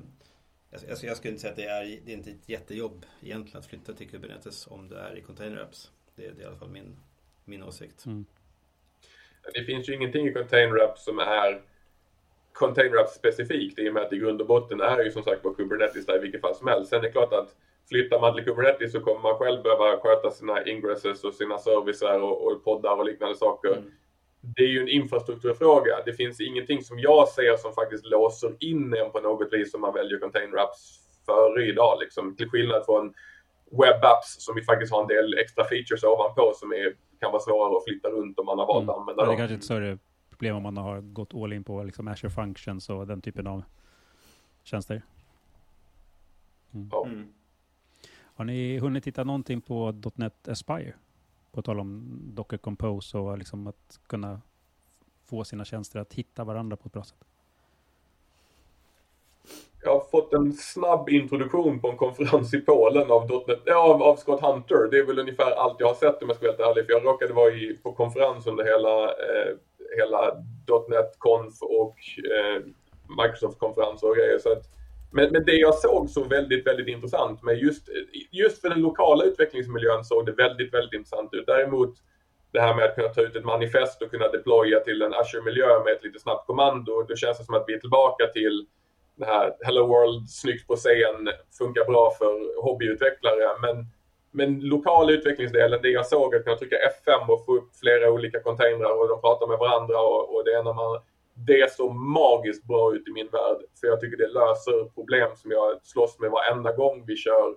jag, 0.70 0.80
jag, 1.02 1.16
skulle 1.16 1.30
inte 1.30 1.40
säga 1.40 1.50
att 1.50 1.56
det 1.56 1.64
är, 1.64 2.00
det 2.04 2.12
är 2.12 2.16
inte 2.16 2.30
ett 2.30 2.48
jättejobb 2.48 3.06
egentligen 3.22 3.58
att 3.58 3.66
flytta 3.66 3.92
till 3.92 4.10
Kubernetes 4.10 4.66
om 4.66 4.88
du 4.88 4.94
är 4.94 5.18
i 5.18 5.22
container 5.22 5.62
apps. 5.62 5.90
Det, 6.16 6.22
det 6.22 6.40
är 6.40 6.42
i 6.42 6.46
alla 6.46 6.56
fall 6.56 6.70
min, 6.70 6.96
min 7.44 7.62
åsikt. 7.62 8.06
Mm. 8.06 8.24
Det 9.54 9.64
finns 9.64 9.88
ju 9.88 9.94
ingenting 9.94 10.26
i 10.26 10.32
container 10.32 10.84
apps 10.84 11.04
som 11.04 11.18
är 11.18 11.62
container 12.52 12.98
apps 12.98 13.14
specifikt 13.14 13.78
i 13.78 13.88
och 13.88 13.94
med 13.94 14.02
att 14.02 14.12
i 14.12 14.18
grund 14.18 14.40
och 14.40 14.46
botten 14.46 14.80
är 14.80 15.04
ju 15.04 15.10
som 15.10 15.22
sagt 15.22 15.42
på 15.42 15.54
Kubernetes 15.54 16.06
där 16.06 16.16
i 16.16 16.20
vilket 16.20 16.40
fall 16.40 16.54
som 16.54 16.68
helst. 16.68 16.90
Sen 16.90 16.98
är 16.98 17.02
det 17.02 17.12
klart 17.12 17.32
att 17.32 17.56
flyttar 17.88 18.20
man 18.20 18.34
till 18.34 18.44
Kubernetes 18.44 18.92
så 18.92 19.00
kommer 19.00 19.20
man 19.20 19.38
själv 19.38 19.62
behöva 19.62 20.00
sköta 20.00 20.30
sina 20.30 20.64
ingresses 20.66 21.24
och 21.24 21.34
sina 21.34 21.58
servicer 21.58 22.22
och, 22.22 22.46
och 22.46 22.64
poddar 22.64 22.96
och 22.96 23.04
liknande 23.04 23.36
saker. 23.36 23.72
Mm. 23.72 23.92
Det 24.41 24.62
är 24.62 24.68
ju 24.68 24.80
en 24.80 24.89
infrastrukturfråga. 24.89 26.03
Det 26.07 26.12
finns 26.12 26.41
ingenting 26.41 26.82
som 26.82 26.99
jag 26.99 27.28
ser 27.28 27.57
som 27.57 27.72
faktiskt 27.72 28.07
låser 28.07 28.57
in 28.61 28.95
en 28.95 29.12
på 29.12 29.20
något 29.20 29.53
vis 29.53 29.74
om 29.74 29.80
man 29.80 29.95
väljer 29.95 30.18
container 30.18 30.59
apps 30.59 31.01
före 31.26 31.66
idag. 31.66 31.99
Liksom. 32.01 32.36
Till 32.36 32.49
skillnad 32.49 32.84
från 32.84 33.14
webapps 33.70 34.36
som 34.39 34.55
vi 34.55 34.62
faktiskt 34.62 34.93
har 34.93 35.03
en 35.03 35.09
del 35.09 35.39
extra 35.39 35.64
features 35.64 36.05
ovanpå 36.05 36.53
som 36.55 36.72
är, 36.72 36.95
kan 37.20 37.32
vara 37.32 37.43
svårare 37.43 37.76
att 37.76 37.84
flytta 37.84 38.09
runt 38.09 38.39
om 38.39 38.47
man 38.47 38.59
har 38.59 38.66
valt 38.66 38.82
mm. 38.82 38.91
att 38.91 38.99
använda 39.01 39.24
dem. 39.24 39.30
Det 39.30 39.36
är 39.36 39.39
kanske 39.39 39.55
ett 39.55 39.64
större 39.64 39.99
problem 40.30 40.57
om 40.57 40.62
man 40.62 40.76
har 40.76 41.01
gått 41.01 41.34
all 41.34 41.53
in 41.53 41.64
på 41.64 41.82
liksom 41.82 42.09
Azure 42.09 42.30
Functions 42.30 42.91
och 42.91 43.07
den 43.07 43.20
typen 43.20 43.47
av 43.47 43.62
tjänster. 44.62 45.03
Mm. 46.74 46.89
Ja. 46.93 47.07
Mm. 47.07 47.32
Har 48.34 48.45
ni 48.45 48.78
hunnit 48.78 49.05
titta 49.05 49.24
någonting 49.24 49.61
på 49.61 49.95
.NET 50.14 50.49
Aspire? 50.49 50.95
På 51.53 51.62
tal 51.62 51.80
om 51.80 52.20
Docker 52.34 52.57
Compose 52.57 53.18
och 53.18 53.38
liksom 53.38 53.66
att 53.66 54.01
kunna 54.07 54.40
få 55.26 55.44
sina 55.44 55.64
tjänster 55.64 56.01
att 56.01 56.14
hitta 56.14 56.44
varandra 56.44 56.76
på 56.76 56.86
ett 56.86 56.92
bra 56.92 57.05
sätt. 57.05 57.24
Jag 59.82 59.92
har 59.92 60.01
fått 60.01 60.32
en 60.32 60.53
snabb 60.53 61.09
introduktion 61.09 61.80
på 61.80 61.90
en 61.90 61.96
konferens 61.96 62.55
i 62.55 62.61
Polen 62.61 63.11
av, 63.11 63.44
.NET, 63.46 63.68
av, 63.68 64.03
av 64.03 64.16
Scott 64.16 64.40
Hunter. 64.40 64.90
Det 64.90 64.99
är 64.99 65.07
väl 65.07 65.18
ungefär 65.18 65.51
allt 65.51 65.76
jag 65.78 65.86
har 65.86 65.94
sett 65.94 66.22
om 66.22 66.28
jag 66.28 66.36
ska 66.36 66.46
vara 66.46 66.57
helt 66.57 66.76
ärlig. 66.76 66.86
För 66.86 66.92
jag 66.92 67.05
råkade 67.05 67.32
vara 67.32 67.51
i, 67.51 67.78
på 67.82 67.92
konferens 67.92 68.46
under 68.46 68.64
hela, 68.64 69.05
eh, 69.05 69.57
hela 69.96 70.34
.NET 70.88 71.18
Conf 71.18 71.62
och 71.62 71.96
eh, 72.34 72.62
Microsoft-konferenser 73.22 74.09
och 74.09 74.16
grejer. 74.16 74.38
Så 74.38 74.53
att 74.53 74.77
men, 75.11 75.32
men 75.32 75.44
det 75.44 75.52
jag 75.56 75.74
såg 75.74 76.11
så 76.11 76.24
väldigt, 76.24 76.66
väldigt 76.66 76.88
intressant 76.88 77.42
med 77.42 77.59
just, 77.59 77.88
just 78.30 78.61
för 78.61 78.68
den 78.68 78.80
lokala 78.80 79.24
utvecklingsmiljön 79.24 80.04
såg 80.04 80.26
det 80.26 80.32
väldigt, 80.32 80.74
väldigt 80.74 80.92
intressant 80.92 81.34
ut. 81.34 81.46
Däremot 81.46 81.94
det 82.52 82.61
här 82.61 82.74
med 82.74 82.84
att 82.84 82.94
kunna 82.94 83.09
ta 83.09 83.20
ut 83.20 83.36
ett 83.36 83.44
manifest 83.44 84.02
och 84.02 84.11
kunna 84.11 84.28
deploya 84.28 84.80
till 84.80 85.02
en 85.02 85.14
Azure-miljö 85.14 85.84
med 85.84 85.92
ett 85.92 86.04
lite 86.04 86.18
snabbt 86.18 86.46
kommando. 86.46 87.02
Då 87.02 87.16
känns 87.16 87.38
det 87.38 87.44
som 87.44 87.54
att 87.54 87.64
vi 87.66 87.74
är 87.74 87.78
tillbaka 87.78 88.26
till 88.26 88.66
det 89.16 89.26
här 89.26 89.52
Hello 89.61 89.86
World, 89.86 90.30
snyggt 90.30 90.66
på 90.66 90.76
scen, 90.76 91.28
funkar 91.59 91.84
bra 91.84 92.11
för 92.18 92.62
hobbyutvecklare. 92.62 93.59
Men, 93.61 93.86
men 94.30 94.61
lokala 94.61 95.12
utvecklingsdelen, 95.12 95.82
det 95.82 95.88
jag 95.88 96.06
såg 96.06 96.34
att 96.34 96.44
kunna 96.44 96.56
trycka 96.56 96.76
F5 96.76 97.28
och 97.28 97.44
få 97.44 97.56
upp 97.56 97.76
flera 97.80 98.11
olika 98.11 98.40
containrar 98.40 99.00
och 99.00 99.09
de 99.09 99.20
pratar 99.20 99.46
med 99.46 99.59
varandra 99.59 100.00
och, 100.00 100.34
och 100.34 100.44
det 100.44 100.50
är 100.50 100.62
när 100.62 100.74
man 100.74 101.00
det 101.47 101.72
så 101.72 101.93
magiskt 101.93 102.64
bra 102.64 102.95
ut 102.95 103.09
i 103.09 103.12
min 103.12 103.28
värld. 103.28 103.59
För 103.80 103.86
jag 103.86 104.01
tycker 104.01 104.16
det 104.16 104.26
löser 104.26 104.89
problem 104.95 105.36
som 105.36 105.51
jag 105.51 105.80
slåss 105.82 106.18
med 106.18 106.30
varenda 106.30 106.72
gång 106.72 107.05
vi 107.07 107.16
kör, 107.16 107.57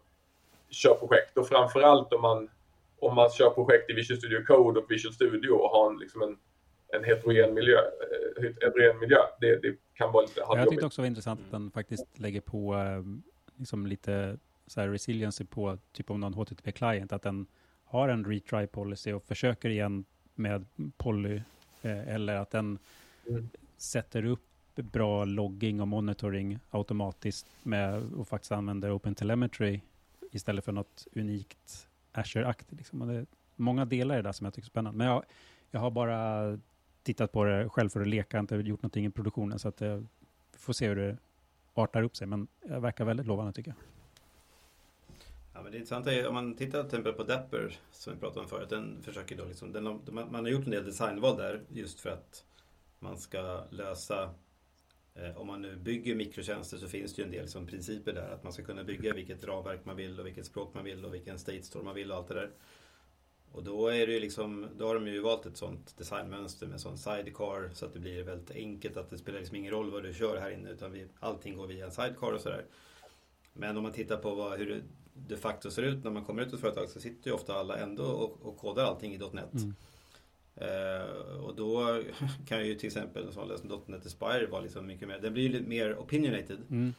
kör 0.70 0.96
projekt. 0.96 1.38
Och 1.38 1.48
framförallt 1.48 2.14
om 2.14 2.22
man, 2.22 2.50
om 3.00 3.16
man 3.16 3.30
kör 3.30 3.50
projekt 3.50 3.90
i 3.90 3.94
Visual 3.94 4.18
Studio 4.18 4.46
Code 4.46 4.80
och 4.80 4.92
Visual 4.92 5.14
Studio 5.14 5.52
och 5.52 5.70
har 5.70 5.92
en, 5.92 6.00
liksom 6.00 6.22
en, 6.22 6.38
en 6.88 7.04
heterogen 7.04 7.54
miljö. 7.54 7.78
Eh, 7.78 8.44
heterogen 8.44 9.00
miljö. 9.00 9.20
Det, 9.42 9.56
det 9.56 9.76
kan 9.94 10.12
vara 10.12 10.26
lite 10.26 10.40
Jag 10.40 10.70
tyckte 10.70 10.86
också 10.86 11.02
det 11.02 11.04
var 11.04 11.08
intressant 11.08 11.40
att 11.46 11.52
den 11.52 11.72
faktiskt 11.72 12.20
lägger 12.20 12.42
på 12.42 12.76
eh, 12.76 13.04
liksom 13.56 13.88
lite 13.88 14.38
så 14.68 14.82
här 14.82 14.88
resiliency 14.88 15.46
på 15.46 15.78
typ 15.92 16.10
om 16.10 16.20
någon 16.20 16.34
HTTP-client. 16.34 17.14
Att 17.14 17.22
den 17.22 17.46
har 17.86 18.10
en 18.10 18.26
retry 18.26 18.68
policy 18.68 19.14
och 19.14 19.24
försöker 19.24 19.70
igen 19.70 20.06
med 20.36 20.66
poly. 20.98 21.42
Eh, 21.82 22.16
eller 22.16 22.36
att 22.36 22.52
den 22.52 22.80
mm 23.28 23.50
sätter 23.82 24.26
upp 24.26 24.48
bra 24.76 25.26
logging 25.26 25.82
och 25.82 25.88
monitoring 25.88 26.60
automatiskt 26.70 27.48
med 27.64 28.14
och 28.14 28.28
faktiskt 28.28 28.52
använder 28.52 28.92
OpenTelemetry 28.96 29.82
istället 30.32 30.66
för 30.66 30.72
något 30.72 31.08
unikt 31.16 31.88
Azure-aktigt. 32.12 32.78
Liksom. 32.78 33.08
det 33.08 33.14
är 33.14 33.26
många 33.56 33.86
delar 33.86 34.16
i 34.16 34.18
det 34.18 34.22
där 34.22 34.32
som 34.32 34.46
jag 34.46 34.54
tycker 34.54 34.66
är 34.66 34.70
spännande. 34.70 34.98
Men 34.98 35.08
jag, 35.08 35.24
jag 35.72 35.80
har 35.80 35.92
bara 35.92 36.60
tittat 37.04 37.32
på 37.32 37.44
det 37.44 37.70
själv 37.70 37.90
för 37.90 38.02
att 38.02 38.08
leka, 38.08 38.40
inte 38.40 38.56
gjort 38.56 38.82
någonting 38.82 39.06
i 39.06 39.10
produktionen 39.10 39.60
så 39.60 39.68
att 39.68 39.82
eh, 39.82 39.88
jag 39.88 40.08
får 40.54 40.74
se 40.74 40.88
hur 40.88 40.96
det 40.96 41.18
artar 41.74 42.04
upp 42.04 42.16
sig. 42.16 42.28
Men 42.28 42.48
det 42.62 42.80
verkar 42.80 43.06
väldigt 43.06 43.28
lovande 43.28 43.54
tycker 43.54 43.72
jag. 43.72 43.78
Ja, 45.54 45.62
men 45.62 45.72
det 45.72 45.78
intressanta 45.78 46.14
är 46.14 46.28
om 46.28 46.34
man 46.34 46.56
tittar 46.56 46.80
till 46.80 46.88
exempel 46.88 47.14
på 47.14 47.24
Dapper 47.24 47.80
som 47.92 48.14
vi 48.14 48.20
pratade 48.20 48.40
om 48.40 48.48
förut. 48.48 48.70
Den 48.70 49.02
försöker 49.04 49.38
då 49.38 49.46
liksom, 49.46 49.72
den, 49.72 49.84
man 50.32 50.36
har 50.46 50.48
gjort 50.48 50.66
en 50.66 50.72
del 50.72 50.86
designval 50.86 51.38
där 51.38 51.62
just 51.70 52.00
för 52.00 52.10
att 52.10 52.46
man 53.02 53.18
ska 53.18 53.64
lösa 53.70 54.30
eh, 55.16 55.38
om 55.38 55.48
man 55.48 55.62
nu 55.62 55.76
bygger 55.76 56.16
mikrotjänster 56.16 56.78
så 56.78 56.88
finns 56.88 57.16
det 57.16 57.22
ju 57.22 57.26
en 57.26 57.32
del 57.32 57.48
som 57.48 57.68
principer 57.68 58.14
där. 58.14 58.30
Att 58.30 58.44
man 58.44 58.54
ska 58.54 58.64
kunna 58.64 58.84
bygga 58.84 59.14
vilket 59.14 59.44
ramverk 59.44 59.86
man 59.86 59.96
vill 59.96 60.20
och 60.20 60.26
vilket 60.26 60.46
språk 60.46 60.74
man 60.74 60.84
vill 60.84 61.06
och 61.06 61.14
vilken 61.14 61.40
state 61.40 61.64
store 61.64 61.84
man 61.84 61.96
vill 61.96 62.12
och 62.12 62.18
allt 62.18 62.28
det 62.28 62.34
där. 62.34 62.52
Och 63.52 63.64
då, 63.64 63.88
är 63.88 64.08
det 64.08 64.14
ju 64.14 64.20
liksom, 64.20 64.68
då 64.78 64.88
har 64.88 64.96
de 64.96 65.08
ju 65.08 65.20
valt 65.20 65.46
ett 65.46 65.58
sånt 65.58 65.98
designmönster 65.98 66.68
med 66.68 66.82
sån 66.82 66.98
sidecar 66.98 67.74
så 67.74 67.86
att 67.86 67.94
det 67.94 68.00
blir 68.00 68.24
väldigt 68.24 68.52
enkelt 68.52 68.98
att 68.98 69.10
det 69.10 69.18
spelar 69.18 69.40
liksom 69.40 69.56
ingen 69.56 69.72
roll 69.72 69.92
vad 69.92 70.04
du 70.04 70.14
kör 70.14 70.38
här 70.38 70.52
inne 70.52 70.72
utan 70.72 70.92
vi, 70.92 71.08
allting 71.20 71.58
går 71.58 71.68
via 71.68 71.86
en 71.86 71.92
sidecar 71.92 72.34
och 72.34 72.42
sådär. 72.42 72.66
Men 73.54 73.78
om 73.78 73.84
man 73.84 73.92
tittar 73.92 74.18
på 74.18 74.36
vad, 74.36 74.60
hur 74.60 74.70
det 74.70 74.82
de 75.14 75.38
facto 75.38 75.72
ser 75.72 75.84
ut 75.84 76.04
när 76.04 76.12
man 76.12 76.26
kommer 76.26 76.42
ut 76.42 76.52
i 76.52 76.56
ett 76.56 76.62
företag 76.62 76.90
så 76.90 77.00
sitter 77.00 77.30
ju 77.30 77.34
ofta 77.34 77.54
alla 77.54 77.78
ändå 77.78 78.04
och, 78.04 78.42
och 78.42 78.58
kodar 78.58 78.84
allting 78.84 79.14
i 79.14 79.18
.NET. 79.18 79.54
Mm. 79.54 79.76
Uh, 80.62 81.44
och 81.44 81.56
då 81.56 82.04
kan 82.48 82.68
ju 82.68 82.76
till 82.76 82.88
exempel 82.88 83.28
en 83.28 83.34
sån 83.34 83.48
lösning 83.48 83.82
.NET 83.86 84.06
Aspire 84.06 84.48
vara 84.48 84.62
liksom 84.62 84.88
mycket 84.88 85.08
mer, 85.08 85.20
den 85.22 85.34
blir 85.34 85.44
ju 85.44 85.50
lite 85.50 85.70
mer 85.70 85.96
opinionated. 85.96 86.58
Mm. 86.70 86.94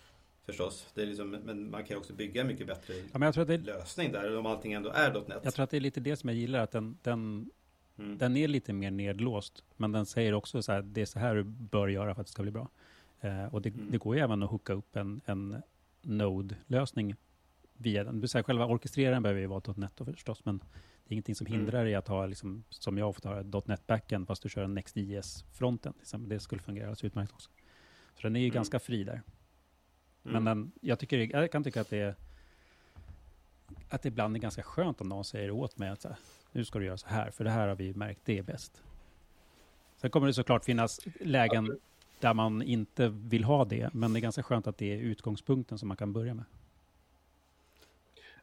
Förstås. 0.46 0.86
Det 0.94 1.02
är 1.02 1.06
liksom, 1.06 1.30
men 1.30 1.70
man 1.70 1.84
kan 1.84 1.94
ju 1.94 2.00
också 2.00 2.12
bygga 2.12 2.44
mycket 2.44 2.66
bättre 2.66 2.94
ja, 2.94 3.18
men 3.18 3.22
jag 3.22 3.34
tror 3.34 3.42
att 3.42 3.48
det, 3.48 3.58
lösning 3.58 4.12
där 4.12 4.38
om 4.38 4.46
allting 4.46 4.72
ändå 4.72 4.90
är 4.90 5.12
.NET. 5.12 5.40
Jag 5.42 5.54
tror 5.54 5.64
att 5.64 5.70
det 5.70 5.76
är 5.76 5.80
lite 5.80 6.00
det 6.00 6.16
som 6.16 6.28
jag 6.28 6.38
gillar, 6.38 6.60
att 6.60 6.70
den, 6.70 6.98
den, 7.02 7.50
mm. 7.98 8.18
den 8.18 8.36
är 8.36 8.48
lite 8.48 8.72
mer 8.72 8.90
nedlåst. 8.90 9.64
Men 9.76 9.92
den 9.92 10.06
säger 10.06 10.34
också 10.34 10.62
så 10.62 10.72
här, 10.72 10.82
det 10.82 11.00
är 11.00 11.06
så 11.06 11.18
här 11.18 11.34
du 11.34 11.42
bör 11.44 11.88
göra 11.88 12.14
för 12.14 12.20
att 12.20 12.26
det 12.26 12.32
ska 12.32 12.42
bli 12.42 12.50
bra. 12.50 12.68
Uh, 13.24 13.54
och 13.54 13.62
det, 13.62 13.68
mm. 13.68 13.90
det, 13.90 13.98
går 13.98 14.16
ju 14.16 14.22
även 14.22 14.42
att 14.42 14.50
hooka 14.50 14.72
upp 14.72 14.96
en, 14.96 15.20
en 15.24 15.62
Node-lösning 16.02 17.14
via 17.72 18.04
den. 18.04 18.28
Så 18.28 18.38
här, 18.38 18.42
själva 18.42 18.66
orkestreraren 18.66 19.22
behöver 19.22 19.40
ju 19.40 19.46
vara 19.46 19.74
.NET 19.76 19.92
då 19.96 20.04
förstås, 20.04 20.44
men 20.44 20.58
det 20.58 20.64
ingenting 21.12 21.34
som 21.34 21.46
mm. 21.46 21.58
hindrar 21.58 21.84
dig 21.84 21.94
att 21.94 22.08
ha, 22.08 22.26
liksom, 22.26 22.64
som 22.70 22.98
jag 22.98 23.08
ofta 23.08 23.28
har, 23.28 23.68
.NET 23.68 23.86
backend 23.86 24.26
fast 24.26 24.42
du 24.42 24.48
kör 24.48 24.64
en 24.64 24.74
Next.js-fronten. 24.74 25.94
Det 26.18 26.40
skulle 26.40 26.62
fungera 26.62 26.84
alldeles 26.84 27.04
utmärkt 27.04 27.32
också. 27.32 27.50
Så 28.14 28.22
den 28.22 28.36
är 28.36 28.40
ju 28.40 28.46
mm. 28.46 28.54
ganska 28.54 28.78
fri 28.78 29.04
där. 29.04 29.22
Men 30.22 30.36
mm. 30.36 30.44
den, 30.44 30.72
jag, 30.80 30.98
tycker, 30.98 31.18
jag 31.18 31.52
kan 31.52 31.64
tycka 31.64 31.80
att 31.80 31.90
det 31.90 31.98
är 31.98 32.14
att 33.88 34.02
det 34.02 34.08
ibland 34.08 34.36
är 34.36 34.40
ganska 34.40 34.62
skönt 34.62 35.00
om 35.00 35.08
någon 35.08 35.24
säger 35.24 35.50
åt 35.50 35.78
mig 35.78 35.88
att 35.88 36.04
här, 36.04 36.16
nu 36.52 36.64
ska 36.64 36.78
du 36.78 36.84
göra 36.84 36.98
så 36.98 37.08
här, 37.08 37.30
för 37.30 37.44
det 37.44 37.50
här 37.50 37.68
har 37.68 37.74
vi 37.74 37.94
märkt, 37.94 38.20
det 38.24 38.38
är 38.38 38.42
bäst. 38.42 38.82
Sen 39.96 40.10
kommer 40.10 40.26
det 40.26 40.34
såklart 40.34 40.64
finnas 40.64 41.00
lägen 41.20 41.78
där 42.20 42.34
man 42.34 42.62
inte 42.62 43.08
vill 43.08 43.44
ha 43.44 43.64
det, 43.64 43.94
men 43.94 44.12
det 44.12 44.18
är 44.18 44.20
ganska 44.20 44.42
skönt 44.42 44.66
att 44.66 44.78
det 44.78 44.92
är 44.92 44.98
utgångspunkten 44.98 45.78
som 45.78 45.88
man 45.88 45.96
kan 45.96 46.12
börja 46.12 46.34
med. 46.34 46.44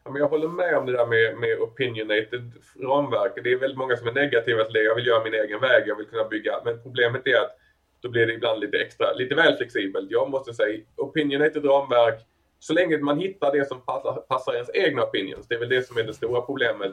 Ja, 0.04 0.10
men 0.10 0.20
jag 0.20 0.28
håller 0.28 0.48
med 0.48 0.76
om 0.76 0.86
det 0.86 0.92
där 0.92 1.06
med, 1.06 1.38
med 1.38 1.58
opinionated 1.58 2.52
ramverk. 2.80 3.32
Det 3.44 3.52
är 3.52 3.58
väldigt 3.58 3.78
många 3.78 3.96
som 3.96 4.08
är 4.08 4.12
negativa 4.12 4.64
till 4.64 4.72
det. 4.72 4.82
Jag 4.82 4.94
vill 4.94 5.06
göra 5.06 5.24
min 5.24 5.34
egen 5.34 5.60
väg, 5.60 5.84
jag 5.86 5.96
vill 5.96 6.06
kunna 6.06 6.28
bygga. 6.28 6.60
Men 6.64 6.82
problemet 6.82 7.26
är 7.26 7.40
att 7.40 7.56
då 8.00 8.08
blir 8.08 8.26
det 8.26 8.32
ibland 8.32 8.60
lite 8.60 8.78
extra, 8.78 9.12
lite 9.12 9.34
väl 9.34 9.56
flexibelt. 9.56 10.10
Jag 10.10 10.30
måste 10.30 10.54
säga 10.54 10.80
opinionated 10.96 11.64
ramverk, 11.64 12.20
så 12.58 12.72
länge 12.72 12.98
man 12.98 13.18
hittar 13.18 13.52
det 13.52 13.68
som 13.68 13.80
passar, 13.80 14.12
passar 14.12 14.54
ens 14.54 14.70
egna 14.74 15.02
opinions, 15.02 15.48
det 15.48 15.54
är 15.54 15.58
väl 15.58 15.68
det 15.68 15.86
som 15.86 15.98
är 15.98 16.02
det 16.02 16.14
stora 16.14 16.40
problemet, 16.40 16.92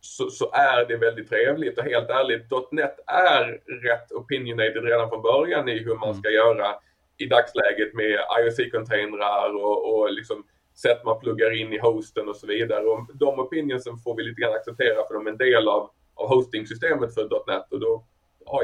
så, 0.00 0.30
så 0.30 0.50
är 0.52 0.84
det 0.88 0.96
väldigt 0.96 1.28
trevligt. 1.28 1.78
Och 1.78 1.84
helt 1.84 2.10
ärligt, 2.10 2.50
.NET 2.70 2.98
är 3.06 3.60
rätt 3.82 4.12
opinionated 4.12 4.84
redan 4.84 5.08
från 5.08 5.22
början 5.22 5.68
i 5.68 5.78
hur 5.78 5.94
man 5.94 6.14
ska 6.14 6.28
mm. 6.28 6.36
göra 6.36 6.74
i 7.16 7.26
dagsläget 7.26 7.94
med 7.94 8.18
IOC-containrar 8.40 9.62
och, 9.62 9.94
och 9.94 10.12
liksom 10.12 10.44
sätt 10.74 11.04
man 11.04 11.20
pluggar 11.20 11.60
in 11.60 11.72
i 11.72 11.78
hosten 11.78 12.28
och 12.28 12.36
så 12.36 12.46
vidare. 12.46 12.84
Och 12.84 13.06
de 13.14 13.40
opinionsen 13.40 13.96
får 13.98 14.16
vi 14.16 14.22
lite 14.22 14.40
grann 14.40 14.54
acceptera 14.54 15.06
för 15.06 15.14
de 15.14 15.26
är 15.26 15.30
en 15.30 15.38
del 15.38 15.68
av, 15.68 15.90
av 16.14 16.28
hostingsystemet 16.28 17.14
för 17.14 17.28
.NET 17.46 17.72
och 17.72 17.80
då 17.80 18.04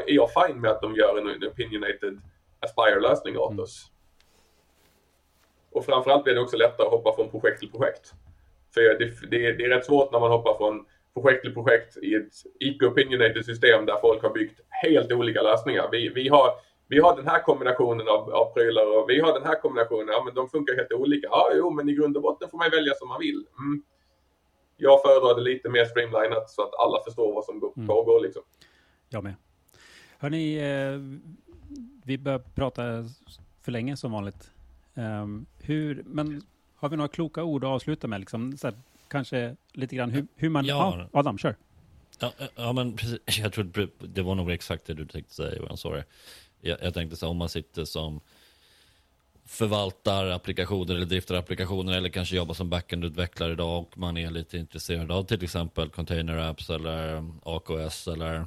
är 0.07 0.13
jag 0.13 0.29
fine 0.33 0.61
med 0.61 0.71
att 0.71 0.81
de 0.81 0.95
gör 0.95 1.17
en, 1.17 1.27
en 1.27 1.49
opinionated 1.49 2.21
Aspire-lösning 2.59 3.37
åt 3.37 3.51
Mm. 3.51 3.63
oss. 3.63 3.91
Och 5.71 5.85
framförallt 5.85 6.23
blir 6.23 6.33
det 6.33 6.41
också 6.41 6.57
lättare 6.57 6.87
att 6.87 6.93
hoppa 6.93 7.15
från 7.15 7.29
projekt 7.29 7.59
till 7.59 7.71
projekt. 7.71 8.13
För 8.73 8.81
det, 8.81 9.29
det, 9.29 9.51
det 9.53 9.63
är 9.63 9.69
rätt 9.69 9.85
svårt 9.85 10.11
när 10.11 10.19
man 10.19 10.31
hoppar 10.31 10.57
från 10.57 10.85
projekt 11.13 11.41
till 11.41 11.53
projekt 11.53 11.97
i 11.97 12.13
ett 12.13 12.31
icke-opinionated 12.59 13.43
system 13.43 13.85
där 13.85 13.97
folk 14.01 14.23
har 14.23 14.29
byggt 14.29 14.59
helt 14.69 15.11
olika 15.11 15.41
lösningar. 15.41 15.89
Vi, 15.91 16.09
vi, 16.09 16.27
har, 16.27 16.49
vi 16.91 16.99
har 16.99 17.15
den 17.15 17.27
här 17.27 17.41
kombinationen 17.43 18.07
av, 18.07 18.33
av 18.33 18.53
prylar 18.53 18.85
och 18.97 19.09
vi 19.09 19.19
har 19.19 19.33
den 19.33 19.43
här 19.49 19.61
kombinationen. 19.61 20.07
Ja, 20.07 20.21
men 20.25 20.33
de 20.33 20.49
funkar 20.49 20.75
helt 20.75 20.91
olika. 20.93 21.27
Ja, 21.31 21.51
jo, 21.55 21.69
men 21.71 21.89
i 21.89 21.93
grund 21.93 22.17
och 22.17 22.23
botten 22.23 22.49
får 22.49 22.57
man 22.57 22.69
välja 22.69 22.93
som 22.93 23.07
man 23.07 23.19
vill. 23.19 23.45
Mm. 23.59 23.83
Jag 24.77 25.01
föredrar 25.01 25.35
det 25.35 25.41
lite 25.41 25.69
mer 25.69 25.85
streamlinat 25.85 26.49
så 26.49 26.61
att 26.63 26.73
alla 26.79 27.03
förstår 27.05 27.33
vad 27.33 27.45
som 27.45 27.71
Mm. 27.75 27.87
pågår. 27.87 28.21
Liksom. 28.21 28.41
Jag 29.09 29.23
med. 29.23 29.33
Hörni, 30.17 30.55
eh, 30.57 30.99
vi 32.03 32.17
börjar 32.17 32.39
prata 32.39 32.81
för 33.61 33.71
länge 33.71 33.97
som 33.97 34.11
vanligt. 34.11 34.51
Ehm, 34.95 35.45
hur, 35.61 36.03
men 36.05 36.41
har 36.75 36.89
vi 36.89 36.95
några 36.97 37.07
kloka 37.07 37.43
ord 37.43 37.63
att 37.63 37.69
avsluta 37.69 38.07
med? 38.07 38.19
Liksom, 38.19 38.57
så 38.57 38.67
här, 38.67 38.75
kanske 39.07 39.55
lite 39.73 39.95
grann 39.95 40.09
hur, 40.11 40.27
hur 40.35 40.49
man... 40.49 40.65
Ja. 40.65 40.95
Ja, 41.11 41.19
Adam, 41.19 41.37
kör. 41.37 41.55
Ja, 42.19 42.31
ja 42.55 42.73
men 42.73 42.95
precis. 42.95 43.19
Jag 43.39 43.53
tror 43.53 43.89
det 43.99 44.21
var 44.21 44.35
nog 44.35 44.51
exakt 44.51 44.85
det 44.85 44.93
du 44.93 45.05
tänkte 45.05 45.33
säga 45.33 45.55
Johan, 45.55 45.77
sorry. 45.77 46.01
Jag, 46.61 46.77
jag 46.81 46.93
tänkte 46.93 47.17
så 47.17 47.25
här, 47.25 47.31
om 47.31 47.37
man 47.37 47.49
sitter 47.49 47.85
som 47.85 48.21
förvaltar 49.45 50.25
applikationer 50.25 50.95
eller 50.95 51.05
driftar 51.05 51.35
applikationer 51.35 51.93
eller 51.97 52.09
kanske 52.09 52.35
jobbar 52.35 52.53
som 52.53 52.69
backend-utvecklare 52.69 53.51
idag 53.51 53.79
och 53.79 53.97
man 53.97 54.17
är 54.17 54.31
lite 54.31 54.57
intresserad 54.57 55.11
av 55.11 55.23
till 55.23 55.43
exempel 55.43 55.89
container 55.89 56.37
apps 56.37 56.69
eller 56.69 57.15
um, 57.15 57.41
AKS 57.43 58.07
eller 58.07 58.45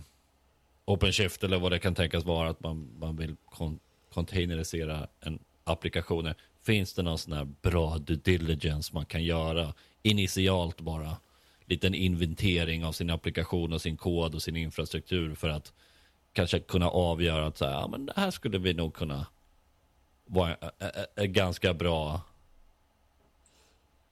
OpenShift 0.84 1.44
eller 1.44 1.58
vad 1.58 1.72
det 1.72 1.78
kan 1.78 1.94
tänkas 1.94 2.24
vara 2.24 2.50
att 2.50 2.60
man, 2.60 2.88
man 2.98 3.16
vill 3.16 3.36
kon- 3.44 3.78
containerisera 4.14 5.08
en 5.20 5.38
applikationer. 5.64 6.34
Finns 6.62 6.94
det 6.94 7.02
någon 7.02 7.18
sån 7.18 7.32
här 7.32 7.44
bra 7.44 7.98
due 7.98 8.16
diligence 8.16 8.94
man 8.94 9.06
kan 9.06 9.24
göra 9.24 9.74
initialt 10.02 10.80
bara? 10.80 11.16
Liten 11.66 11.94
inventering 11.94 12.84
av 12.84 12.92
sin 12.92 13.10
applikation 13.10 13.72
och 13.72 13.82
sin 13.82 13.96
kod 13.96 14.34
och 14.34 14.42
sin 14.42 14.56
infrastruktur 14.56 15.34
för 15.34 15.48
att 15.48 15.72
kanske 16.32 16.60
kunna 16.60 16.88
avgöra 16.88 17.46
att 17.46 17.56
så 17.56 17.64
här, 17.64 17.72
ja, 17.72 17.88
men 17.88 18.06
det 18.06 18.12
här 18.16 18.30
skulle 18.30 18.58
vi 18.58 18.74
nog 18.74 18.94
kunna 18.94 19.26
vara 20.24 20.56
ett 21.16 21.30
ganska 21.30 21.74
bra 21.74 22.20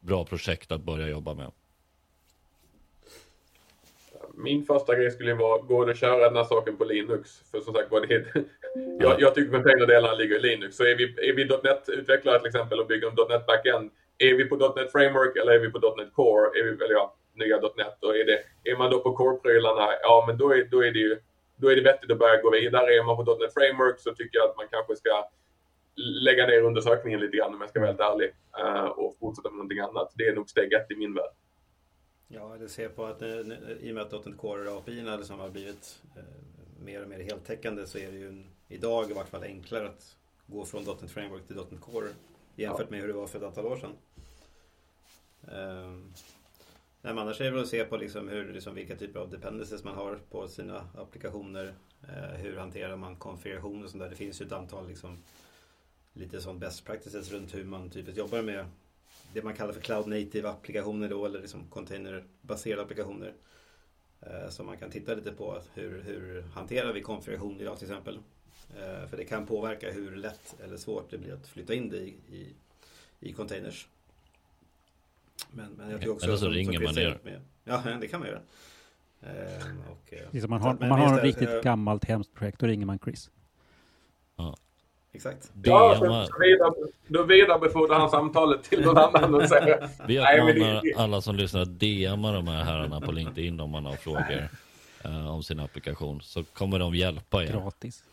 bra 0.00 0.24
projekt 0.24 0.72
att 0.72 0.82
börja 0.82 1.08
jobba 1.08 1.34
med. 1.34 1.50
Min 4.34 4.64
första 4.64 4.96
grej 4.96 5.10
skulle 5.10 5.34
vara, 5.34 5.62
går 5.62 5.86
det 5.86 5.92
att 5.92 5.98
köra 5.98 6.28
den 6.28 6.36
här 6.36 6.44
saken 6.44 6.76
på 6.76 6.84
Linux? 6.84 7.50
För 7.50 7.60
som 7.60 7.74
sagt 7.74 7.90
var, 7.90 8.00
det 8.00 8.26
jag, 9.00 9.20
jag 9.20 9.34
tycker 9.34 9.52
containerdelen 9.52 10.18
ligger 10.18 10.36
i 10.36 10.40
Linux. 10.40 10.76
Så 10.76 10.84
är 10.84 10.96
vi, 10.96 11.04
är 11.04 11.34
vi 11.34 11.44
.NET-utvecklare 11.44 12.38
till 12.38 12.46
exempel 12.46 12.80
och 12.80 12.86
bygger 12.86 13.08
en 13.08 13.14
.NET 13.28 13.46
Backend, 13.46 13.90
är 14.18 14.34
vi 14.34 14.44
på 14.44 14.56
.NET 14.56 14.92
Framework 14.92 15.36
eller 15.36 15.52
är 15.52 15.58
vi 15.58 15.70
på 15.70 15.94
.NET 15.96 16.12
Core? 16.12 16.60
Är 16.60 16.64
vi, 16.64 16.84
eller 16.84 16.94
ja, 16.94 17.16
nya 17.34 17.56
.NET. 17.56 18.04
Och 18.04 18.16
är, 18.16 18.24
det, 18.24 18.70
är 18.70 18.76
man 18.76 18.90
då 18.90 19.00
på 19.00 19.16
Core-prylarna, 19.16 19.88
ja 20.02 20.24
men 20.26 20.38
då 20.38 20.54
är, 20.54 20.64
då 20.64 20.84
är 20.84 20.90
det 20.90 20.98
ju 20.98 21.18
då 21.60 21.68
är 21.68 21.76
det 21.76 21.82
vettigt 21.82 22.10
att 22.10 22.18
börja 22.18 22.42
gå 22.42 22.50
vidare. 22.50 22.94
Är 22.94 23.04
man 23.04 23.16
på 23.16 23.34
.NET 23.34 23.54
Framework 23.54 24.00
så 24.00 24.14
tycker 24.14 24.38
jag 24.38 24.50
att 24.50 24.56
man 24.56 24.68
kanske 24.70 24.96
ska 24.96 25.28
lägga 25.96 26.46
ner 26.46 26.62
undersökningen 26.62 27.20
lite 27.20 27.36
grann 27.36 27.54
om 27.54 27.60
jag 27.60 27.70
ska 27.70 27.80
vara 27.80 27.90
helt 27.90 28.00
ärlig. 28.00 28.34
eh, 28.58 28.84
och 28.84 29.16
fortsätta 29.20 29.50
med 29.50 29.56
någonting 29.56 29.78
annat. 29.78 30.12
Det 30.14 30.26
är 30.26 30.34
nog 30.34 30.50
steg 30.50 30.72
ett 30.72 30.90
i 30.90 30.96
min 30.96 31.14
värld. 31.14 31.34
Ja, 32.28 32.56
det 32.60 32.68
ser 32.68 32.88
på 32.88 33.04
att 33.04 33.20
nu, 33.20 33.44
nu, 33.44 33.78
i 33.80 33.90
och 33.90 33.94
med 33.94 34.02
att 34.02 34.26
.NET 34.26 34.38
Core 34.38 34.70
API 34.70 35.02
liksom 35.18 35.40
har 35.40 35.50
blivit 35.50 36.02
eh, 36.16 36.22
mer 36.84 37.02
och 37.02 37.08
mer 37.08 37.18
heltäckande 37.18 37.86
så 37.86 37.98
är 37.98 38.12
det 38.12 38.18
ju 38.18 38.28
en, 38.28 38.46
idag 38.68 39.10
i 39.10 39.14
vart 39.14 39.28
fall 39.28 39.42
enklare 39.42 39.86
att 39.86 40.16
gå 40.46 40.64
från 40.64 40.82
.NET 40.84 41.10
Framework 41.10 41.46
till 41.46 41.56
.NET 41.56 41.80
Core 41.80 42.08
jämfört 42.54 42.90
med 42.90 43.00
hur 43.00 43.08
det 43.08 43.14
var 43.14 43.26
för 43.26 43.38
ett 43.38 43.44
antal 43.44 43.66
år 43.66 43.76
sedan. 43.76 43.92
Um, 45.42 46.12
nej, 47.02 47.14
men 47.14 47.18
annars 47.18 47.40
är 47.40 47.44
det 47.44 47.50
väl 47.50 47.62
att 47.62 47.68
se 47.68 47.84
på 47.84 47.96
liksom 47.96 48.28
hur, 48.28 48.52
liksom 48.52 48.74
vilka 48.74 48.96
typer 48.96 49.20
av 49.20 49.30
dependencies 49.30 49.84
man 49.84 49.94
har 49.94 50.18
på 50.30 50.48
sina 50.48 50.88
applikationer. 50.94 51.74
Eh, 52.02 52.38
hur 52.38 52.56
hanterar 52.56 52.96
man 52.96 53.16
konfiguration 53.16 53.84
och 53.84 53.90
sånt 53.90 54.02
där. 54.02 54.10
Det 54.10 54.16
finns 54.16 54.40
ju 54.40 54.46
ett 54.46 54.52
antal 54.52 54.88
liksom, 54.88 55.18
lite 56.12 56.40
sån 56.40 56.58
best 56.58 56.84
practices 56.84 57.32
runt 57.32 57.54
hur 57.54 57.64
man 57.64 57.90
typiskt 57.90 58.18
jobbar 58.18 58.42
med 58.42 58.66
det 59.32 59.42
man 59.42 59.54
kallar 59.54 59.72
för 59.72 59.80
cloud 59.80 60.06
native 60.06 60.48
applikationer 60.48 61.08
då 61.08 61.26
eller 61.26 61.40
liksom 61.40 61.64
containerbaserade 61.70 62.82
applikationer. 62.82 63.34
Eh, 64.20 64.48
som 64.48 64.66
man 64.66 64.76
kan 64.76 64.90
titta 64.90 65.14
lite 65.14 65.32
på 65.32 65.60
hur, 65.74 66.02
hur 66.02 66.42
hanterar 66.42 66.92
vi 66.92 67.00
konfiguration 67.00 67.60
idag 67.60 67.78
till 67.78 67.90
exempel. 67.90 68.18
Eh, 68.76 69.08
för 69.08 69.16
det 69.16 69.24
kan 69.24 69.46
påverka 69.46 69.90
hur 69.90 70.16
lätt 70.16 70.56
eller 70.64 70.76
svårt 70.76 71.10
det 71.10 71.18
blir 71.18 71.34
att 71.34 71.46
flytta 71.46 71.74
in 71.74 71.90
det 71.90 71.96
i, 71.96 72.14
i, 72.28 72.54
i 73.20 73.32
containers. 73.32 73.88
Men, 75.52 75.72
men 75.72 75.90
jag 75.90 76.00
tror 76.00 76.12
också 76.12 76.26
Eller 76.26 76.36
så 76.36 76.44
som 76.44 76.52
ringer 76.52 76.80
man 76.80 76.94
ner. 76.94 77.18
med- 77.24 77.40
Ja, 77.64 77.82
det 78.00 78.08
kan 78.08 78.20
man 78.20 78.28
göra. 78.28 78.40
Eh, 79.22 79.30
och, 79.90 80.12
eh, 80.12 80.18
Liksom 80.30 80.50
man 80.50 80.60
har, 80.60 80.68
att- 80.70 80.74
om 80.74 80.80
men 80.80 80.88
man 80.88 81.00
har 81.00 81.18
ett 81.18 81.24
riktigt 81.24 81.48
eh, 81.48 81.60
gammalt 81.60 82.04
hemskt 82.04 82.34
projekt, 82.34 82.60
då 82.60 82.66
ringer 82.66 82.86
man 82.86 82.98
Chris. 82.98 83.30
Exakt. 85.12 85.52
Ja, 85.62 85.94
så 85.98 86.38
vidare, 86.40 86.72
då 87.08 87.22
vidarebefordrar 87.22 87.98
han 87.98 88.10
samtalet 88.10 88.62
till 88.64 88.80
någon 88.80 88.96
annan 88.98 89.34
och 89.34 89.48
säger 89.48 89.88
vi 90.08 90.18
uppmanar 90.18 90.82
alla 90.96 91.20
som 91.20 91.36
lyssnar 91.36 91.60
att 91.60 91.68
DMa 91.80 92.32
de 92.32 92.48
här 92.48 92.64
herrarna 92.64 93.00
på 93.00 93.12
LinkedIn 93.12 93.60
om 93.60 93.70
man 93.70 93.84
har 93.86 93.96
frågor 93.96 94.48
eh, 95.04 95.30
om 95.34 95.42
sin 95.42 95.60
applikation. 95.60 96.20
Så 96.20 96.44
kommer 96.44 96.78
de 96.78 96.94
hjälpa 96.94 97.44
er. 97.44 97.52
Gratis. 97.52 98.04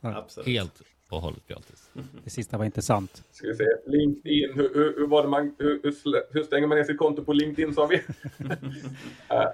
Ja. 0.00 0.16
Absolut. 0.16 0.46
Helt 0.48 0.82
och 1.14 1.22
hållet 1.22 1.46
gratis. 1.48 1.90
Det 2.24 2.30
sista 2.30 2.58
var 2.58 2.64
inte 2.64 2.82
sant. 2.82 3.24
Ska 3.30 3.46
vi 3.46 3.54
se, 3.54 3.64
LinkedIn, 3.86 4.52
hur, 4.54 4.74
hur, 4.74 4.94
hur, 4.96 5.06
var 5.06 5.22
det 5.22 5.28
man, 5.28 5.54
hur, 5.58 5.80
hur, 6.32 6.42
stänger 6.42 6.66
man 6.66 6.78
ner 6.78 6.84
sitt 6.84 6.98
konto 6.98 7.24
på 7.24 7.32
LinkedIn 7.32 7.74
sa 7.74 7.86
vi? 7.86 7.96
Eh, 9.30 9.48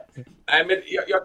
nej 0.46 0.64
men 0.66 0.76
jag, 0.86 1.04
jag, 1.08 1.20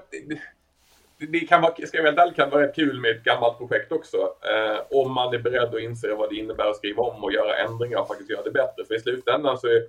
det, 1.20 1.26
det 1.26 1.40
kan 1.40 1.62
vara, 1.62 1.76
ska 1.88 1.98
jag 1.98 2.04
vara 2.04 2.24
ärlig, 2.24 2.36
kan 2.36 2.50
vara 2.50 2.68
rätt 2.68 2.76
kul 2.76 3.00
med 3.00 3.12
ett 3.12 3.24
gammalt 3.24 3.58
projekt 3.58 3.92
också. 3.92 4.18
Eh, 4.18 4.80
om 4.90 5.14
man 5.14 5.34
är 5.34 5.40
beredd 5.40 5.76
att 5.76 5.82
inse 5.82 6.16
vad 6.16 6.30
det 6.30 6.36
innebär 6.36 6.66
att 6.66 6.76
skriva 6.76 7.04
om 7.04 7.24
och 7.24 7.34
göra 7.34 7.58
ändringar 7.58 8.00
och 8.00 8.08
faktiskt 8.08 8.30
göra 8.30 8.44
det 8.44 8.52
bättre. 8.52 8.86
För 8.88 8.96
i 8.96 9.00
slutändan 9.00 9.58
så 9.58 9.68
är, 9.68 9.82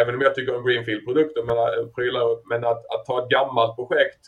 även 0.00 0.14
om 0.14 0.20
jag 0.20 0.34
tycker 0.34 0.56
om 0.56 0.66
Greenfield-produkter, 0.66 1.42
men, 1.42 1.56
eh, 1.56 1.86
prylar, 1.94 2.48
men 2.48 2.64
att, 2.64 2.86
att 2.94 3.06
ta 3.06 3.22
ett 3.22 3.28
gammalt 3.28 3.76
projekt 3.76 4.20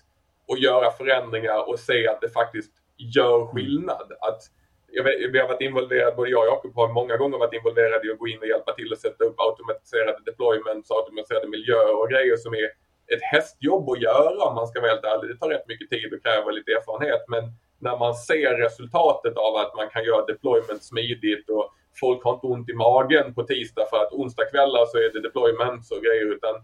och 0.49 0.59
göra 0.59 0.91
förändringar 0.91 1.69
och 1.69 1.79
se 1.79 2.09
att 2.09 2.21
det 2.21 2.29
faktiskt 2.29 2.73
gör 2.97 3.47
skillnad. 3.47 4.12
Att, 4.21 4.43
jag 4.91 5.05
vet, 5.05 5.32
vi 5.32 5.39
har 5.39 5.49
varit 5.49 5.61
involverade, 5.61 6.16
både 6.16 6.30
jag 6.30 6.41
och 6.41 6.53
Jakob 6.53 6.74
har 6.74 6.89
många 6.89 7.16
gånger 7.16 7.39
varit 7.39 7.55
involverade 7.55 8.07
i 8.07 8.12
att 8.12 8.18
gå 8.18 8.28
in 8.28 8.39
och 8.39 8.47
hjälpa 8.47 8.72
till 8.72 8.93
att 8.93 9.01
sätta 9.01 9.24
upp 9.24 9.41
automatiserade 9.41 10.18
deployments, 10.24 10.91
automatiserade 10.91 11.49
miljöer 11.49 12.01
och 12.01 12.11
grejer 12.11 12.36
som 12.36 12.55
är 12.55 12.68
ett 13.14 13.22
hästjobb 13.22 13.91
att 13.91 14.01
göra 14.01 14.45
om 14.49 14.55
man 14.55 14.66
ska 14.68 14.80
vara 14.80 14.91
helt 14.91 15.05
ärlig. 15.05 15.30
Det 15.30 15.39
tar 15.39 15.49
rätt 15.49 15.68
mycket 15.68 15.91
tid 15.91 16.14
och 16.14 16.22
kräver 16.22 16.53
lite 16.53 16.70
erfarenhet. 16.72 17.24
Men 17.28 17.45
när 17.78 17.99
man 17.99 18.14
ser 18.14 18.55
resultatet 18.57 19.36
av 19.36 19.57
att 19.57 19.76
man 19.76 19.89
kan 19.91 20.05
göra 20.05 20.26
deployment 20.26 20.82
smidigt 20.84 21.51
och 21.51 21.72
folk 22.01 22.24
har 22.24 22.34
inte 22.34 22.47
ont 22.47 22.68
i 22.68 22.74
magen 22.74 23.34
på 23.34 23.43
tisdag 23.43 23.86
för 23.91 23.97
att 23.97 24.12
onsdagskvällar 24.12 24.86
så 24.86 24.97
är 24.99 25.12
det 25.12 25.20
deployments 25.20 25.91
och 25.91 26.03
grejer. 26.03 26.26
Utan 26.36 26.55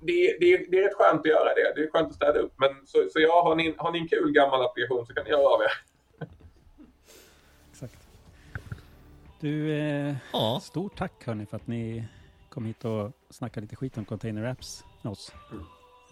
det, 0.00 0.36
det, 0.40 0.66
det 0.70 0.78
är 0.78 0.84
rätt 0.84 0.94
skönt 0.94 1.20
att 1.20 1.26
göra 1.36 1.54
det. 1.54 1.72
Det 1.76 1.82
är 1.82 1.90
skönt 1.90 2.08
att 2.08 2.14
städa 2.14 2.38
upp. 2.38 2.52
Men 2.56 2.86
så, 2.86 2.98
så 3.12 3.20
ja, 3.20 3.42
har 3.42 3.54
ni, 3.54 3.74
har 3.76 3.92
ni 3.92 3.98
en 3.98 4.08
kul 4.08 4.32
gammal 4.32 4.64
applikation 4.64 5.06
så 5.06 5.14
kan 5.14 5.24
ni 5.24 5.30
göra 5.30 5.48
av 5.48 5.62
er. 5.62 5.72
Exakt. 7.70 8.08
Du, 9.40 9.78
eh, 9.78 10.14
Ja, 10.32 10.60
stort 10.62 10.98
tack 10.98 11.12
hörni 11.26 11.46
för 11.46 11.56
att 11.56 11.66
ni 11.66 12.04
kom 12.48 12.66
hit 12.66 12.84
och 12.84 13.12
snackade 13.30 13.64
lite 13.64 13.76
skit 13.76 13.98
om 13.98 14.04
container 14.04 14.44
apps 14.44 14.84
med 15.02 15.10
oss. 15.10 15.32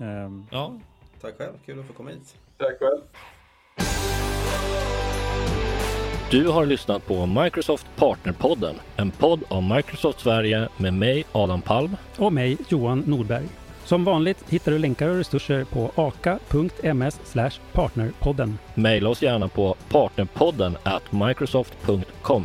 Ehm, 0.01 0.47
ja. 0.51 0.81
Tack 1.21 1.37
själv, 1.39 1.53
kul 1.67 1.81
att 1.81 1.87
få 1.87 1.93
komma 1.93 2.11
hit. 2.11 2.37
Tack 2.59 2.79
själv. 2.79 3.01
Du 6.31 6.49
har 6.49 6.67
lyssnat 6.67 7.07
på 7.07 7.27
Microsoft 7.27 7.87
Partnerpodden. 7.97 8.75
En 8.97 9.11
podd 9.11 9.41
om 9.49 9.69
Microsoft 9.75 10.21
Sverige 10.21 10.69
med 10.77 10.95
mig 10.95 11.25
Adam 11.33 11.63
Palm. 11.63 11.97
och 12.19 12.33
mig, 12.33 12.57
Johan 12.69 12.99
Nordberg. 13.07 13.45
Som 13.85 14.05
vanligt 14.05 14.45
hittar 14.51 14.73
du 14.73 14.79
länkar 14.79 15.09
och 15.09 15.17
resurser 15.17 15.65
på 15.65 15.91
aka.ms 15.95 17.35
partnerpodden. 17.73 18.59
Maila 18.75 19.09
oss 19.11 19.23
gärna 19.23 19.49
på 19.49 19.75
partnerpodden 19.89 20.77
at 20.83 21.13
microsoft.com. 21.13 22.45